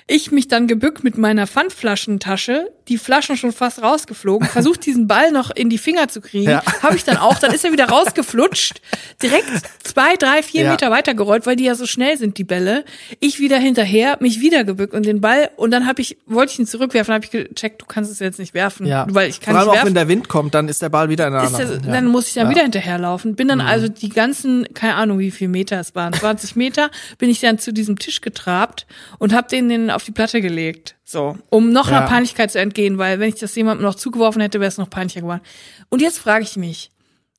Ich 0.06 0.30
mich 0.30 0.48
dann 0.48 0.66
gebückt 0.68 1.02
mit 1.04 1.18
meiner 1.18 1.46
Pfandflaschentasche, 1.46 2.70
die 2.88 2.98
Flaschen 2.98 3.36
schon 3.36 3.52
fast 3.52 3.82
rausgeflogen, 3.82 4.46
versucht 4.48 4.86
diesen 4.86 5.08
Ball 5.08 5.32
noch 5.32 5.50
in 5.50 5.68
die 5.68 5.78
Finger 5.78 6.08
zu 6.08 6.20
kriegen, 6.20 6.50
Ja. 6.50 6.62
habe 6.82 6.94
ich 6.96 7.04
dann 7.04 7.16
auch, 7.16 7.38
dann 7.40 7.52
ist 7.52 7.64
er 7.64 7.72
wieder 7.72 7.88
rausgeflutscht, 7.88 8.80
direkt 9.22 9.48
zwei, 9.82 10.14
drei, 10.16 10.42
vier 10.42 10.62
Ja. 10.62 10.70
Meter 10.70 10.90
weitergerollt, 10.90 11.46
weil 11.46 11.56
die 11.56 11.64
ja 11.64 11.74
so 11.74 11.86
schnell 11.86 12.16
sind, 12.16 12.38
die 12.38 12.44
Bälle. 12.44 12.84
Ich 13.18 13.40
wieder 13.40 13.58
hinterher, 13.58 14.16
mich 14.20 14.40
wieder 14.40 14.62
gebückt 14.62 14.94
und 14.94 15.04
den 15.04 15.20
Ball, 15.20 15.50
und 15.56 15.72
dann 15.72 15.86
habe 15.86 16.00
ich, 16.02 16.16
wollte 16.26 16.52
ich 16.52 16.58
ihn 16.60 16.66
zurückwerfen, 16.66 17.12
habe 17.12 17.24
ich 17.24 17.30
gecheckt, 17.32 17.82
du 17.82 17.86
kannst 17.86 18.10
es 18.12 18.20
jetzt 18.20 18.38
nicht 18.38 18.54
werfen, 18.54 18.86
ja. 18.86 19.06
weil 19.10 19.28
ich 19.28 19.40
kann 19.40 19.54
Vor 19.54 19.60
allem 19.60 19.66
nicht 19.66 19.70
auch 19.70 19.74
werfen 19.74 19.86
wenn 19.88 19.94
der 19.94 20.08
Wind 20.08 20.28
kommt, 20.28 20.54
dann 20.54 20.68
ist 20.68 20.80
der 20.82 20.88
Ball 20.90 21.08
wieder 21.08 21.26
in 21.26 21.32
das, 21.32 21.54
anderen. 21.54 21.82
dann 21.90 22.06
muss 22.06 22.28
ich 22.28 22.34
dann 22.34 22.44
ja. 22.44 22.46
Mhm. 22.46 22.50
wieder 22.54 22.62
hinterherlaufen. 22.62 23.34
Bin 23.34 23.48
dann 23.48 23.60
also 23.60 23.88
die 23.88 24.10
ganzen, 24.10 24.72
keine 24.74 24.94
Ahnung, 24.94 25.15
wie 25.18 25.31
viel 25.31 25.48
Meter 25.48 25.79
es 25.81 25.94
waren, 25.94 26.12
20 26.12 26.57
Meter, 26.57 26.90
bin 27.18 27.31
ich 27.31 27.40
dann 27.40 27.59
zu 27.59 27.72
diesem 27.72 27.98
Tisch 27.98 28.20
getrabt 28.20 28.87
und 29.18 29.33
hab 29.35 29.48
den, 29.48 29.68
den 29.68 29.90
auf 29.90 30.05
die 30.05 30.12
Platte 30.12 30.40
gelegt. 30.40 30.96
So, 31.05 31.37
um 31.50 31.70
noch 31.72 31.90
Ja. 31.90 31.98
einer 31.98 32.07
Peinlichkeit 32.09 32.50
zu 32.52 32.59
entgehen, 32.61 32.98
weil 32.98 33.20
wenn 33.20 33.29
ich 33.29 33.37
das 33.37 33.55
jemandem 33.55 33.85
noch 33.87 33.94
zugeworfen 33.94 34.40
hätte, 34.40 34.61
wäre 34.61 34.68
es 34.68 34.79
noch 34.79 34.90
peinlicher 34.90 35.20
geworden. 35.20 35.42
Und 35.88 36.02
jetzt 36.02 36.18
frage 36.18 36.44
ich 36.44 36.57
mich, 36.57 36.90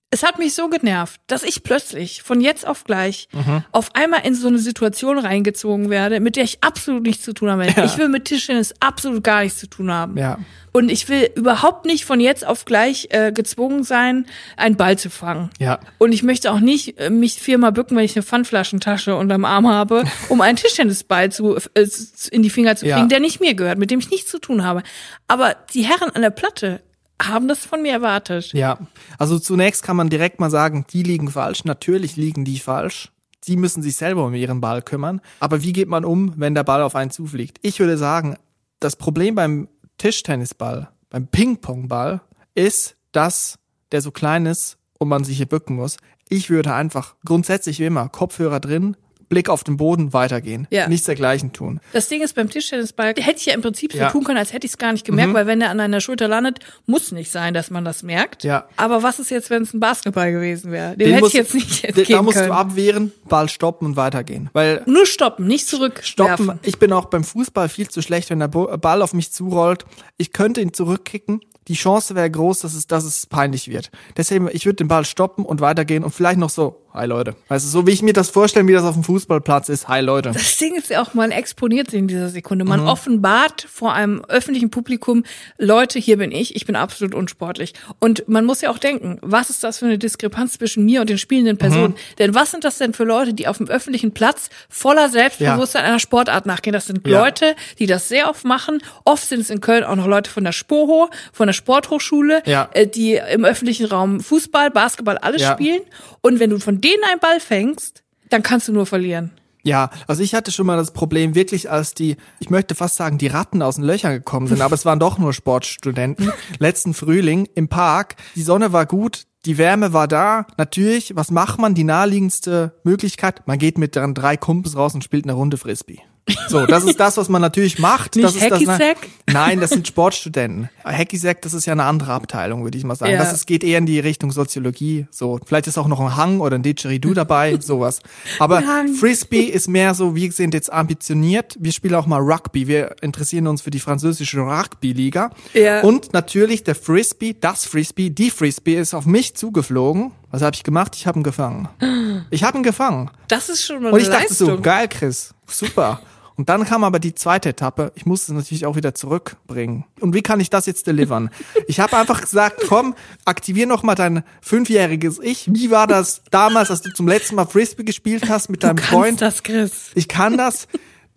es 0.10 0.24
hat 0.24 0.40
mich 0.40 0.54
so 0.56 0.70
genervt, 0.70 1.20
dass 1.28 1.44
ich 1.44 1.64
plötzlich 1.64 2.24
von 2.24 2.40
jetzt 2.40 2.66
auf 2.66 2.86
gleich 2.86 3.28
Mhm. 3.34 3.64
auf 3.74 3.94
einmal 3.94 4.26
in 4.26 4.36
so 4.36 4.48
eine 4.48 4.58
Situation 4.60 5.20
reingezogen 5.20 5.90
werde, 5.90 6.20
mit 6.22 6.38
der 6.38 6.46
ich 6.46 6.64
absolut 6.64 7.04
nichts 7.04 7.24
zu 7.26 7.34
tun 7.34 7.50
habe. 7.50 7.68
Ich 7.68 7.98
will 7.98 8.08
mit 8.08 8.26
Tischtennis 8.26 8.74
absolut 8.80 9.24
gar 9.24 9.44
nichts 9.44 9.60
zu 9.60 9.68
tun 9.68 9.92
haben. 9.92 10.18
Ja. 10.18 10.38
Und 10.72 10.90
ich 10.90 11.10
will 11.10 11.30
überhaupt 11.36 11.86
nicht 11.86 12.06
von 12.06 12.20
jetzt 12.22 12.46
auf 12.46 12.64
gleich 12.66 13.08
äh, 13.10 13.32
gezwungen 13.34 13.84
sein, 13.84 14.28
einen 14.56 14.78
Ball 14.78 14.98
zu 14.98 15.10
fangen. 15.10 15.50
Ja. 15.60 15.80
Und 15.98 16.12
ich 16.14 16.24
möchte 16.24 16.52
auch 16.52 16.60
nicht 16.60 16.98
äh, 17.00 17.10
mich 17.10 17.34
viermal 17.42 17.72
bücken, 17.74 17.98
wenn 17.98 18.06
ich 18.06 18.16
eine 18.16 18.24
Pfandflaschentasche 18.24 19.16
unterm 19.16 19.44
Arm 19.44 19.68
habe, 19.68 20.04
um 20.30 20.40
einen 20.40 20.56
Tischtennisball 20.56 21.32
zu, 21.34 21.58
äh, 21.74 21.88
in 22.32 22.44
die 22.44 22.50
Finger 22.50 22.76
zu 22.76 22.86
kriegen, 22.86 22.98
Ja. 23.00 23.06
der 23.08 23.20
nicht 23.20 23.42
mir 23.42 23.56
gehört, 23.56 23.78
mit 23.80 23.92
dem 23.92 24.00
ich 24.00 24.10
nichts 24.10 24.30
zu 24.32 24.40
tun 24.40 24.64
habe. 24.64 24.84
Aber 25.28 25.56
die 25.74 25.82
Herren 25.82 26.12
an 26.12 26.22
der 26.22 26.30
Platte 26.30 26.82
haben 27.22 27.48
das 27.48 27.66
von 27.66 27.82
mir 27.82 27.92
erwartet. 27.92 28.54
Ja, 28.54 28.80
also 29.18 29.40
zunächst 29.40 29.84
kann 29.84 29.96
man 29.96 30.10
direkt 30.10 30.40
mal 30.40 30.52
sagen, 30.52 30.86
die 30.92 31.04
liegen 31.04 31.30
falsch. 31.30 31.66
Natürlich 31.66 32.16
liegen 32.16 32.46
die 32.46 32.60
falsch. 32.60 33.12
Die 33.46 33.58
müssen 33.58 33.82
sich 33.82 33.96
selber 33.96 34.26
um 34.26 34.34
ihren 34.34 34.62
Ball 34.62 34.82
kümmern. 34.82 35.22
Aber 35.40 35.64
wie 35.64 35.74
geht 35.74 35.88
man 35.88 36.06
um, 36.06 36.34
wenn 36.38 36.56
der 36.56 36.64
Ball 36.64 36.82
auf 36.82 36.96
einen 36.96 37.12
zufliegt? 37.12 37.60
Ich 37.62 37.80
würde 37.80 37.98
sagen, 37.98 38.38
das 38.80 38.96
Problem 38.96 39.36
beim 39.36 39.68
Tischtennisball, 39.98 40.90
beim 41.10 41.28
Ping-Pong-Ball 41.28 42.22
ist, 42.56 42.98
dass 43.12 43.58
der 43.92 44.02
so 44.02 44.12
klein 44.12 44.46
ist 44.46 44.78
und 45.00 45.10
man 45.10 45.24
sich 45.24 45.38
hier 45.38 45.46
bücken 45.46 45.76
muss. 45.76 45.98
Ich 46.30 46.50
würde 46.50 46.74
einfach 46.74 47.16
grundsätzlich 47.24 47.80
wie 47.80 47.86
immer 47.86 48.10
Kopfhörer 48.10 48.60
drin, 48.60 48.98
Blick 49.30 49.50
auf 49.50 49.64
den 49.64 49.78
Boden 49.78 50.14
weitergehen. 50.14 50.68
Ja. 50.72 50.88
Nichts 50.88 51.06
dergleichen 51.06 51.52
tun. 51.54 51.80
Das 51.94 52.08
Ding 52.08 52.22
ist 52.22 52.34
beim 52.36 52.50
Tischtennisball, 52.50 53.08
hätte 53.18 53.38
ich 53.38 53.46
ja 53.48 53.54
im 53.54 53.62
Prinzip 53.62 53.92
so 53.92 53.98
Ja. 53.98 54.08
Mhm. 54.08 54.12
tun 54.12 54.24
können, 54.24 54.38
als 54.38 54.54
hätte 54.54 54.66
ich 54.66 54.72
es 54.74 54.78
gar 54.78 54.92
nicht 54.94 55.06
gemerkt, 55.06 55.34
weil 55.34 55.48
wenn 55.48 55.62
er 55.62 55.70
an 55.70 55.80
einer 55.80 56.00
Schulter 56.02 56.28
landet, 56.28 56.60
muss 56.86 57.12
nicht 57.12 57.32
sein, 57.32 57.54
dass 57.54 57.70
man 57.70 57.84
das 57.86 58.04
merkt. 58.04 58.44
Ja. 58.44 58.68
Aber 58.78 59.04
was 59.04 59.20
ist 59.20 59.30
jetzt, 59.32 59.50
wenn 59.50 59.64
es 59.64 59.74
ein 59.74 59.80
Basketball 59.80 60.32
gewesen 60.32 60.72
wäre? 60.72 60.92
Den, 60.92 61.00
Den 61.00 61.10
hätte 61.10 61.22
musst- 61.22 61.34
ich 61.34 61.40
jetzt 61.40 61.54
nicht 61.54 61.84
Da 61.84 61.88
entgehen 61.90 62.24
musst 62.26 62.38
können. 62.38 62.50
du 62.50 62.54
abwehren, 62.56 63.12
Ball 63.28 63.50
stoppen 63.50 63.86
und 63.88 63.96
weitergehen. 63.98 64.50
Weil 64.54 64.82
Nur 64.86 65.06
stoppen, 65.06 65.48
nicht 65.48 65.68
zurückwerfen. 65.68 66.06
stoppen, 66.46 66.60
ich 66.64 66.80
bin 66.80 66.94
auch 66.94 67.06
beim 67.06 67.24
Fußball 67.24 67.70
viel 67.70 67.90
zu 67.90 68.02
schlecht, 68.02 68.30
wenn 68.30 68.40
der 68.40 68.48
Bo- 68.48 68.76
Ball 68.78 69.02
auf 69.02 69.14
mich 69.14 69.32
zurollt. 69.32 69.86
Ich 70.18 70.32
könnte 70.34 70.62
ihn 70.62 70.74
zurückkicken. 70.74 71.42
Die 71.68 71.74
Chance 71.74 72.16
wäre 72.16 72.32
groß, 72.32 72.60
dass 72.62 72.74
es, 72.74 72.88
dass 72.88 73.04
es 73.04 73.26
peinlich 73.26 73.68
wird. 73.68 73.92
Deswegen, 74.16 74.48
ich 74.54 74.66
würde 74.66 74.78
den 74.78 74.88
Ball 74.88 75.04
stoppen 75.04 75.44
und 75.44 75.60
weitergehen 75.60 76.06
und 76.06 76.12
vielleicht 76.16 76.40
noch 76.40 76.50
so, 76.50 76.82
hi 76.98 77.06
Leute. 77.06 77.36
Weißt 77.48 77.66
du, 77.66 77.70
so 77.70 77.86
wie 77.88 77.92
ich 77.92 78.02
mir 78.02 78.14
das 78.14 78.30
vorstelle, 78.30 78.68
wie 78.68 78.74
das 78.74 78.84
auf 78.84 78.96
dem 78.96 79.04
Fußballplatz 79.04 79.70
ist, 79.70 79.88
hi 79.88 80.02
Leute. 80.02 80.32
Das 80.32 80.58
Ding 80.58 80.76
ist 80.76 80.90
ja 80.90 81.02
auch, 81.02 81.14
man 81.14 81.32
exponiert 81.32 81.92
sich 81.92 82.00
in 82.00 82.08
dieser 82.08 82.30
Sekunde. 82.30 82.66
Man 82.66 82.82
Mhm. 82.82 82.88
offenbart 82.88 83.66
vor 83.72 83.94
einem 83.94 84.24
öffentlichen 84.28 84.70
Publikum, 84.72 85.24
Leute, 85.58 86.00
hier 86.00 86.18
bin 86.18 86.32
ich, 86.32 86.56
ich 86.56 86.66
bin 86.66 86.76
absolut 86.76 87.14
unsportlich. 87.14 87.74
Und 88.00 88.28
man 88.28 88.46
muss 88.46 88.62
ja 88.62 88.70
auch 88.72 88.78
denken, 88.80 89.20
was 89.22 89.50
ist 89.50 89.64
das 89.64 89.80
für 89.80 89.86
eine 89.86 89.98
Diskrepanz 89.98 90.54
zwischen 90.54 90.86
mir 90.86 91.02
und 91.02 91.10
den 91.10 91.18
spielenden 91.18 91.58
Personen? 91.58 91.94
Mhm. 91.94 92.16
Denn 92.20 92.36
was 92.36 92.52
sind 92.52 92.64
das 92.64 92.78
denn 92.78 92.94
für 92.94 93.04
Leute, 93.04 93.34
die 93.34 93.48
auf 93.48 93.58
dem 93.58 93.68
öffentlichen 93.68 94.12
Platz 94.14 94.50
voller 94.70 95.10
Selbstbewusstsein 95.10 95.86
einer 95.86 96.00
Sportart 96.00 96.46
nachgehen? 96.46 96.74
Das 96.74 96.86
sind 96.88 97.08
Ja. 97.08 97.22
Leute, 97.24 97.56
die 97.80 97.86
das 97.86 98.08
sehr 98.10 98.30
oft 98.30 98.44
machen. 98.46 98.80
Oft 99.06 99.28
sind 99.28 99.42
es 99.42 99.50
in 99.50 99.62
Köln 99.62 99.84
auch 99.84 99.96
noch 99.96 100.08
Leute 100.08 100.30
von 100.32 100.44
der 100.44 100.52
Spoho, 100.52 101.10
von 101.32 101.48
der 101.48 101.54
Sporthochschule, 101.54 102.42
Ja. 102.46 102.70
äh, 102.74 102.88
die 102.88 103.20
im 103.32 103.46
öffentlichen 103.46 103.86
Raum 103.86 104.20
Fußball, 104.20 104.72
Basketball, 104.72 105.18
alles 105.18 105.42
Ja. 105.44 105.54
spielen. 105.54 105.82
Und 106.28 106.42
wenn 106.42 106.50
du 106.50 106.60
von 106.60 106.82
denen 106.82 107.06
einen 107.10 107.22
Ball 107.22 107.40
fängst, 107.40 108.04
dann 108.30 108.44
kannst 108.44 108.68
du 108.68 108.74
nur 108.74 108.86
verlieren. 108.86 109.32
Ja, 109.64 109.92
also 110.08 110.22
ich 110.22 110.36
hatte 110.36 110.52
schon 110.52 110.68
mal 110.68 110.76
das 110.76 110.92
Problem 110.92 111.36
wirklich, 111.36 111.72
als 111.72 111.94
die, 111.94 112.18
ich 112.42 112.50
möchte 112.50 112.76
fast 112.76 112.98
sagen, 112.98 113.18
die 113.18 113.28
Ratten 113.28 113.62
aus 113.62 113.76
den 113.76 113.86
Löchern 113.86 114.12
gekommen 114.12 114.48
sind, 114.48 114.60
aber 114.60 114.76
es 114.76 114.84
waren 114.84 115.00
doch 115.00 115.18
nur 115.18 115.32
Sportstudenten. 115.32 116.34
Letzten 116.60 116.94
Frühling 116.94 117.48
im 117.56 117.70
Park. 117.70 118.18
Die 118.36 118.42
Sonne 118.42 118.74
war 118.74 118.86
gut, 118.86 119.24
die 119.46 119.58
Wärme 119.58 119.94
war 119.94 120.10
da. 120.10 120.48
Natürlich, 120.58 121.16
was 121.16 121.32
macht 121.32 121.62
man? 121.62 121.76
Die 121.76 121.86
naheliegendste 121.86 122.74
Möglichkeit, 122.84 123.48
man 123.48 123.58
geht 123.58 123.78
mit 123.78 123.96
dann 123.96 124.14
drei 124.14 124.36
Kumpels 124.36 124.76
raus 124.76 124.96
und 124.96 125.06
spielt 125.06 125.24
eine 125.24 125.34
Runde 125.34 125.56
Frisbee. 125.56 126.02
So, 126.50 126.66
das 126.66 126.84
ist 126.84 127.00
das, 127.00 127.18
was 127.18 127.30
man 127.30 127.42
natürlich 127.42 127.80
macht. 127.80 128.16
Nicht 128.16 128.26
das 128.28 128.36
ist 128.36 128.44
das, 128.44 128.60
Hacky-Sack? 128.60 128.98
Nein, 129.32 129.60
das 129.60 129.70
sind 129.70 129.88
Sportstudenten. 129.88 130.70
Hacky-Sack, 130.84 131.42
das 131.42 131.54
ist 131.54 131.66
ja 131.66 131.74
eine 131.74 131.84
andere 131.86 132.14
Abteilung, 132.14 132.64
würde 132.64 132.78
ich 132.78 132.84
mal 132.84 132.96
sagen. 132.96 133.14
Ja. 133.14 133.18
Das 133.18 133.34
ist, 133.34 133.46
geht 133.48 133.64
eher 133.64 133.78
in 133.78 133.86
die 133.86 134.00
Richtung 134.00 134.32
Soziologie. 134.32 135.08
So, 135.10 135.40
vielleicht 135.46 135.68
ist 135.68 135.78
auch 135.78 135.88
noch 135.88 136.00
ein 136.02 136.18
Hang 136.18 136.40
oder 136.42 136.56
ein 136.58 136.64
Didgeridoo 136.64 137.14
dabei, 137.14 137.58
sowas. 137.62 138.00
Aber. 138.40 138.62
Frisbee 139.00 139.44
ist 139.44 139.68
mehr 139.68 139.94
so, 139.94 140.16
wir 140.16 140.32
sind 140.32 140.54
jetzt 140.54 140.72
ambitioniert. 140.72 141.56
Wir 141.60 141.72
spielen 141.72 141.96
auch 141.96 142.08
mal 142.08 142.20
Rugby. 142.22 142.68
Wir 142.68 142.96
interessieren 143.02 143.48
uns 143.48 143.62
für 143.62 143.72
die 143.72 143.80
französische 143.80 144.40
Rugby-Liga. 144.40 145.32
Ja. 145.54 145.82
Und 145.82 146.14
natürlich 146.14 146.64
der 146.64 146.76
Frisbee, 146.76 147.36
das 147.40 147.66
Frisbee, 147.66 148.10
die 148.10 148.30
Frisbee 148.32 148.76
ist 148.76 148.94
auf 148.94 149.06
mich 149.06 149.36
zugeflogen. 149.36 150.12
Was 150.32 150.42
habe 150.42 150.56
ich 150.56 150.64
gemacht? 150.64 150.96
Ich 150.96 151.08
habe 151.08 151.20
ihn 151.20 151.24
gefangen. 151.24 151.70
Ich 152.30 152.44
habe 152.44 152.58
ihn 152.58 152.64
gefangen. 152.64 153.12
Das 153.28 153.48
ist 153.48 153.64
schon 153.64 153.84
mal 153.84 153.90
Und 153.90 154.00
eine 154.00 154.04
ich 154.04 154.10
dachte 154.10 154.34
so, 154.34 154.46
Leistung. 154.48 154.64
geil, 154.64 154.88
Chris, 154.90 155.34
super. 155.46 156.02
Und 156.38 156.50
dann 156.50 156.66
kam 156.66 156.84
aber 156.84 157.00
die 157.00 157.16
zweite 157.16 157.50
Etappe. 157.50 157.92
Ich 157.96 158.06
musste 158.06 158.32
es 158.32 158.38
natürlich 158.38 158.68
auch 158.68 158.76
wieder 158.76 158.94
zurückbringen. 158.94 159.86
Und 160.00 160.14
wie 160.14 160.22
kann 160.22 160.40
ich 160.40 160.50
das 160.52 160.66
jetzt 160.68 160.88
delivern? 160.88 161.30
Ich 161.70 161.82
habe 161.82 161.98
einfach 161.98 162.22
gesagt, 162.22 162.62
komm, 162.70 162.96
aktivier 163.26 163.66
noch 163.66 163.84
mal 163.84 163.96
dein 163.96 164.24
fünfjähriges 164.42 165.20
Ich. 165.22 165.50
Wie 165.52 165.70
war 165.70 165.86
das 165.86 166.22
damals, 166.32 166.72
als 166.72 166.82
du 166.82 166.94
zum 166.94 167.08
letzten 167.08 167.36
Mal 167.36 167.46
Frisbee 167.46 167.84
gespielt 167.84 168.30
hast 168.30 168.50
mit 168.50 168.64
deinem 168.64 168.78
Du 168.78 168.84
kannst 168.84 168.94
Freund? 168.94 169.22
das, 169.22 169.44
Chris. 169.44 169.92
Ich 169.96 170.08
kann 170.08 170.38
das. 170.38 170.68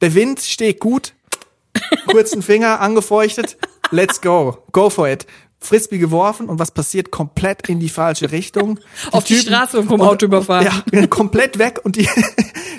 Der 0.01 0.15
Wind 0.15 0.41
steht 0.41 0.81
gut. 0.81 1.15
Kurzen 2.07 2.43
Finger 2.43 2.81
angefeuchtet. 2.81 3.59
Let's 3.93 4.21
go. 4.21 4.59
Go 4.73 4.91
for 4.91 5.09
it. 5.09 5.27
Frisbee 5.61 5.99
geworfen 5.99 6.49
und 6.49 6.59
was 6.59 6.71
passiert? 6.73 7.11
Komplett 7.11 7.69
in 7.69 7.79
die 7.79 7.91
falsche 7.91 8.33
Richtung. 8.33 8.81
Auf 9.13 9.25
die 9.25 9.37
Straße 9.37 9.79
und 9.79 9.89
vom 9.89 10.01
Auto 10.01 10.27
überfahren. 10.27 10.67
Ja, 10.93 11.07
komplett 11.07 11.59
weg 11.59 11.81
und 11.85 11.97
die, 11.97 12.09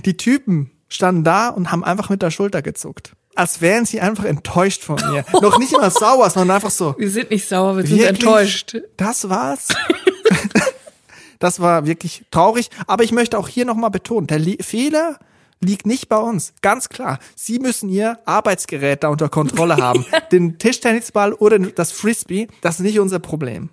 die 0.06 0.18
Typen 0.18 0.72
standen 0.94 1.24
da 1.24 1.50
und 1.50 1.72
haben 1.72 1.84
einfach 1.84 2.10
mit 2.10 2.22
der 2.22 2.32
Schulter 2.32 2.62
gezuckt. 2.62 3.14
Als 3.36 3.62
wären 3.62 3.86
sie 3.86 4.02
einfach 4.02 4.26
enttäuscht 4.26 4.84
von 4.84 4.96
mir. 4.96 5.24
Noch 5.42 5.58
nicht 5.58 5.72
mal 5.72 5.90
sauer, 5.90 6.30
sondern 6.30 6.56
einfach 6.56 6.72
so. 6.72 6.96
Wir 6.98 7.10
sind 7.10 7.32
nicht 7.32 7.48
sauer, 7.48 7.78
wir 7.78 7.86
sind 7.86 8.02
enttäuscht. 8.02 8.78
Das 8.98 9.30
war's. 9.30 9.70
das 11.40 11.60
war 11.60 11.86
wirklich 11.86 12.24
traurig. 12.32 12.70
Aber 12.88 13.04
ich 13.04 13.12
möchte 13.12 13.38
auch 13.38 13.48
hier 13.48 13.66
nochmal 13.66 13.92
betonen, 13.92 14.28
der 14.28 14.42
Fehler 14.62 15.18
liegt 15.62 15.86
nicht 15.86 16.10
bei 16.10 16.18
uns. 16.18 16.54
Ganz 16.62 16.90
klar. 16.90 17.20
Sie 17.36 17.60
müssen 17.60 17.90
ihr 17.90 18.20
Arbeitsgerät 18.26 19.04
da 19.04 19.10
unter 19.10 19.30
Kontrolle 19.30 19.78
haben. 19.78 20.06
Den 20.32 20.58
Tischtennisball 20.58 21.34
oder 21.34 21.60
das 21.60 21.92
Frisbee, 21.92 22.48
das 22.62 22.76
ist 22.76 22.82
nicht 22.82 23.00
unser 23.00 23.20
Problem. 23.20 23.70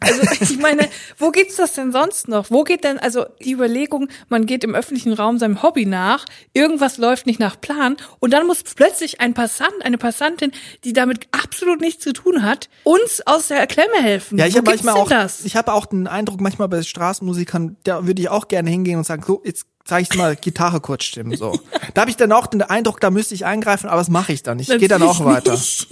Also 0.00 0.22
ich 0.40 0.58
meine, 0.58 0.88
wo 1.18 1.30
gibt's 1.30 1.56
das 1.56 1.74
denn 1.74 1.92
sonst 1.92 2.28
noch? 2.28 2.50
Wo 2.50 2.64
geht 2.64 2.84
denn, 2.84 2.98
also 2.98 3.26
die 3.42 3.52
Überlegung, 3.52 4.08
man 4.28 4.46
geht 4.46 4.64
im 4.64 4.74
öffentlichen 4.74 5.12
Raum 5.12 5.38
seinem 5.38 5.62
Hobby 5.62 5.86
nach, 5.86 6.24
irgendwas 6.54 6.98
läuft 6.98 7.26
nicht 7.26 7.40
nach 7.40 7.60
Plan 7.60 7.96
und 8.20 8.32
dann 8.32 8.46
muss 8.46 8.62
plötzlich 8.62 9.20
ein 9.20 9.34
Passant, 9.34 9.74
eine 9.82 9.98
Passantin, 9.98 10.52
die 10.84 10.92
damit 10.92 11.28
absolut 11.32 11.80
nichts 11.80 12.02
zu 12.02 12.12
tun 12.12 12.42
hat, 12.42 12.68
uns 12.84 13.22
aus 13.26 13.48
der 13.48 13.66
Klemme 13.66 14.00
helfen. 14.00 14.38
Ja, 14.38 14.46
ich 14.46 14.56
habe 14.56 14.70
manchmal 14.70 14.94
auch, 14.94 15.08
das? 15.08 15.44
ich 15.44 15.56
habe 15.56 15.72
auch 15.72 15.86
den 15.86 16.06
Eindruck, 16.06 16.40
manchmal 16.40 16.68
bei 16.68 16.82
Straßenmusikern, 16.82 17.76
da 17.84 18.06
würde 18.06 18.22
ich 18.22 18.28
auch 18.28 18.48
gerne 18.48 18.70
hingehen 18.70 18.98
und 18.98 19.04
sagen, 19.04 19.22
so, 19.26 19.42
jetzt 19.44 19.66
zeige 19.86 20.08
ich 20.10 20.18
mal 20.18 20.36
Gitarre 20.36 20.80
kurz 20.80 21.04
stimmen, 21.04 21.36
so. 21.36 21.58
Da 21.94 22.02
habe 22.02 22.10
ich 22.10 22.16
dann 22.16 22.32
auch 22.32 22.46
den 22.46 22.62
Eindruck, 22.62 23.00
da 23.00 23.10
müsste 23.10 23.34
ich 23.34 23.46
eingreifen, 23.46 23.88
aber 23.88 23.98
das 23.98 24.10
mache 24.10 24.32
ich 24.32 24.42
dann 24.42 24.58
nicht. 24.58 24.70
Ich 24.70 24.78
gehe 24.78 24.88
dann 24.88 25.02
auch 25.02 25.24
weiter. 25.24 25.52
nicht. 25.52 25.88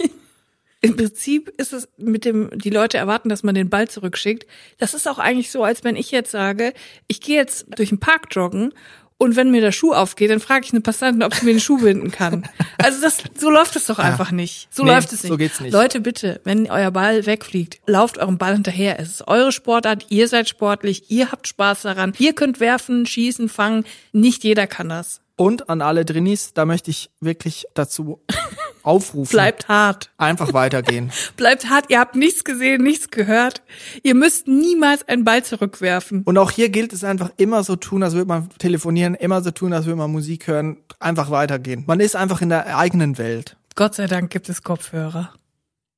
Im 0.81 0.95
Prinzip 0.95 1.49
ist 1.57 1.73
es 1.73 1.87
mit 1.97 2.25
dem, 2.25 2.51
die 2.53 2.69
Leute 2.69 2.99
erwarten, 2.99 3.29
dass 3.29 3.41
man 3.41 3.55
den 3.55 3.69
Ball 3.69 3.87
zurückschickt. 3.87 4.45
Das 4.77 4.93
ist 4.93 5.07
auch 5.07 5.17
eigentlich 5.17 5.49
so, 5.49 5.63
als 5.63 5.83
wenn 5.83 5.95
ich 5.95 6.11
jetzt 6.11 6.29
sage, 6.29 6.73
ich 7.07 7.21
gehe 7.21 7.37
jetzt 7.37 7.65
durch 7.75 7.89
den 7.89 7.99
Park 7.99 8.27
joggen 8.29 8.71
und 9.17 9.35
wenn 9.35 9.49
mir 9.51 9.61
der 9.61 9.71
Schuh 9.71 9.93
aufgeht, 9.93 10.29
dann 10.29 10.39
frage 10.39 10.65
ich 10.65 10.71
eine 10.73 10.81
Passantin, 10.81 11.23
ob 11.23 11.33
sie 11.33 11.45
mir 11.45 11.53
den 11.53 11.59
Schuh 11.59 11.77
binden 11.77 12.11
kann. 12.11 12.47
Also 12.77 13.01
das, 13.01 13.17
so 13.39 13.49
läuft 13.49 13.75
es 13.77 13.85
doch 13.87 13.97
einfach 13.97 14.31
nicht. 14.31 14.67
So 14.69 14.83
Nee, 14.83 14.91
läuft 14.91 15.11
es 15.11 15.23
nicht. 15.23 15.31
so 15.31 15.37
geht's 15.37 15.59
nicht. 15.59 15.73
Leute, 15.73 16.01
bitte, 16.01 16.39
wenn 16.43 16.69
euer 16.69 16.91
Ball 16.91 17.25
wegfliegt, 17.25 17.79
lauft 17.87 18.17
eurem 18.19 18.37
Ball 18.37 18.53
hinterher. 18.53 18.99
Es 18.99 19.09
ist 19.09 19.27
eure 19.27 19.51
Sportart, 19.51 20.05
ihr 20.09 20.27
seid 20.27 20.49
sportlich, 20.49 21.09
ihr 21.09 21.31
habt 21.31 21.47
Spaß 21.47 21.83
daran. 21.83 22.13
Ihr 22.19 22.33
könnt 22.33 22.59
werfen, 22.59 23.05
schießen, 23.07 23.49
fangen. 23.49 23.85
Nicht 24.11 24.43
jeder 24.43 24.67
kann 24.67 24.89
das. 24.89 25.21
Und 25.37 25.67
an 25.69 25.81
alle 25.81 26.05
Drinis, 26.05 26.53
da 26.53 26.65
möchte 26.65 26.91
ich 26.91 27.09
wirklich 27.21 27.65
dazu 27.73 28.21
aufrufen. 28.85 29.31
Bleibt 29.31 29.67
hart. 29.67 30.11
Einfach 30.17 30.53
weitergehen. 30.53 31.11
Bleibt 31.37 31.69
hart, 31.69 31.85
ihr 31.89 31.99
habt 31.99 32.15
nichts 32.15 32.43
gesehen, 32.43 32.83
nichts 32.83 33.09
gehört. 33.09 33.61
Ihr 34.03 34.15
müsst 34.15 34.47
niemals 34.47 35.07
einen 35.07 35.23
Ball 35.23 35.43
zurückwerfen. 35.43 36.21
Und 36.23 36.37
auch 36.37 36.51
hier 36.51 36.69
gilt 36.69 36.93
es 36.93 37.03
einfach 37.03 37.31
immer 37.37 37.63
so 37.63 37.75
tun, 37.75 38.03
als 38.03 38.13
würde 38.13 38.27
man 38.27 38.49
telefonieren, 38.57 39.15
immer 39.15 39.41
so 39.41 39.51
tun, 39.51 39.73
als 39.73 39.85
würde 39.85 39.97
man 39.97 40.11
Musik 40.11 40.47
hören, 40.47 40.77
einfach 40.99 41.31
weitergehen. 41.31 41.83
Man 41.87 41.99
ist 41.99 42.15
einfach 42.15 42.41
in 42.41 42.49
der 42.49 42.77
eigenen 42.77 43.17
Welt. 43.17 43.57
Gott 43.75 43.95
sei 43.95 44.07
Dank 44.07 44.29
gibt 44.29 44.47
es 44.49 44.63
Kopfhörer. 44.63 45.31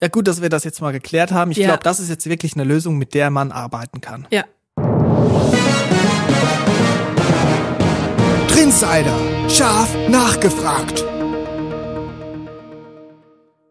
Ja 0.02 0.08
gut, 0.10 0.28
dass 0.28 0.42
wir 0.42 0.50
das 0.50 0.64
jetzt 0.64 0.80
mal 0.82 0.92
geklärt 0.92 1.32
haben. 1.32 1.52
Ich 1.52 1.58
Ja. 1.58 1.68
glaube, 1.68 1.84
das 1.84 2.00
ist 2.00 2.10
jetzt 2.10 2.28
wirklich 2.30 2.54
eine 2.56 2.64
Lösung, 2.64 2.98
mit 2.98 3.14
der 3.14 3.30
man 3.32 3.52
arbeiten 3.52 4.00
kann. 4.02 4.28
Ja. 4.32 4.44
Trinsider, 8.48 9.16
scharf 9.50 9.90
nachgefragt. 10.10 11.04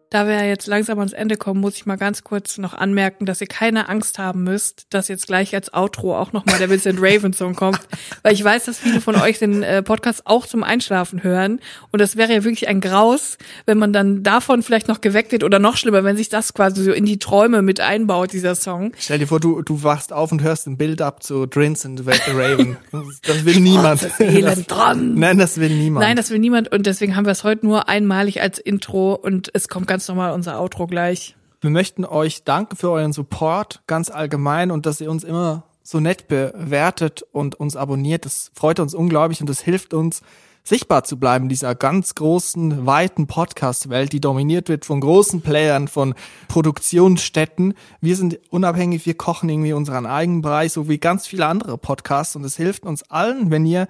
Da 0.09 0.25
wir 0.25 0.47
jetzt 0.47 0.67
langsam 0.67 0.99
ans 0.99 1.11
Ende 1.11 1.35
kommen, 1.35 1.59
muss 1.59 1.75
ich 1.75 1.85
mal 1.85 1.97
ganz 1.97 2.23
kurz 2.23 2.57
noch 2.57 2.73
anmerken, 2.73 3.25
dass 3.25 3.41
ihr 3.41 3.47
keine 3.47 3.89
Angst 3.89 4.19
haben 4.19 4.43
müsst, 4.43 4.87
dass 4.89 5.09
jetzt 5.09 5.27
gleich 5.27 5.53
als 5.53 5.73
Outro 5.73 6.17
auch 6.17 6.31
nochmal 6.31 6.59
der 6.59 6.69
Vincent 6.69 6.99
Raven 7.01 7.33
Song 7.33 7.55
kommt. 7.55 7.79
Weil 8.23 8.33
ich 8.33 8.43
weiß, 8.43 8.65
dass 8.65 8.79
viele 8.79 9.01
von 9.01 9.15
euch 9.15 9.39
den 9.39 9.63
äh, 9.63 9.83
Podcast 9.83 10.21
auch 10.25 10.45
zum 10.45 10.63
Einschlafen 10.63 11.23
hören. 11.23 11.59
Und 11.91 11.99
das 11.99 12.15
wäre 12.15 12.33
ja 12.33 12.43
wirklich 12.45 12.69
ein 12.69 12.79
Graus, 12.79 13.37
wenn 13.65 13.77
man 13.77 13.91
dann 13.91 14.23
davon 14.23 14.63
vielleicht 14.63 14.87
noch 14.87 15.01
geweckt 15.01 15.33
wird 15.33 15.43
oder 15.43 15.59
noch 15.59 15.75
schlimmer, 15.75 16.05
wenn 16.05 16.15
sich 16.15 16.29
das 16.29 16.53
quasi 16.53 16.83
so 16.83 16.93
in 16.93 17.03
die 17.03 17.19
Träume 17.19 17.61
mit 17.61 17.81
einbaut, 17.81 18.31
dieser 18.31 18.55
Song. 18.55 18.93
Stell 18.97 19.19
dir 19.19 19.27
vor, 19.27 19.41
du, 19.41 19.61
du 19.61 19.83
wachst 19.83 20.13
auf 20.13 20.31
und 20.31 20.41
hörst 20.41 20.67
ein 20.67 20.77
Bild 20.77 21.01
ab 21.01 21.21
zu 21.21 21.47
Drins 21.47 21.85
and 21.85 21.99
the 21.99 22.31
Raven. 22.31 22.77
Das, 22.93 23.03
das 23.23 23.45
will 23.45 23.59
niemand. 23.59 24.03
das 24.19 24.65
dran. 24.67 25.15
Nein, 25.19 25.37
das 25.37 25.57
will 25.57 25.69
niemand. 25.69 26.05
Nein, 26.05 26.15
das 26.15 26.29
will 26.29 26.39
niemand 26.39 26.71
und 26.71 26.85
deswegen 26.85 27.15
haben 27.17 27.25
wir 27.25 27.31
es 27.31 27.43
heute 27.43 27.65
nur 27.65 27.89
einmalig 27.89 28.41
als 28.41 28.57
Intro 28.57 29.13
und 29.13 29.49
es 29.53 29.67
kommt 29.67 29.87
ganz 29.87 29.96
normal 30.05 30.33
unser 30.33 30.59
Outro 30.59 30.85
gleich. 30.85 31.35
Wir 31.61 31.71
möchten 31.71 32.05
euch 32.05 32.43
danken 32.43 32.75
für 32.75 32.91
euren 32.91 33.13
Support 33.13 33.81
ganz 33.87 34.11
allgemein 34.11 34.69
und 34.69 34.85
dass 34.85 35.01
ihr 35.01 35.09
uns 35.09 35.23
immer 35.23 35.63
so 35.81 35.99
nett 35.99 36.27
bewertet 36.27 37.23
und 37.31 37.55
uns 37.55 37.75
abonniert. 37.75 38.25
Das 38.25 38.51
freut 38.53 38.79
uns 38.79 38.93
unglaublich 38.93 39.41
und 39.41 39.49
das 39.49 39.61
hilft 39.61 39.93
uns, 39.93 40.21
sichtbar 40.67 41.05
zu 41.05 41.17
bleiben 41.17 41.45
in 41.45 41.49
dieser 41.49 41.75
ganz 41.75 42.13
großen, 42.13 42.85
weiten 42.85 43.25
Podcast-Welt, 43.25 44.11
die 44.11 44.19
dominiert 44.19 44.67
wird 44.67 44.83
von 44.83 44.99
großen 44.99 45.41
Playern, 45.41 45.87
von 45.87 46.13
Produktionsstätten. 46.49 47.73
Wir 48.01 48.17
sind 48.17 48.37
unabhängig, 48.49 49.05
wir 49.05 49.15
kochen 49.15 49.47
irgendwie 49.47 49.71
unseren 49.71 50.05
eigenen 50.05 50.41
Bereich, 50.41 50.73
so 50.73 50.89
wie 50.89 50.97
ganz 50.97 51.25
viele 51.25 51.45
andere 51.45 51.77
Podcasts 51.77 52.35
und 52.35 52.43
es 52.43 52.57
hilft 52.57 52.85
uns 52.85 53.09
allen, 53.09 53.49
wenn 53.49 53.65
ihr 53.65 53.87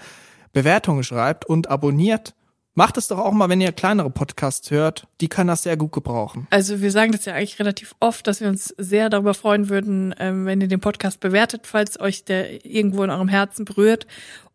Bewertungen 0.54 1.04
schreibt 1.04 1.46
und 1.46 1.68
abonniert. 1.68 2.36
Macht 2.78 2.96
es 2.98 3.08
doch 3.08 3.18
auch 3.18 3.32
mal, 3.32 3.50
wenn 3.50 3.60
ihr 3.60 3.72
kleinere 3.72 4.12
Podcasts 4.12 4.70
hört. 4.70 5.08
Die 5.20 5.28
können 5.30 5.48
das 5.48 5.64
sehr 5.64 5.78
gut 5.78 5.92
gebrauchen. 5.94 6.46
Also 6.52 6.80
wir 6.80 6.92
sagen 6.92 7.12
das 7.12 7.26
ja 7.26 7.34
eigentlich 7.34 7.58
relativ 7.58 7.96
oft, 8.00 8.28
dass 8.28 8.40
wir 8.40 8.50
uns 8.50 8.68
sehr 8.78 9.10
darüber 9.10 9.34
freuen 9.34 9.68
würden, 9.70 10.14
ähm, 10.20 10.46
wenn 10.46 10.62
ihr 10.62 10.68
den 10.68 10.80
Podcast 10.80 11.20
bewertet, 11.20 11.62
falls 11.66 12.00
euch 12.00 12.24
der 12.24 12.64
irgendwo 12.64 13.04
in 13.04 13.10
eurem 13.10 13.30
Herzen 13.30 13.66
berührt. 13.66 14.06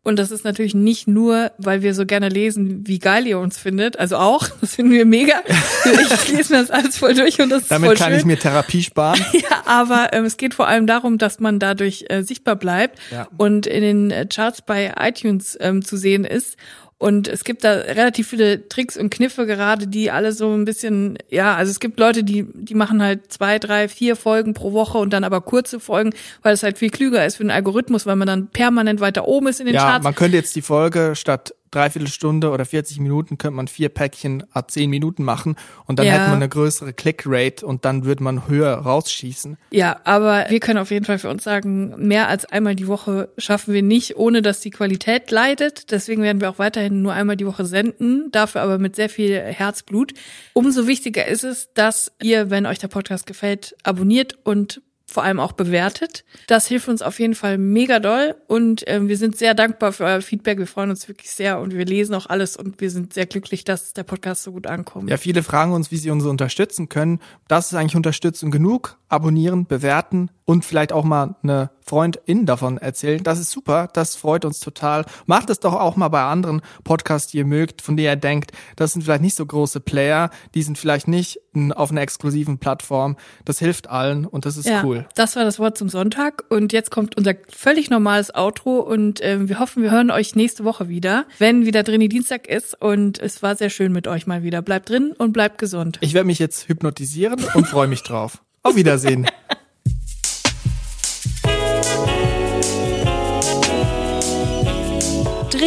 Und 0.04 0.20
das 0.20 0.30
ist 0.30 0.44
natürlich 0.44 0.74
nicht 0.74 1.08
nur, 1.08 1.50
weil 1.58 1.82
wir 1.82 1.94
so 1.94 2.06
gerne 2.06 2.28
lesen, 2.28 2.86
wie 2.86 3.00
geil 3.00 3.26
ihr 3.26 3.40
uns 3.40 3.58
findet. 3.58 3.98
Also 3.98 4.16
auch, 4.18 4.46
das 4.60 4.76
finden 4.76 4.92
wir 4.92 5.04
mega. 5.04 5.42
Ich 5.84 6.28
lese 6.32 6.52
mir 6.52 6.60
das 6.60 6.70
alles 6.70 6.98
voll 6.98 7.14
durch 7.14 7.40
und 7.40 7.50
das 7.50 7.62
ist 7.62 7.72
Damit 7.72 7.88
voll 7.88 7.96
kann 7.96 8.10
schön. 8.10 8.18
ich 8.20 8.24
mir 8.24 8.38
Therapie 8.38 8.84
sparen. 8.84 9.20
Ja, 9.32 9.62
aber 9.64 10.12
ähm, 10.12 10.24
es 10.24 10.36
geht 10.36 10.54
vor 10.54 10.68
allem 10.68 10.86
darum, 10.86 11.18
dass 11.18 11.40
man 11.40 11.58
dadurch 11.58 12.04
äh, 12.08 12.22
sichtbar 12.22 12.54
bleibt 12.54 13.00
Ja. 13.10 13.26
und 13.36 13.66
in 13.66 13.82
den 13.82 14.10
äh, 14.12 14.26
Charts 14.26 14.62
bei 14.62 14.92
iTunes 15.00 15.56
ähm, 15.60 15.84
zu 15.84 15.96
sehen 15.96 16.24
ist. 16.24 16.56
Und 17.02 17.26
es 17.26 17.42
gibt 17.42 17.64
da 17.64 17.72
relativ 17.72 18.28
viele 18.28 18.68
Tricks 18.68 18.96
und 18.96 19.10
Kniffe 19.10 19.44
gerade, 19.44 19.88
die 19.88 20.12
alle 20.12 20.30
so 20.30 20.54
ein 20.54 20.64
bisschen, 20.64 21.18
ja, 21.30 21.56
also 21.56 21.68
es 21.72 21.80
gibt 21.80 21.98
Leute, 21.98 22.22
die, 22.22 22.46
die 22.54 22.76
machen 22.76 23.02
halt 23.02 23.32
zwei, 23.32 23.58
drei, 23.58 23.88
vier 23.88 24.14
Folgen 24.14 24.54
pro 24.54 24.72
Woche 24.72 24.98
und 24.98 25.12
dann 25.12 25.24
aber 25.24 25.40
kurze 25.40 25.80
Folgen, 25.80 26.12
weil 26.42 26.54
es 26.54 26.62
halt 26.62 26.78
viel 26.78 26.90
klüger 26.90 27.26
ist 27.26 27.38
für 27.38 27.42
den 27.42 27.50
Algorithmus, 27.50 28.06
weil 28.06 28.14
man 28.14 28.28
dann 28.28 28.46
permanent 28.46 29.00
weiter 29.00 29.26
oben 29.26 29.48
ist 29.48 29.58
in 29.58 29.66
den 29.66 29.74
Ja, 29.74 29.82
Charts. 29.82 30.04
man 30.04 30.14
könnte 30.14 30.36
jetzt 30.36 30.54
die 30.54 30.62
Folge 30.62 31.14
statt 31.16 31.52
dreiviertel 31.72 32.06
Stunde 32.08 32.50
oder 32.50 32.64
40 32.64 33.00
Minuten 33.00 33.38
könnte 33.38 33.56
man 33.56 33.66
vier 33.66 33.88
Päckchen 33.88 34.44
a 34.52 34.66
10 34.68 34.88
Minuten 34.88 35.24
machen 35.24 35.56
und 35.86 35.98
dann 35.98 36.06
Ja. 36.06 36.12
hätte 36.12 36.26
man 36.26 36.36
eine 36.36 36.48
größere 36.48 36.92
Click-Rate 36.92 37.66
und 37.66 37.84
dann 37.84 38.04
würde 38.04 38.22
man 38.22 38.46
höher 38.46 38.74
rausschießen. 38.74 39.56
Ja, 39.72 40.00
aber 40.04 40.46
wir 40.48 40.60
können 40.60 40.78
auf 40.78 40.90
jeden 40.90 41.04
Fall 41.04 41.18
für 41.18 41.28
uns 41.30 41.42
sagen, 41.42 41.94
mehr 41.98 42.28
als 42.28 42.44
einmal 42.44 42.76
die 42.76 42.86
Woche 42.86 43.30
schaffen 43.38 43.74
wir 43.74 43.82
nicht, 43.82 44.16
ohne 44.16 44.42
dass 44.42 44.60
die 44.60 44.70
Qualität 44.70 45.30
leidet. 45.30 45.90
Deswegen 45.90 46.22
werden 46.22 46.40
wir 46.40 46.50
auch 46.50 46.58
weiterhin 46.58 47.02
nur 47.02 47.12
einmal 47.14 47.36
die 47.36 47.46
Woche 47.46 47.64
senden, 47.64 48.30
dafür 48.30 48.60
aber 48.60 48.78
mit 48.78 48.94
sehr 48.94 49.08
viel 49.08 49.38
Herzblut. 49.40 50.12
Umso 50.52 50.86
wichtiger 50.86 51.26
ist 51.26 51.42
es, 51.44 51.72
dass 51.74 52.12
ihr, 52.22 52.50
wenn 52.50 52.66
euch 52.66 52.78
der 52.78 52.88
Podcast 52.88 53.26
gefällt, 53.26 53.74
abonniert 53.82 54.38
und 54.44 54.82
vor 55.12 55.22
allem 55.22 55.40
auch 55.40 55.52
bewertet. 55.52 56.24
Das 56.46 56.66
hilft 56.66 56.88
uns 56.88 57.02
auf 57.02 57.20
jeden 57.20 57.34
Fall 57.34 57.58
mega 57.58 58.00
doll 58.00 58.34
und 58.46 58.82
ähm, 58.86 59.08
wir 59.08 59.16
sind 59.16 59.36
sehr 59.36 59.54
dankbar 59.54 59.92
für 59.92 60.04
euer 60.04 60.22
Feedback. 60.22 60.58
Wir 60.58 60.66
freuen 60.66 60.90
uns 60.90 61.08
wirklich 61.08 61.30
sehr 61.30 61.60
und 61.60 61.74
wir 61.74 61.84
lesen 61.84 62.14
auch 62.14 62.26
alles 62.26 62.56
und 62.56 62.80
wir 62.80 62.90
sind 62.90 63.12
sehr 63.12 63.26
glücklich, 63.26 63.64
dass 63.64 63.92
der 63.92 64.04
Podcast 64.04 64.42
so 64.42 64.52
gut 64.52 64.66
ankommt. 64.66 65.10
Ja, 65.10 65.16
viele 65.16 65.42
fragen 65.42 65.72
uns, 65.72 65.90
wie 65.90 65.96
sie 65.96 66.10
uns 66.10 66.24
unterstützen 66.24 66.88
können. 66.88 67.20
Das 67.48 67.72
ist 67.72 67.74
eigentlich 67.74 67.96
Unterstützung 67.96 68.50
genug. 68.50 68.98
Abonnieren, 69.08 69.66
bewerten 69.66 70.30
und 70.44 70.64
vielleicht 70.64 70.92
auch 70.92 71.04
mal 71.04 71.36
eine 71.42 71.70
Freundin 71.84 72.46
davon 72.46 72.78
erzählen. 72.78 73.22
Das 73.22 73.38
ist 73.38 73.50
super, 73.50 73.88
das 73.92 74.16
freut 74.16 74.44
uns 74.44 74.60
total. 74.60 75.04
Macht 75.26 75.50
es 75.50 75.60
doch 75.60 75.74
auch 75.74 75.96
mal 75.96 76.08
bei 76.08 76.22
anderen 76.22 76.62
Podcasts, 76.84 77.30
die 77.30 77.38
ihr 77.38 77.44
mögt, 77.44 77.82
von 77.82 77.96
denen 77.96 78.06
ihr 78.06 78.16
denkt, 78.16 78.52
das 78.76 78.92
sind 78.92 79.02
vielleicht 79.02 79.22
nicht 79.22 79.36
so 79.36 79.44
große 79.44 79.80
Player, 79.80 80.30
die 80.54 80.62
sind 80.62 80.78
vielleicht 80.78 81.08
nicht 81.08 81.40
auf 81.74 81.90
einer 81.90 82.00
exklusiven 82.00 82.58
Plattform. 82.58 83.16
Das 83.44 83.58
hilft 83.58 83.90
allen 83.90 84.26
und 84.26 84.46
das 84.46 84.56
ist 84.56 84.66
ja, 84.66 84.82
cool. 84.84 85.06
Das 85.14 85.36
war 85.36 85.44
das 85.44 85.58
Wort 85.58 85.76
zum 85.76 85.88
Sonntag 85.88 86.44
und 86.48 86.72
jetzt 86.72 86.90
kommt 86.90 87.16
unser 87.16 87.34
völlig 87.48 87.90
normales 87.90 88.34
Outro 88.34 88.78
und 88.80 89.20
ähm, 89.22 89.48
wir 89.48 89.58
hoffen, 89.58 89.82
wir 89.82 89.90
hören 89.90 90.10
euch 90.10 90.34
nächste 90.34 90.64
Woche 90.64 90.88
wieder, 90.88 91.26
wenn 91.38 91.66
wieder 91.66 91.82
Drini 91.82 92.08
Dienstag 92.08 92.46
ist 92.46 92.80
und 92.80 93.18
es 93.20 93.42
war 93.42 93.56
sehr 93.56 93.70
schön 93.70 93.92
mit 93.92 94.06
euch 94.06 94.26
mal 94.26 94.42
wieder. 94.42 94.62
Bleibt 94.62 94.88
drin 94.88 95.12
und 95.16 95.32
bleibt 95.32 95.58
gesund. 95.58 95.98
Ich 96.00 96.14
werde 96.14 96.26
mich 96.26 96.38
jetzt 96.38 96.68
hypnotisieren 96.68 97.44
und 97.54 97.66
freue 97.66 97.88
mich 97.88 98.02
drauf. 98.02 98.42
Auf 98.62 98.76
Wiedersehen. 98.76 99.26